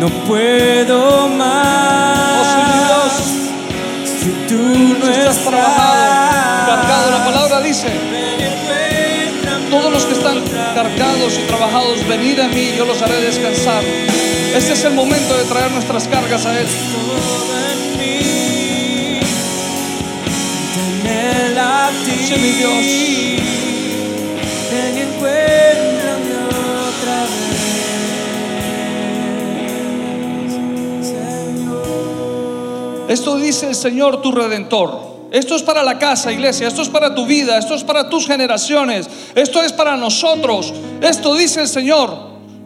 No 0.00 0.08
puedo 0.26 1.28
más 1.28 1.76
tú 4.48 5.08
estás 5.08 5.38
trabajado, 5.38 6.66
cargado, 6.66 7.10
la 7.10 7.24
palabra 7.24 7.60
dice, 7.60 7.88
todos 9.70 9.92
los 9.92 10.04
que 10.04 10.14
están 10.14 10.42
cargados 10.74 11.38
y 11.38 11.46
trabajados, 11.46 12.06
venid 12.06 12.38
a 12.40 12.48
mí, 12.48 12.72
yo 12.76 12.84
los 12.84 13.02
haré 13.02 13.20
descansar. 13.20 13.82
Este 13.84 14.72
es 14.72 14.84
el 14.84 14.94
momento 14.94 15.36
de 15.36 15.44
traer 15.44 15.70
nuestras 15.72 16.08
cargas 16.08 16.46
a 16.46 16.58
Él. 16.58 16.66
Sí, 22.04 22.34
mi 22.40 22.50
Dios. 22.50 23.16
Esto 33.08 33.36
dice 33.36 33.68
el 33.68 33.74
Señor 33.74 34.22
tu 34.22 34.30
redentor. 34.30 35.16
Esto 35.32 35.56
es 35.56 35.62
para 35.62 35.82
la 35.82 35.98
casa, 35.98 36.32
iglesia. 36.32 36.68
Esto 36.68 36.82
es 36.82 36.88
para 36.88 37.14
tu 37.14 37.26
vida. 37.26 37.58
Esto 37.58 37.74
es 37.74 37.82
para 37.82 38.08
tus 38.08 38.26
generaciones. 38.26 39.08
Esto 39.34 39.62
es 39.62 39.72
para 39.72 39.96
nosotros. 39.96 40.72
Esto 41.00 41.34
dice 41.34 41.62
el 41.62 41.68
Señor, 41.68 42.16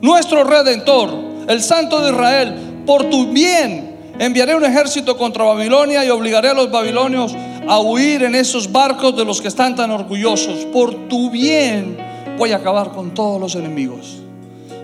nuestro 0.02 0.44
redentor, 0.44 1.10
el 1.48 1.62
Santo 1.62 2.00
de 2.00 2.10
Israel. 2.10 2.82
Por 2.86 3.04
tu 3.08 3.28
bien 3.28 4.14
enviaré 4.18 4.54
un 4.54 4.64
ejército 4.64 5.16
contra 5.16 5.44
Babilonia 5.44 6.04
y 6.04 6.10
obligaré 6.10 6.50
a 6.50 6.54
los 6.54 6.70
babilonios 6.70 7.34
a 7.70 7.78
huir 7.78 8.24
en 8.24 8.34
esos 8.34 8.72
barcos 8.72 9.16
de 9.16 9.24
los 9.24 9.40
que 9.40 9.46
están 9.46 9.76
tan 9.76 9.92
orgullosos. 9.92 10.64
Por 10.72 11.06
tu 11.06 11.30
bien 11.30 11.96
voy 12.36 12.50
a 12.50 12.56
acabar 12.56 12.90
con 12.90 13.14
todos 13.14 13.40
los 13.40 13.54
enemigos. 13.54 14.18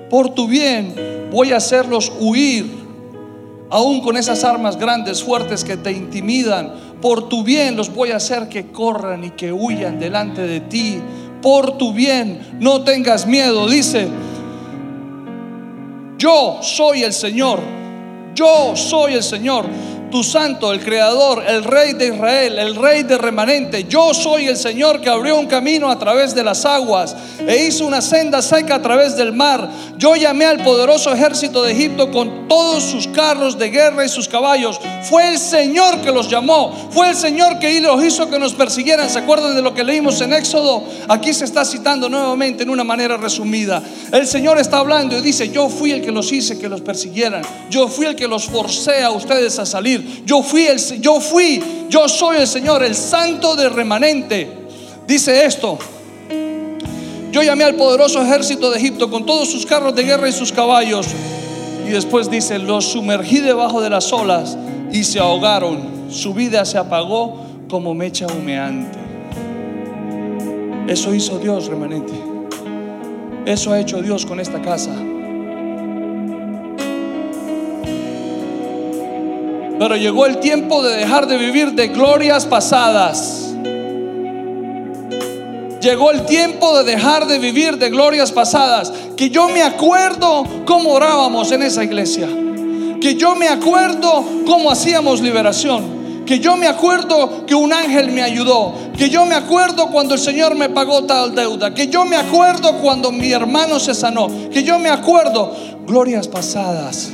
Por 0.09 0.29
tu 0.29 0.47
bien 0.47 0.95
voy 1.33 1.51
a 1.51 1.57
hacerlos 1.57 2.13
huir 2.21 2.65
aún 3.71 4.01
con 4.03 4.17
esas 4.17 4.45
armas 4.45 4.79
grandes, 4.79 5.21
fuertes 5.21 5.65
que 5.65 5.77
te 5.77 5.91
intimidan, 5.91 6.75
por 7.03 7.29
tu 7.29 7.43
bien 7.43 7.77
los 7.77 7.93
voy 7.93 8.13
a 8.13 8.19
hacer 8.19 8.49
que 8.49 8.71
corran 8.71 9.25
y 9.25 9.31
que 9.31 9.53
huyan 9.53 9.99
delante 9.99 10.43
de 10.43 10.61
ti. 10.61 11.01
Por 11.43 11.79
tu 11.79 11.93
bien, 11.93 12.57
no 12.61 12.83
tengas 12.83 13.27
miedo. 13.27 13.69
Dice, 13.69 14.07
yo 16.19 16.61
soy 16.63 17.03
el 17.03 17.13
Señor. 17.13 17.59
Yo 18.37 18.77
soy 18.77 19.15
el 19.15 19.25
Señor. 19.25 19.65
Tu 20.11 20.23
santo, 20.23 20.73
el 20.73 20.81
creador, 20.81 21.43
el 21.47 21.65
rey 21.65 21.93
de 21.93 22.09
Israel, 22.09 22.59
el 22.59 22.75
rey 22.75 23.03
de 23.03 23.19
remanente. 23.19 23.85
Yo 23.85 24.15
soy 24.15 24.47
el 24.47 24.57
Señor 24.57 25.01
que 25.01 25.09
abrió 25.09 25.39
un 25.39 25.47
camino 25.47 25.91
a 25.91 25.99
través 25.99 26.35
de 26.35 26.43
las 26.43 26.65
aguas 26.65 27.15
e 27.47 27.67
hizo 27.67 27.87
una 27.87 28.01
senda 28.01 28.43
seca 28.43 28.77
a 28.77 28.83
través 28.83 29.17
del 29.17 29.33
mar. 29.33 29.69
Yo 29.99 30.17
llamé 30.17 30.45
al 30.45 30.63
poderoso 30.63 31.13
ejército 31.13 31.63
de 31.63 31.73
Egipto 31.73 32.11
con 32.11 32.49
todos 32.49 32.83
sus 32.83 33.09
carros 33.09 33.59
de 33.59 33.71
guerra 33.71 34.05
y 34.05 34.09
sus 34.09 34.29
caballos. 34.29 34.81
Fue 35.09 35.29
el 35.29 35.39
Señor 35.39 36.01
que 36.01 36.13
los 36.13 36.29
llamó, 36.29 36.73
fue 36.91 37.11
el 37.11 37.17
Señor 37.17 37.59
que 37.59 37.81
los 37.81 38.03
hizo 38.05 38.31
que 38.31 38.39
nos 38.39 38.55
persiguieran. 38.55 39.11
¿Se 39.11 39.19
acuerdan 39.19 39.55
de 39.55 39.63
lo 39.63 39.75
que 39.75 39.85
leímos 39.85 40.21
en 40.21 40.33
Éxodo? 40.33 40.85
Aquí 41.09 41.33
se 41.33 41.45
está 41.45 41.65
citando 41.65 42.09
nuevamente 42.09 42.63
en 42.63 42.71
una 42.71 42.85
manera 42.85 43.17
resumida. 43.17 43.83
El 44.13 44.27
Señor 44.27 44.59
está 44.59 44.79
hablando 44.79 45.17
y 45.19 45.21
dice, 45.21 45.51
yo 45.51 45.69
fui 45.69 45.93
el 45.93 46.03
que 46.03 46.13
los 46.13 46.33
hice 46.33 46.59
que 46.59 46.69
los 46.69 46.81
persiguieran. 46.81 47.43
Yo 47.71 47.89
fui 47.89 48.07
el 48.07 48.17
que 48.17 48.29
los 48.29 48.47
forcé 48.47 49.03
a 49.03 49.11
ustedes 49.11 49.59
a 49.59 49.67
salir. 49.67 49.96
Yo 50.25 50.43
fui 50.43 50.67
el 50.67 50.79
yo 51.01 51.21
fui, 51.21 51.63
yo 51.89 52.09
soy 52.09 52.39
el 52.39 52.47
Señor, 52.47 52.83
el 52.83 52.95
santo 52.95 53.57
de 53.57 53.69
remanente. 53.69 54.49
Dice 55.07 55.45
esto. 55.45 55.79
Yo 57.33 57.43
llamé 57.43 57.65
al 57.65 57.75
poderoso 57.75 58.23
ejército 58.23 58.71
de 58.71 58.79
Egipto 58.79 59.11
con 59.11 59.27
todos 59.27 59.51
sus 59.51 59.67
carros 59.67 59.95
de 59.95 60.05
guerra 60.05 60.29
y 60.29 60.33
sus 60.33 60.53
caballos. 60.53 61.07
Y 61.87 61.91
después 61.91 62.31
dice, 62.31 62.59
los 62.59 62.87
sumergí 62.87 63.41
debajo 63.41 63.81
de 63.81 63.91
las 63.91 64.13
olas 64.13 64.57
y 64.91 65.05
se 65.05 65.19
ahogaron. 65.19 66.11
Su 66.11 66.35
vida 66.35 66.65
se 66.65 66.79
apagó 66.79 67.45
como 67.69 67.95
mecha 67.95 68.27
humeante. 68.27 68.99
Eso 70.89 71.15
hizo 71.15 71.39
Dios, 71.39 71.67
remanente. 71.67 72.13
Eso 73.45 73.73
ha 73.73 73.81
hecho 73.81 74.01
Dios 74.01 74.25
con 74.25 74.41
esta 74.41 74.63
casa. 74.63 74.95
Pero 79.79 79.97
llegó 79.97 80.27
el 80.27 80.39
tiempo 80.39 80.83
de 80.83 80.97
dejar 80.97 81.27
de 81.27 81.37
vivir 81.37 81.73
de 81.73 81.89
glorias 81.89 82.47
pasadas. 82.47 83.55
Llegó 85.81 86.11
el 86.11 86.25
tiempo 86.25 86.79
de 86.79 86.85
dejar 86.85 87.27
de 87.27 87.39
vivir 87.39 87.79
de 87.79 87.91
glorias 87.91 88.33
pasadas. 88.33 88.93
Que 89.17 89.31
yo 89.31 89.49
me 89.49 89.63
acuerdo 89.63 90.45
cómo 90.65 90.93
orábamos 90.93 91.53
en 91.53 91.63
esa 91.63 91.85
iglesia. 91.85 92.29
Que 93.01 93.15
yo 93.15 93.35
me 93.35 93.49
acuerdo 93.49 94.25
cómo 94.47 94.71
hacíamos 94.71 95.21
liberación 95.21 95.97
que 96.27 96.41
yo 96.41 96.57
me 96.57 96.67
acuerdo 96.67 97.47
que 97.47 97.55
un 97.55 97.73
ángel 97.73 98.11
me 98.11 98.21
ayudó, 98.21 98.75
que 98.99 99.09
yo 99.09 99.25
me 99.25 99.37
acuerdo 99.37 99.87
cuando 99.93 100.15
el 100.15 100.21
Señor 100.21 100.57
me 100.57 100.69
pagó 100.69 101.05
tal 101.05 101.35
deuda, 101.35 101.73
que 101.73 101.87
yo 101.87 102.05
me 102.05 102.17
acuerdo 102.17 102.79
cuando 102.79 103.13
mi 103.13 103.31
hermano 103.31 103.79
se 103.79 103.95
sanó, 103.95 104.29
que 104.51 104.65
yo 104.65 104.79
me 104.81 104.91
acuerdo 104.91 105.55
glorias 105.87 106.27
pasadas. 106.27 107.13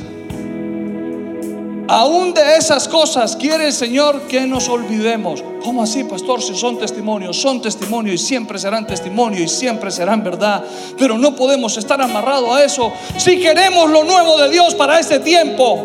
Aún 1.87 2.33
de 2.33 2.55
esas 2.55 2.87
cosas 2.87 3.35
quiere 3.35 3.67
el 3.67 3.73
Señor 3.73 4.21
que 4.21 4.41
nos 4.41 4.69
olvidemos. 4.69 5.43
¿Cómo 5.63 5.83
así, 5.83 6.05
pastor? 6.05 6.41
Si 6.41 6.55
son 6.55 6.77
testimonios, 6.77 7.37
son 7.37 7.61
testimonios 7.61 8.21
y 8.21 8.25
siempre 8.25 8.57
serán 8.57 8.87
testimonio 8.87 9.43
y 9.43 9.49
siempre 9.49 9.91
serán 9.91 10.23
verdad. 10.23 10.63
Pero 10.97 11.17
no 11.17 11.35
podemos 11.35 11.77
estar 11.77 12.01
amarrados 12.01 12.55
a 12.55 12.63
eso 12.63 12.93
si 13.17 13.39
queremos 13.39 13.89
lo 13.89 14.03
nuevo 14.05 14.37
de 14.37 14.49
Dios 14.49 14.75
para 14.75 14.97
este 14.99 15.19
tiempo. 15.19 15.83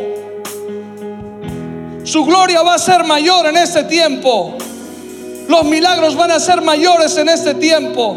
Su 2.04 2.24
gloria 2.24 2.62
va 2.62 2.74
a 2.74 2.78
ser 2.78 3.04
mayor 3.04 3.46
en 3.46 3.56
este 3.56 3.82
tiempo. 3.84 4.56
Los 5.48 5.64
milagros 5.64 6.14
van 6.14 6.30
a 6.30 6.38
ser 6.38 6.62
mayores 6.62 7.16
en 7.16 7.28
este 7.28 7.54
tiempo. 7.54 8.14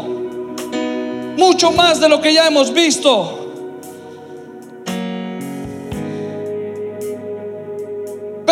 Mucho 1.36 1.72
más 1.72 1.98
de 1.98 2.08
lo 2.08 2.20
que 2.20 2.32
ya 2.32 2.46
hemos 2.46 2.72
visto. 2.72 3.41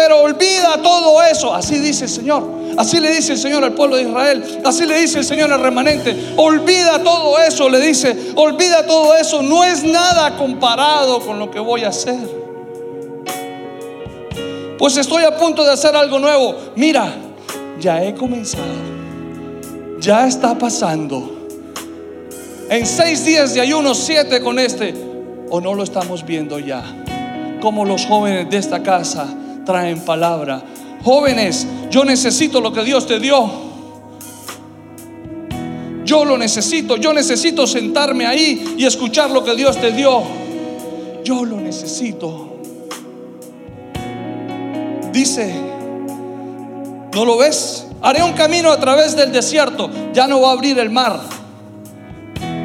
Pero 0.03 0.23
olvida 0.23 0.81
todo 0.83 1.23
eso. 1.23 1.53
Así 1.53 1.79
dice 1.79 2.05
el 2.05 2.11
Señor. 2.11 2.43
Así 2.79 2.99
le 3.01 3.11
dice 3.11 3.33
el 3.33 3.39
Señor 3.39 3.63
al 3.63 3.75
pueblo 3.75 3.97
de 3.97 4.05
Israel. 4.05 4.63
Así 4.65 4.87
le 4.87 4.99
dice 4.99 5.19
el 5.19 5.27
Señor 5.27 5.53
al 5.53 5.61
remanente. 5.61 6.33
Olvida 6.39 7.03
todo 7.03 7.39
eso. 7.39 7.69
Le 7.69 7.81
dice, 7.81 8.33
olvida 8.35 8.87
todo 8.87 9.15
eso. 9.15 9.43
No 9.43 9.63
es 9.63 9.85
nada 9.85 10.39
comparado 10.39 11.21
con 11.21 11.39
lo 11.39 11.51
que 11.51 11.61
voy 11.61 11.85
a 11.85 11.89
hacer. 11.89 12.17
Pues 14.79 14.97
estoy 14.97 15.25
a 15.25 15.37
punto 15.37 15.65
de 15.65 15.73
hacer 15.73 15.95
algo 15.95 16.19
nuevo. 16.19 16.57
Mira, 16.77 17.13
ya 17.79 18.03
he 18.03 18.15
comenzado. 18.15 18.65
Ya 20.01 20.27
está 20.27 20.57
pasando. 20.57 21.47
En 22.71 22.87
seis 22.87 23.23
días 23.27 23.53
de 23.53 23.61
ayuno, 23.61 23.95
siete 23.95 24.41
con 24.41 24.59
este. 24.59 24.95
O 25.51 25.61
no 25.61 25.75
lo 25.75 25.83
estamos 25.83 26.25
viendo 26.25 26.59
ya. 26.59 26.83
Como 27.61 27.85
los 27.85 28.07
jóvenes 28.07 28.49
de 28.49 28.57
esta 28.57 28.83
casa 28.83 29.37
traen 29.71 30.01
palabra. 30.01 30.63
Jóvenes, 31.05 31.67
yo 31.91 32.05
necesito 32.05 32.61
lo 32.61 32.73
que 32.73 32.83
Dios 32.83 33.07
te 33.07 33.21
dio. 33.21 33.71
Yo 36.05 36.25
lo 36.25 36.37
necesito, 36.37 36.97
yo 36.97 37.13
necesito 37.13 37.67
sentarme 37.67 38.27
ahí 38.27 38.75
y 38.77 38.85
escuchar 38.85 39.31
lo 39.31 39.45
que 39.45 39.55
Dios 39.55 39.81
te 39.81 39.93
dio. 39.93 40.23
Yo 41.23 41.45
lo 41.45 41.57
necesito. 41.61 42.57
Dice, 45.13 45.55
¿no 47.15 47.25
lo 47.25 47.39
ves? 47.39 47.87
Haré 48.03 48.25
un 48.25 48.33
camino 48.33 48.73
a 48.73 48.81
través 48.81 49.15
del 49.15 49.31
desierto. 49.31 49.89
Ya 50.13 50.27
no 50.27 50.41
va 50.41 50.49
a 50.49 50.53
abrir 50.53 50.79
el 50.79 50.91
mar 50.91 51.21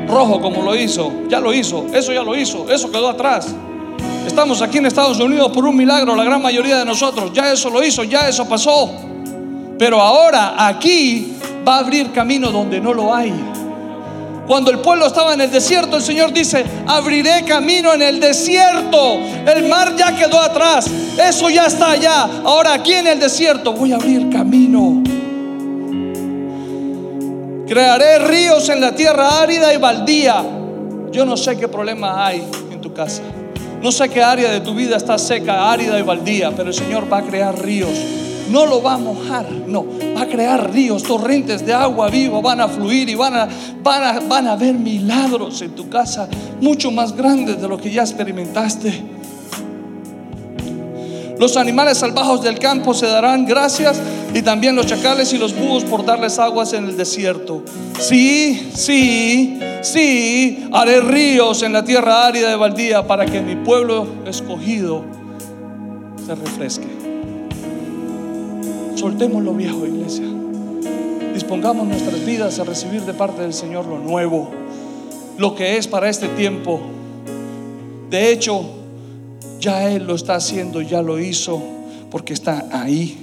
rojo 0.08 0.42
como 0.42 0.64
lo 0.64 0.76
hizo. 0.76 1.12
Ya 1.30 1.40
lo 1.40 1.54
hizo. 1.54 1.86
Eso 1.94 2.14
ya 2.14 2.24
lo 2.24 2.36
hizo. 2.36 2.72
Eso 2.72 2.92
quedó 2.92 3.10
atrás. 3.10 3.54
Estamos 4.26 4.62
aquí 4.62 4.80
en 4.80 4.88
Estados 4.88 5.20
Unidos 5.20 5.52
por 5.52 5.66
un 5.66 5.76
milagro, 5.76 6.16
la 6.16 6.24
gran 6.24 6.42
mayoría 6.42 6.80
de 6.80 6.86
nosotros. 6.86 7.32
Ya 7.34 7.52
eso 7.52 7.70
lo 7.70 7.84
hizo, 7.84 8.04
ya 8.04 8.28
eso 8.28 8.48
pasó. 8.48 8.92
Pero 9.78 10.02
ahora 10.02 10.68
aquí 10.68 11.36
va 11.68 11.76
a 11.76 11.80
abrir 11.80 12.12
camino 12.12 12.52
donde 12.52 12.80
no 12.80 12.94
lo 12.94 13.14
hay. 13.14 13.34
Cuando 14.48 14.72
el 14.72 14.80
pueblo 14.80 15.08
estaba 15.08 15.34
en 15.34 15.42
el 15.42 15.52
desierto, 15.52 15.98
el 15.98 16.04
Señor 16.04 16.34
dice, 16.34 16.66
abriré 16.88 17.44
camino 17.46 17.94
en 17.94 18.02
el 18.02 18.20
desierto. 18.20 19.20
El 19.46 19.68
mar 19.68 19.96
ya 19.96 20.16
quedó 20.16 20.40
atrás. 20.40 20.90
Eso 21.18 21.50
ya 21.50 21.66
está 21.66 21.92
allá. 21.92 22.30
Ahora 22.44 22.74
aquí 22.74 22.94
en 22.94 23.08
el 23.08 23.20
desierto 23.20 23.74
voy 23.74 23.94
a 23.94 23.96
abrir 23.96 24.30
camino. 24.30 25.04
Crearé 27.68 28.20
ríos 28.20 28.70
en 28.70 28.82
la 28.82 28.94
tierra 28.94 29.42
árida 29.42 29.74
y 29.74 29.78
baldía. 29.78 30.44
Yo 31.12 31.26
no 31.26 31.38
sé 31.38 31.58
qué 31.58 31.68
problema 31.68 32.26
hay 32.28 32.44
en 32.72 32.82
tu 32.82 32.94
casa. 32.94 33.24
No 33.86 33.92
sé 33.92 34.10
qué 34.10 34.24
área 34.24 34.50
de 34.50 34.62
tu 34.62 34.74
vida 34.74 34.98
está 34.98 35.16
seca, 35.20 35.72
árida 35.72 36.00
y 36.00 36.02
baldía, 36.02 36.50
pero 36.56 36.70
el 36.70 36.74
Señor 36.74 37.06
va 37.12 37.20
a 37.20 37.22
crear 37.22 37.56
ríos. 37.64 37.92
No 38.50 38.66
lo 38.66 38.82
va 38.82 38.96
a 38.96 38.98
mojar, 38.98 39.46
no, 39.68 39.86
va 40.18 40.24
a 40.24 40.26
crear 40.26 40.74
ríos, 40.74 41.04
torrentes 41.04 41.64
de 41.64 41.72
agua 41.72 42.10
vivo 42.10 42.42
van 42.42 42.62
a 42.62 42.68
fluir 42.68 43.08
y 43.10 43.14
van 43.14 43.36
a, 43.36 43.48
van 43.84 44.04
a, 44.04 44.20
van 44.22 44.48
a 44.48 44.56
ver 44.56 44.74
milagros 44.74 45.62
en 45.62 45.76
tu 45.76 45.88
casa, 45.88 46.28
mucho 46.62 46.90
más 46.90 47.16
grandes 47.16 47.62
de 47.62 47.68
lo 47.68 47.78
que 47.78 47.92
ya 47.92 48.02
experimentaste. 48.02 49.15
Los 51.40 51.58
animales 51.58 51.98
salvajes 51.98 52.42
del 52.42 52.60
campo 52.60 52.94
se 52.94 53.08
darán 53.08 53.46
gracias 53.46 54.00
y 54.34 54.42
también 54.42 54.76
los 54.76 54.86
chacales 54.86 55.34
y 55.34 55.38
los 55.38 55.54
búhos 55.54 55.84
por 55.84 56.06
darles 56.06 56.40
aguas 56.40 56.72
en 56.74 56.86
el 56.86 56.96
desierto. 56.96 57.62
Sí, 58.00 58.70
sí, 58.74 59.60
sí, 59.82 60.68
haré 60.72 61.02
ríos 61.02 61.62
en 61.64 61.74
la 61.74 61.84
tierra 61.84 62.26
árida 62.26 62.50
de 62.50 62.56
Baldía 62.56 63.06
para 63.06 63.26
que 63.26 63.42
mi 63.42 63.56
pueblo 63.56 64.08
escogido 64.26 65.04
se 66.26 66.36
refresque. 66.36 66.88
Soltemos 68.96 69.44
lo 69.44 69.54
viejo, 69.54 69.86
iglesia. 69.86 70.26
Dispongamos 71.34 71.86
nuestras 71.86 72.26
vidas 72.26 72.60
a 72.60 72.64
recibir 72.64 73.02
de 73.02 73.14
parte 73.14 73.42
del 73.42 73.54
Señor 73.54 73.86
lo 73.88 74.00
nuevo, 74.00 74.52
lo 75.38 75.54
que 75.54 75.76
es 75.76 75.86
para 75.86 76.10
este 76.10 76.30
tiempo. 76.30 76.80
De 78.10 78.32
hecho, 78.32 78.75
ya 79.66 79.90
Él 79.90 80.06
lo 80.06 80.14
está 80.14 80.36
haciendo, 80.36 80.80
ya 80.80 81.02
lo 81.02 81.20
hizo, 81.20 81.60
porque 82.12 82.34
está 82.34 82.68
ahí, 82.72 83.18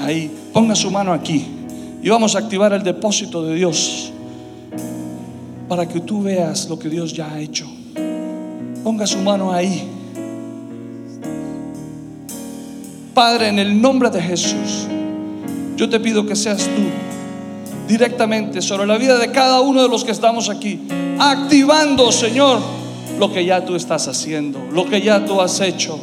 ahí. 0.00 0.28
Ponga 0.52 0.74
su 0.74 0.90
mano 0.90 1.12
aquí 1.12 1.46
y 2.02 2.08
vamos 2.08 2.34
a 2.34 2.40
activar 2.40 2.72
el 2.72 2.82
depósito 2.82 3.44
de 3.44 3.54
Dios 3.54 4.12
para 5.68 5.86
que 5.86 6.00
tú 6.00 6.20
veas 6.20 6.68
lo 6.68 6.80
que 6.80 6.88
Dios 6.88 7.12
ya 7.12 7.32
ha 7.32 7.40
hecho. 7.40 7.70
Ponga 8.82 9.06
su 9.06 9.18
mano 9.18 9.52
ahí. 9.52 9.88
Padre, 13.14 13.48
en 13.48 13.60
el 13.60 13.80
nombre 13.80 14.10
de 14.10 14.20
Jesús, 14.20 14.88
yo 15.76 15.88
te 15.88 16.00
pido 16.00 16.26
que 16.26 16.34
seas 16.34 16.64
tú 16.64 16.82
directamente 17.86 18.60
sobre 18.62 18.84
la 18.84 18.98
vida 18.98 19.16
de 19.16 19.30
cada 19.30 19.60
uno 19.60 19.80
de 19.80 19.88
los 19.88 20.02
que 20.02 20.10
estamos 20.10 20.48
aquí, 20.48 20.80
activando, 21.20 22.10
Señor, 22.10 22.58
lo 23.22 23.32
que 23.32 23.44
ya 23.44 23.64
tú 23.64 23.76
estás 23.76 24.08
haciendo, 24.08 24.58
lo 24.72 24.84
que 24.86 25.00
ya 25.00 25.24
tú 25.24 25.40
has 25.40 25.60
hecho. 25.60 25.96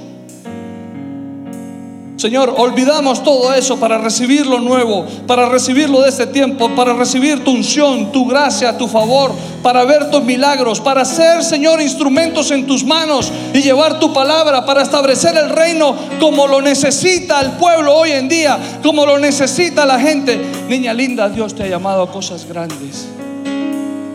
Señor, 2.15 2.53
olvidamos 2.55 3.25
todo 3.25 3.53
eso 3.53 3.77
para 3.77 3.97
recibir 3.97 4.47
lo 4.47 4.61
nuevo, 4.61 5.05
para 5.27 5.49
recibir 5.49 5.89
lo 5.89 5.99
de 5.99 6.07
este 6.07 6.27
tiempo, 6.27 6.69
para 6.77 6.93
recibir 6.93 7.43
tu 7.43 7.51
unción, 7.51 8.13
tu 8.13 8.25
gracia, 8.25 8.77
tu 8.77 8.87
favor, 8.87 9.33
para 9.61 9.83
ver 9.83 10.09
tus 10.09 10.23
milagros, 10.23 10.79
para 10.79 11.03
ser, 11.03 11.43
Señor, 11.43 11.81
instrumentos 11.81 12.51
en 12.51 12.65
tus 12.65 12.85
manos 12.85 13.33
y 13.53 13.63
llevar 13.63 13.99
tu 13.99 14.13
palabra, 14.13 14.65
para 14.65 14.81
establecer 14.81 15.35
el 15.35 15.49
reino 15.49 15.93
como 16.21 16.47
lo 16.47 16.61
necesita 16.61 17.41
el 17.41 17.51
pueblo 17.57 17.97
hoy 17.97 18.13
en 18.13 18.29
día, 18.29 18.57
como 18.81 19.05
lo 19.05 19.19
necesita 19.19 19.85
la 19.85 19.99
gente. 19.99 20.39
Niña 20.69 20.93
linda, 20.93 21.27
Dios 21.27 21.53
te 21.53 21.63
ha 21.63 21.67
llamado 21.67 22.03
a 22.03 22.11
cosas 22.13 22.45
grandes. 22.45 23.09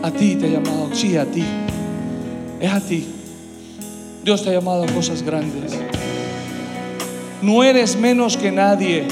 A 0.01 0.09
ti 0.09 0.37
te 0.37 0.47
ha 0.47 0.49
llamado, 0.49 0.89
sí, 0.91 1.15
a 1.15 1.25
ti. 1.25 1.43
Es 2.59 2.71
a 2.71 2.79
ti. 2.79 3.05
Dios 4.23 4.43
te 4.43 4.49
ha 4.49 4.53
llamado 4.53 4.83
a 4.83 4.87
cosas 4.87 5.21
grandes. 5.21 5.73
No 7.41 7.63
eres 7.63 7.95
menos 7.97 8.37
que 8.37 8.51
nadie. 8.51 9.07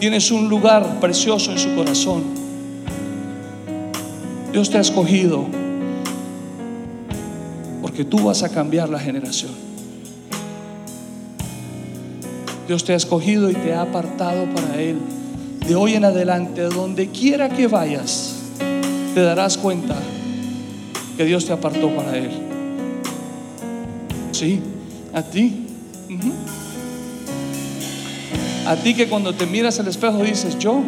Tienes 0.00 0.30
un 0.30 0.48
lugar 0.48 1.00
precioso 1.00 1.50
en 1.52 1.58
su 1.58 1.74
corazón. 1.74 2.24
Dios 4.52 4.68
te 4.68 4.76
ha 4.78 4.80
escogido 4.80 5.46
porque 7.80 8.04
tú 8.04 8.24
vas 8.24 8.42
a 8.42 8.50
cambiar 8.50 8.88
la 8.88 8.98
generación. 8.98 9.52
Dios 12.66 12.84
te 12.84 12.92
ha 12.92 12.96
escogido 12.96 13.50
y 13.50 13.54
te 13.54 13.72
ha 13.72 13.82
apartado 13.82 14.46
para 14.54 14.80
Él. 14.80 14.98
De 15.66 15.74
hoy 15.74 15.94
en 15.94 16.04
adelante, 16.04 16.62
donde 16.62 17.08
quiera 17.08 17.48
que 17.48 17.66
vayas, 17.66 18.34
te 19.14 19.22
darás 19.22 19.56
cuenta 19.56 19.96
que 21.16 21.24
Dios 21.24 21.46
te 21.46 21.52
apartó 21.52 21.94
para 21.94 22.16
Él. 22.16 22.30
Sí, 24.32 24.60
a 25.12 25.22
ti. 25.22 25.60
A 28.66 28.76
ti 28.76 28.94
que 28.94 29.08
cuando 29.08 29.34
te 29.34 29.46
miras 29.46 29.78
al 29.78 29.88
espejo 29.88 30.22
dices, 30.22 30.58
yo, 30.58 30.82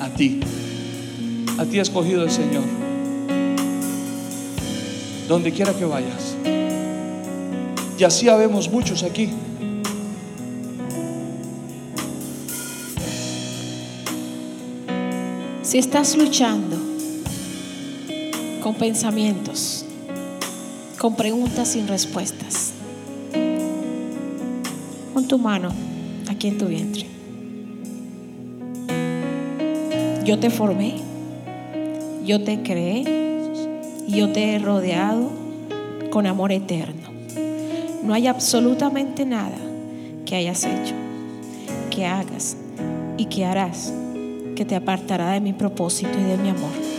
a 0.00 0.08
ti. 0.10 0.40
A 1.58 1.64
ti 1.64 1.78
ha 1.78 1.82
escogido 1.82 2.22
el 2.22 2.30
Señor. 2.30 2.64
Donde 5.28 5.50
quiera 5.52 5.72
que 5.72 5.84
vayas. 5.84 6.36
Y 7.98 8.04
así 8.04 8.28
habemos 8.28 8.70
muchos 8.70 9.02
aquí. 9.02 9.30
Si 15.62 15.78
estás 15.78 16.16
luchando 16.16 16.81
con 18.72 18.78
pensamientos, 18.78 19.84
con 20.98 21.14
preguntas 21.14 21.68
sin 21.68 21.86
respuestas, 21.86 22.72
pon 25.12 25.28
tu 25.28 25.36
mano 25.36 25.70
aquí 26.30 26.48
en 26.48 26.56
tu 26.56 26.66
vientre. 26.66 27.06
Yo 30.24 30.38
te 30.38 30.48
formé, 30.48 30.94
yo 32.24 32.42
te 32.42 32.62
creé 32.62 33.04
yo 34.08 34.32
te 34.32 34.54
he 34.54 34.58
rodeado 34.58 35.30
con 36.10 36.26
amor 36.26 36.50
eterno. 36.50 37.10
No 38.02 38.14
hay 38.14 38.26
absolutamente 38.26 39.26
nada 39.26 39.58
que 40.24 40.36
hayas 40.36 40.64
hecho, 40.64 40.94
que 41.90 42.06
hagas 42.06 42.56
y 43.18 43.26
que 43.26 43.44
harás 43.44 43.92
que 44.56 44.64
te 44.64 44.76
apartará 44.76 45.32
de 45.32 45.40
mi 45.40 45.52
propósito 45.52 46.18
y 46.18 46.22
de 46.22 46.36
mi 46.38 46.48
amor. 46.48 46.91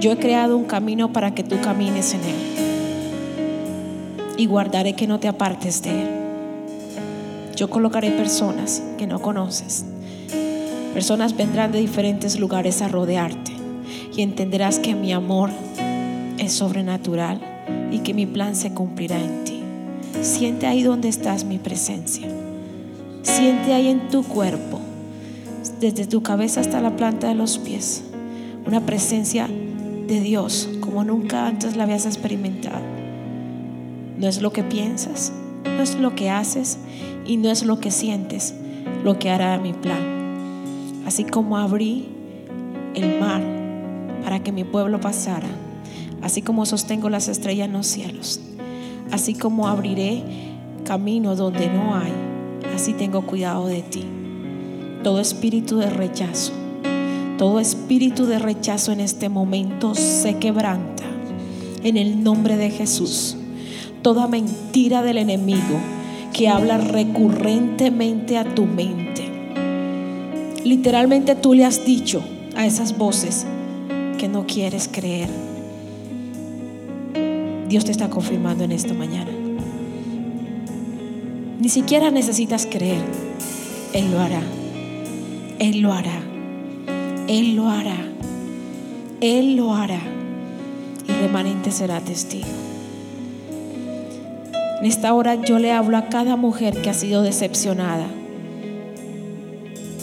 Yo 0.00 0.12
he 0.12 0.16
creado 0.16 0.56
un 0.56 0.64
camino 0.64 1.12
para 1.12 1.34
que 1.34 1.42
tú 1.42 1.60
camines 1.60 2.14
en 2.14 2.20
él 2.20 2.36
y 4.36 4.46
guardaré 4.46 4.92
que 4.94 5.08
no 5.08 5.18
te 5.18 5.26
apartes 5.26 5.82
de 5.82 5.90
él. 5.90 6.08
Yo 7.56 7.68
colocaré 7.68 8.12
personas 8.12 8.80
que 8.96 9.08
no 9.08 9.20
conoces. 9.20 9.84
Personas 10.94 11.36
vendrán 11.36 11.72
de 11.72 11.80
diferentes 11.80 12.38
lugares 12.38 12.80
a 12.80 12.86
rodearte 12.86 13.50
y 14.16 14.22
entenderás 14.22 14.78
que 14.78 14.94
mi 14.94 15.12
amor 15.12 15.50
es 16.38 16.52
sobrenatural 16.52 17.40
y 17.90 17.98
que 17.98 18.14
mi 18.14 18.26
plan 18.26 18.54
se 18.54 18.72
cumplirá 18.72 19.18
en 19.18 19.44
ti. 19.44 19.60
Siente 20.22 20.68
ahí 20.68 20.84
donde 20.84 21.08
estás 21.08 21.42
mi 21.42 21.58
presencia. 21.58 22.28
Siente 23.22 23.74
ahí 23.74 23.88
en 23.88 24.08
tu 24.08 24.22
cuerpo 24.22 24.78
desde 25.80 26.06
tu 26.06 26.22
cabeza 26.22 26.60
hasta 26.60 26.80
la 26.80 26.94
planta 26.96 27.28
de 27.28 27.34
los 27.34 27.58
pies, 27.58 28.04
una 28.64 28.86
presencia 28.86 29.48
de 30.08 30.20
Dios 30.20 30.68
como 30.80 31.04
nunca 31.04 31.46
antes 31.46 31.76
la 31.76 31.84
habías 31.84 32.06
experimentado. 32.06 32.80
No 34.18 34.26
es 34.26 34.42
lo 34.42 34.52
que 34.52 34.64
piensas, 34.64 35.32
no 35.64 35.82
es 35.82 35.94
lo 35.94 36.16
que 36.16 36.30
haces 36.30 36.78
y 37.24 37.36
no 37.36 37.50
es 37.50 37.64
lo 37.64 37.78
que 37.78 37.92
sientes 37.92 38.54
lo 39.04 39.18
que 39.18 39.30
hará 39.30 39.58
mi 39.58 39.72
plan. 39.72 40.02
Así 41.06 41.22
como 41.24 41.56
abrí 41.56 42.08
el 42.94 43.20
mar 43.20 43.42
para 44.24 44.42
que 44.42 44.50
mi 44.50 44.64
pueblo 44.64 45.00
pasara, 45.00 45.48
así 46.22 46.42
como 46.42 46.66
sostengo 46.66 47.08
las 47.08 47.28
estrellas 47.28 47.66
en 47.66 47.74
los 47.74 47.86
cielos, 47.86 48.40
así 49.12 49.34
como 49.34 49.68
abriré 49.68 50.24
camino 50.84 51.36
donde 51.36 51.68
no 51.68 51.94
hay, 51.94 52.12
así 52.74 52.92
tengo 52.94 53.22
cuidado 53.22 53.66
de 53.68 53.82
ti 53.82 54.04
todo 55.02 55.20
espíritu 55.20 55.78
de 55.78 55.90
rechazo, 55.90 56.52
todo 57.38 57.60
espíritu 57.60 58.26
de 58.26 58.40
rechazo 58.40 58.90
en 58.90 58.98
este 59.00 59.28
momento 59.28 59.94
se 59.94 60.38
quebranta 60.38 61.04
en 61.84 61.96
el 61.96 62.24
nombre 62.24 62.56
de 62.56 62.70
Jesús. 62.70 63.36
Toda 64.02 64.26
mentira 64.26 65.02
del 65.02 65.18
enemigo 65.18 65.78
que 66.32 66.48
habla 66.48 66.78
recurrentemente 66.78 68.36
a 68.36 68.54
tu 68.54 68.66
mente. 68.66 69.24
Literalmente 70.64 71.36
tú 71.36 71.54
le 71.54 71.64
has 71.64 71.86
dicho 71.86 72.22
a 72.56 72.66
esas 72.66 72.98
voces 72.98 73.46
que 74.18 74.28
no 74.28 74.44
quieres 74.46 74.90
creer. 74.92 75.28
Dios 77.68 77.84
te 77.84 77.92
está 77.92 78.10
confirmando 78.10 78.64
en 78.64 78.72
esta 78.72 78.94
mañana. 78.94 79.30
Ni 81.60 81.68
siquiera 81.68 82.10
necesitas 82.10 82.66
creer. 82.66 83.04
Él 83.92 84.10
lo 84.10 84.18
hará. 84.20 84.42
Él 85.60 85.80
lo 85.80 85.92
hará. 85.92 86.37
Él 87.28 87.56
lo 87.56 87.68
hará. 87.68 87.98
Él 89.20 89.56
lo 89.56 89.74
hará. 89.74 90.00
Y 91.06 91.12
remanente 91.12 91.70
será 91.70 92.00
testigo. 92.00 92.46
En 94.80 94.86
esta 94.86 95.12
hora 95.12 95.34
yo 95.34 95.58
le 95.58 95.72
hablo 95.72 95.96
a 95.96 96.06
cada 96.06 96.36
mujer 96.36 96.80
que 96.80 96.88
ha 96.88 96.94
sido 96.94 97.22
decepcionada 97.22 98.06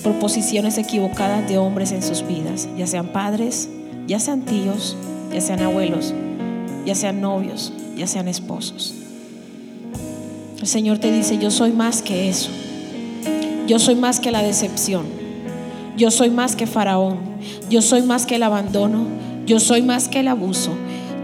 por 0.04 0.14
posiciones 0.20 0.78
equivocadas 0.78 1.50
de 1.50 1.58
hombres 1.58 1.92
en 1.92 2.04
sus 2.04 2.28
vidas, 2.28 2.68
ya 2.78 2.86
sean 2.86 3.08
padres, 3.08 3.70
ya 4.06 4.20
sean 4.20 4.42
tíos, 4.42 4.96
ya 5.34 5.42
sean 5.42 5.62
abuelos, 5.62 6.14
ya 6.86 6.94
sean 6.94 7.22
novios, 7.22 7.74
ya 7.98 8.06
sean 8.06 8.28
esposos. 8.28 8.94
El 10.60 10.68
Señor 10.68 11.00
te 11.00 11.12
dice, 11.12 11.38
yo 11.40 11.50
soy 11.50 11.72
más 11.72 12.02
que 12.02 12.30
eso. 12.30 12.52
Yo 13.66 13.80
soy 13.80 13.96
más 13.96 14.20
que 14.20 14.30
la 14.30 14.44
decepción. 14.44 15.25
Yo 15.98 16.12
soy 16.12 16.30
más 16.30 16.56
que 16.56 16.68
Faraón. 16.68 17.18
Yo 17.70 17.82
soy 17.82 18.02
más 18.02 18.26
que 18.26 18.36
el 18.36 18.44
abandono. 18.44 19.06
Yo 19.46 19.60
soy 19.60 19.82
más 19.82 20.08
que 20.08 20.20
el 20.20 20.28
abuso. 20.28 20.72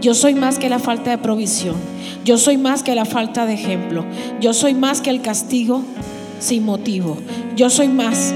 Yo 0.00 0.14
soy 0.14 0.34
más 0.34 0.58
que 0.58 0.68
la 0.68 0.78
falta 0.78 1.10
de 1.10 1.18
provisión. 1.18 1.76
Yo 2.24 2.38
soy 2.38 2.56
más 2.56 2.82
que 2.82 2.94
la 2.94 3.04
falta 3.04 3.46
de 3.46 3.54
ejemplo. 3.54 4.04
Yo 4.40 4.52
soy 4.52 4.74
más 4.74 5.00
que 5.00 5.10
el 5.10 5.22
castigo 5.22 5.82
sin 6.40 6.64
motivo. 6.64 7.18
Yo 7.56 7.70
soy 7.70 7.88
más 7.88 8.32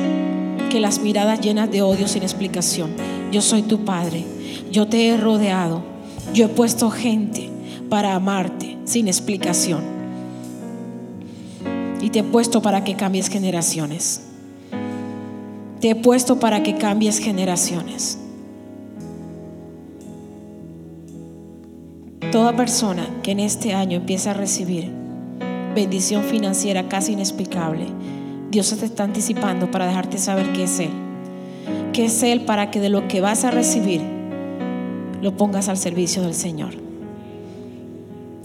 que 0.70 0.80
las 0.80 1.00
miradas 1.00 1.40
llenas 1.40 1.70
de 1.70 1.82
odio 1.82 2.06
sin 2.06 2.22
explicación. 2.22 2.90
Yo 3.32 3.40
soy 3.40 3.62
tu 3.62 3.84
Padre. 3.84 4.24
Yo 4.70 4.86
te 4.86 5.08
he 5.08 5.16
rodeado. 5.16 5.82
Yo 6.34 6.46
he 6.46 6.48
puesto 6.48 6.90
gente 6.90 7.50
para 7.88 8.14
amarte 8.14 8.76
sin 8.84 9.08
explicación. 9.08 9.82
Y 12.00 12.10
te 12.10 12.20
he 12.20 12.24
puesto 12.24 12.62
para 12.62 12.84
que 12.84 12.94
cambies 12.94 13.28
generaciones. 13.28 14.25
Te 15.80 15.90
he 15.90 15.94
puesto 15.94 16.40
para 16.40 16.62
que 16.62 16.76
cambies 16.76 17.18
generaciones. 17.18 18.18
Toda 22.32 22.56
persona 22.56 23.06
que 23.22 23.32
en 23.32 23.40
este 23.40 23.74
año 23.74 23.98
empieza 23.98 24.30
a 24.30 24.34
recibir 24.34 24.90
bendición 25.74 26.24
financiera 26.24 26.88
casi 26.88 27.12
inexplicable, 27.12 27.84
Dios 28.50 28.74
te 28.78 28.86
está 28.86 29.04
anticipando 29.04 29.70
para 29.70 29.86
dejarte 29.86 30.16
saber 30.16 30.52
que 30.54 30.64
es 30.64 30.80
Él. 30.80 30.90
Que 31.92 32.06
es 32.06 32.22
Él 32.22 32.46
para 32.46 32.70
que 32.70 32.80
de 32.80 32.88
lo 32.88 33.06
que 33.06 33.20
vas 33.20 33.44
a 33.44 33.50
recibir 33.50 34.00
lo 35.20 35.36
pongas 35.36 35.68
al 35.68 35.76
servicio 35.76 36.22
del 36.22 36.34
Señor. 36.34 36.70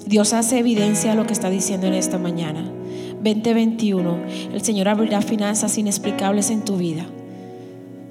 Dios 0.05 0.33
hace 0.33 0.59
evidencia 0.59 1.15
lo 1.15 1.25
que 1.25 1.33
está 1.33 1.49
diciendo 1.49 1.87
en 1.87 1.93
esta 1.93 2.17
mañana. 2.17 2.69
2021, 3.23 4.17
el 4.53 4.61
Señor 4.61 4.89
abrirá 4.89 5.21
finanzas 5.21 5.77
inexplicables 5.77 6.49
en 6.49 6.65
tu 6.65 6.75
vida 6.75 7.05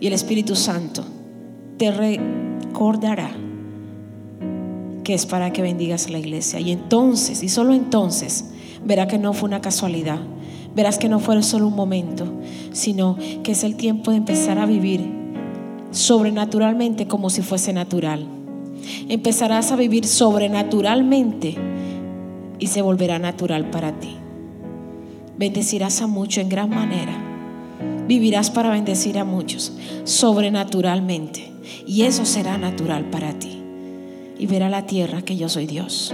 y 0.01 0.07
el 0.07 0.15
Espíritu 0.15 0.57
Santo 0.57 1.05
te 1.77 1.91
recordará 1.91 3.31
que 5.05 5.15
es 5.15 5.27
para 5.27 5.53
que 5.53 5.63
bendigas 5.63 6.07
a 6.07 6.11
la 6.11 6.19
iglesia. 6.19 6.61
Y 6.61 6.73
entonces, 6.73 7.43
y 7.43 7.49
solo 7.49 7.75
entonces, 7.75 8.51
verá 8.85 9.07
que 9.07 9.19
no 9.19 9.33
fue 9.33 9.49
una 9.49 9.61
casualidad. 9.61 10.21
Verás 10.75 10.99
que 10.99 11.09
no 11.09 11.21
fue 11.21 11.43
solo 11.43 11.67
un 11.67 11.75
momento, 11.75 12.27
sino 12.73 13.17
que 13.43 13.53
es 13.53 13.65
el 13.65 13.77
tiempo 13.77 14.11
de 14.11 14.19
empezar 14.19 14.59
a 14.59 14.67
vivir 14.67 15.21
sobrenaturalmente 15.91 17.07
como 17.07 17.29
si 17.29 17.43
fuese 17.43 17.73
natural. 17.73 18.27
Empezarás 19.09 19.73
a 19.73 19.77
vivir 19.77 20.07
sobrenaturalmente 20.07 21.57
y 22.59 22.67
se 22.69 22.83
volverá 22.83 23.19
natural 23.19 23.71
para 23.71 23.99
ti. 23.99 24.17
Bendecirás 25.37 26.01
a 26.03 26.07
muchos 26.07 26.43
en 26.43 26.49
gran 26.49 26.71
manera. 26.71 27.30
Vivirás 28.11 28.51
para 28.51 28.71
bendecir 28.71 29.21
a 29.21 29.25
muchos 29.25 29.73
sobrenaturalmente. 30.03 31.53
Y 31.87 32.03
eso 32.03 32.25
será 32.25 32.59
natural 32.59 33.05
para 33.05 33.39
ti. 33.39 33.63
Y 34.37 34.47
verá 34.47 34.69
la 34.69 34.85
tierra 34.85 35.23
que 35.23 35.37
yo 35.37 35.49
soy 35.49 35.69
Dios. 35.69 36.13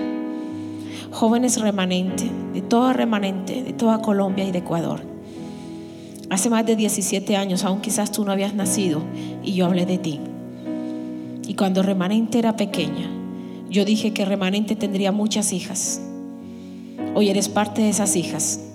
Jóvenes 1.10 1.58
remanentes, 1.58 2.28
de 2.52 2.60
toda 2.60 2.92
remanente, 2.92 3.62
de 3.62 3.72
toda 3.72 4.02
Colombia 4.02 4.44
y 4.44 4.52
de 4.52 4.58
Ecuador. 4.58 5.00
Hace 6.28 6.50
más 6.50 6.66
de 6.66 6.76
17 6.76 7.34
años, 7.34 7.64
aún 7.64 7.80
quizás 7.80 8.12
tú 8.12 8.26
no 8.26 8.32
habías 8.32 8.52
nacido, 8.52 9.00
y 9.42 9.54
yo 9.54 9.64
hablé 9.64 9.86
de 9.86 9.96
ti. 9.96 10.20
Y 11.48 11.54
cuando 11.54 11.82
remanente 11.82 12.38
era 12.38 12.58
pequeña, 12.58 13.08
yo 13.70 13.86
dije 13.86 14.12
que 14.12 14.26
remanente 14.26 14.76
tendría 14.76 15.12
muchas 15.12 15.54
hijas. 15.54 16.02
Hoy 17.14 17.30
eres 17.30 17.48
parte 17.48 17.80
de 17.80 17.88
esas 17.88 18.16
hijas. 18.16 18.65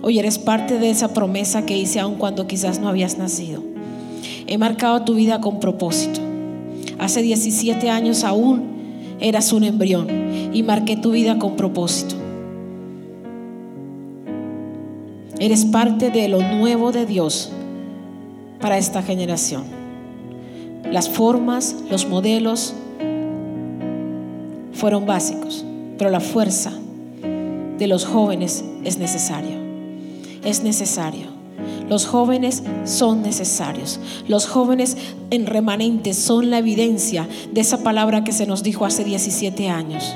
Hoy 0.00 0.18
eres 0.18 0.38
parte 0.38 0.78
de 0.78 0.90
esa 0.90 1.12
promesa 1.12 1.66
que 1.66 1.76
hice 1.76 2.00
aun 2.00 2.14
cuando 2.14 2.46
quizás 2.46 2.78
no 2.78 2.88
habías 2.88 3.18
nacido. 3.18 3.62
He 4.46 4.56
marcado 4.56 5.02
tu 5.02 5.14
vida 5.14 5.40
con 5.40 5.60
propósito. 5.60 6.20
Hace 6.98 7.22
17 7.22 7.90
años 7.90 8.24
aún 8.24 9.16
eras 9.20 9.52
un 9.52 9.64
embrión 9.64 10.08
y 10.52 10.62
marqué 10.62 10.96
tu 10.96 11.10
vida 11.10 11.38
con 11.38 11.56
propósito. 11.56 12.14
Eres 15.40 15.64
parte 15.64 16.10
de 16.10 16.28
lo 16.28 16.42
nuevo 16.42 16.90
de 16.90 17.06
Dios 17.06 17.52
para 18.60 18.78
esta 18.78 19.02
generación. 19.02 19.64
Las 20.90 21.08
formas, 21.08 21.76
los 21.90 22.08
modelos 22.08 22.74
fueron 24.72 25.06
básicos, 25.06 25.64
pero 25.98 26.10
la 26.10 26.20
fuerza 26.20 26.72
de 27.78 27.86
los 27.86 28.04
jóvenes 28.04 28.64
es 28.84 28.98
necesario. 28.98 29.67
Es 30.44 30.62
necesario. 30.62 31.38
Los 31.88 32.06
jóvenes 32.06 32.62
son 32.84 33.22
necesarios. 33.22 33.98
Los 34.28 34.46
jóvenes 34.46 34.96
en 35.30 35.46
remanente 35.46 36.12
son 36.12 36.50
la 36.50 36.58
evidencia 36.58 37.26
de 37.52 37.60
esa 37.60 37.82
palabra 37.82 38.24
que 38.24 38.32
se 38.32 38.46
nos 38.46 38.62
dijo 38.62 38.84
hace 38.84 39.04
17 39.04 39.68
años, 39.70 40.14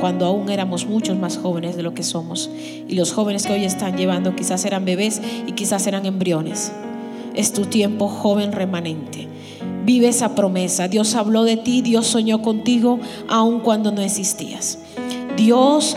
cuando 0.00 0.26
aún 0.26 0.50
éramos 0.50 0.86
muchos 0.86 1.18
más 1.18 1.38
jóvenes 1.38 1.76
de 1.76 1.82
lo 1.82 1.94
que 1.94 2.02
somos. 2.02 2.50
Y 2.86 2.94
los 2.94 3.12
jóvenes 3.12 3.46
que 3.46 3.54
hoy 3.54 3.64
están 3.64 3.96
llevando 3.96 4.36
quizás 4.36 4.64
eran 4.64 4.84
bebés 4.84 5.22
y 5.46 5.52
quizás 5.52 5.86
eran 5.86 6.04
embriones. 6.04 6.70
Es 7.34 7.52
tu 7.52 7.64
tiempo 7.64 8.08
joven 8.08 8.52
remanente. 8.52 9.28
Vive 9.84 10.08
esa 10.08 10.34
promesa. 10.34 10.88
Dios 10.88 11.14
habló 11.14 11.44
de 11.44 11.56
ti, 11.56 11.80
Dios 11.80 12.06
soñó 12.06 12.42
contigo 12.42 12.98
aun 13.28 13.60
cuando 13.60 13.90
no 13.90 14.02
existías. 14.02 14.78
Dios 15.36 15.96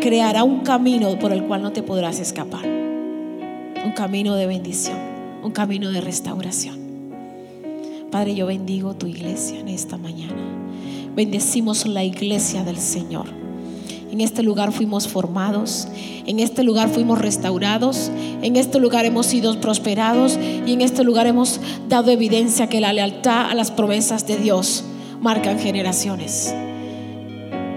creará 0.00 0.44
un 0.44 0.60
camino 0.60 1.18
por 1.18 1.32
el 1.32 1.44
cual 1.44 1.62
no 1.62 1.72
te 1.72 1.82
podrás 1.82 2.20
escapar. 2.20 2.64
Un 2.64 3.92
camino 3.94 4.34
de 4.34 4.46
bendición, 4.46 4.98
un 5.42 5.50
camino 5.50 5.90
de 5.90 6.00
restauración. 6.00 6.78
Padre, 8.10 8.34
yo 8.34 8.46
bendigo 8.46 8.94
tu 8.94 9.06
iglesia 9.06 9.58
en 9.58 9.68
esta 9.68 9.96
mañana. 9.96 10.34
Bendecimos 11.14 11.86
la 11.86 12.04
iglesia 12.04 12.64
del 12.64 12.78
Señor. 12.78 13.26
En 14.10 14.20
este 14.20 14.42
lugar 14.42 14.72
fuimos 14.72 15.08
formados, 15.08 15.88
en 16.26 16.40
este 16.40 16.62
lugar 16.62 16.88
fuimos 16.88 17.18
restaurados, 17.18 18.10
en 18.42 18.56
este 18.56 18.78
lugar 18.78 19.04
hemos 19.04 19.26
sido 19.26 19.60
prosperados 19.60 20.38
y 20.66 20.72
en 20.72 20.80
este 20.80 21.04
lugar 21.04 21.26
hemos 21.26 21.60
dado 21.88 22.10
evidencia 22.10 22.68
que 22.68 22.80
la 22.80 22.92
lealtad 22.92 23.50
a 23.50 23.54
las 23.54 23.70
promesas 23.70 24.26
de 24.26 24.38
Dios 24.38 24.84
marcan 25.20 25.58
generaciones. 25.58 26.54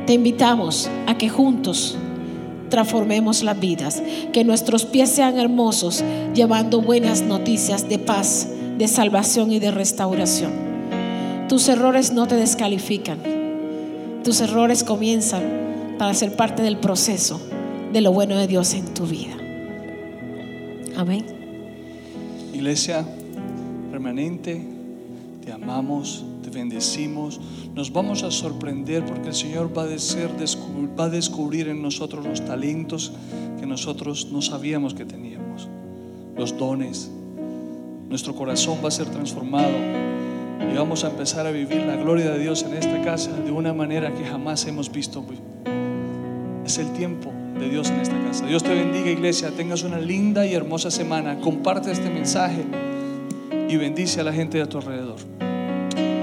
Te 0.05 0.13
invitamos 0.13 0.89
a 1.07 1.17
que 1.17 1.29
juntos 1.29 1.97
transformemos 2.69 3.43
las 3.43 3.59
vidas, 3.59 4.01
que 4.33 4.43
nuestros 4.43 4.85
pies 4.85 5.11
sean 5.11 5.37
hermosos, 5.37 6.03
llevando 6.33 6.81
buenas 6.81 7.21
noticias 7.21 7.87
de 7.87 7.99
paz, 7.99 8.47
de 8.77 8.87
salvación 8.87 9.51
y 9.51 9.59
de 9.59 9.69
restauración. 9.69 10.51
Tus 11.47 11.69
errores 11.69 12.13
no 12.13 12.27
te 12.27 12.35
descalifican, 12.35 13.19
tus 14.23 14.41
errores 14.41 14.83
comienzan 14.83 15.43
para 15.99 16.13
ser 16.13 16.35
parte 16.35 16.63
del 16.63 16.77
proceso 16.77 17.39
de 17.93 18.01
lo 18.01 18.11
bueno 18.11 18.37
de 18.37 18.47
Dios 18.47 18.73
en 18.73 18.85
tu 18.93 19.05
vida. 19.05 19.35
Amén. 20.95 21.25
Iglesia 22.53 23.05
permanente, 23.91 24.65
te 25.43 25.51
amamos, 25.51 26.23
bendecimos. 26.51 27.39
Nos 27.73 27.91
vamos 27.91 28.23
a 28.23 28.31
sorprender 28.31 29.05
porque 29.05 29.29
el 29.29 29.35
Señor 29.35 29.71
va 29.77 29.83
a, 29.83 31.09
descubrir 31.09 31.67
en 31.69 31.81
nosotros 31.81 32.25
los 32.25 32.45
talentos 32.45 33.13
que 33.59 33.65
nosotros 33.65 34.27
no 34.31 34.41
sabíamos 34.41 34.93
que 34.93 35.05
teníamos, 35.05 35.67
los 36.37 36.57
dones. 36.57 37.09
Nuestro 38.09 38.35
corazón 38.35 38.79
va 38.83 38.89
a 38.89 38.91
ser 38.91 39.07
transformado 39.07 39.71
y 40.71 40.75
vamos 40.75 41.03
a 41.03 41.09
empezar 41.09 41.47
a 41.47 41.51
vivir 41.51 41.83
la 41.83 41.95
gloria 41.95 42.31
de 42.31 42.39
Dios 42.39 42.63
en 42.63 42.73
esta 42.73 43.01
casa 43.01 43.31
de 43.31 43.51
una 43.51 43.73
manera 43.73 44.13
que 44.13 44.23
jamás 44.25 44.65
hemos 44.67 44.91
visto. 44.91 45.23
Es 46.65 46.77
el 46.77 46.91
tiempo 46.93 47.31
de 47.59 47.69
Dios 47.69 47.89
en 47.89 47.99
esta 47.99 48.19
casa. 48.23 48.45
Dios 48.45 48.63
te 48.63 48.73
bendiga 48.73 49.09
iglesia, 49.09 49.51
tengas 49.51 49.83
una 49.83 49.99
linda 49.99 50.45
y 50.45 50.53
hermosa 50.53 50.91
semana. 50.91 51.39
Comparte 51.39 51.91
este 51.91 52.09
mensaje 52.09 52.63
y 53.69 53.77
bendice 53.77 54.19
a 54.19 54.23
la 54.23 54.33
gente 54.33 54.57
de 54.57 54.65
tu 54.65 54.77
alrededor. 54.77 55.30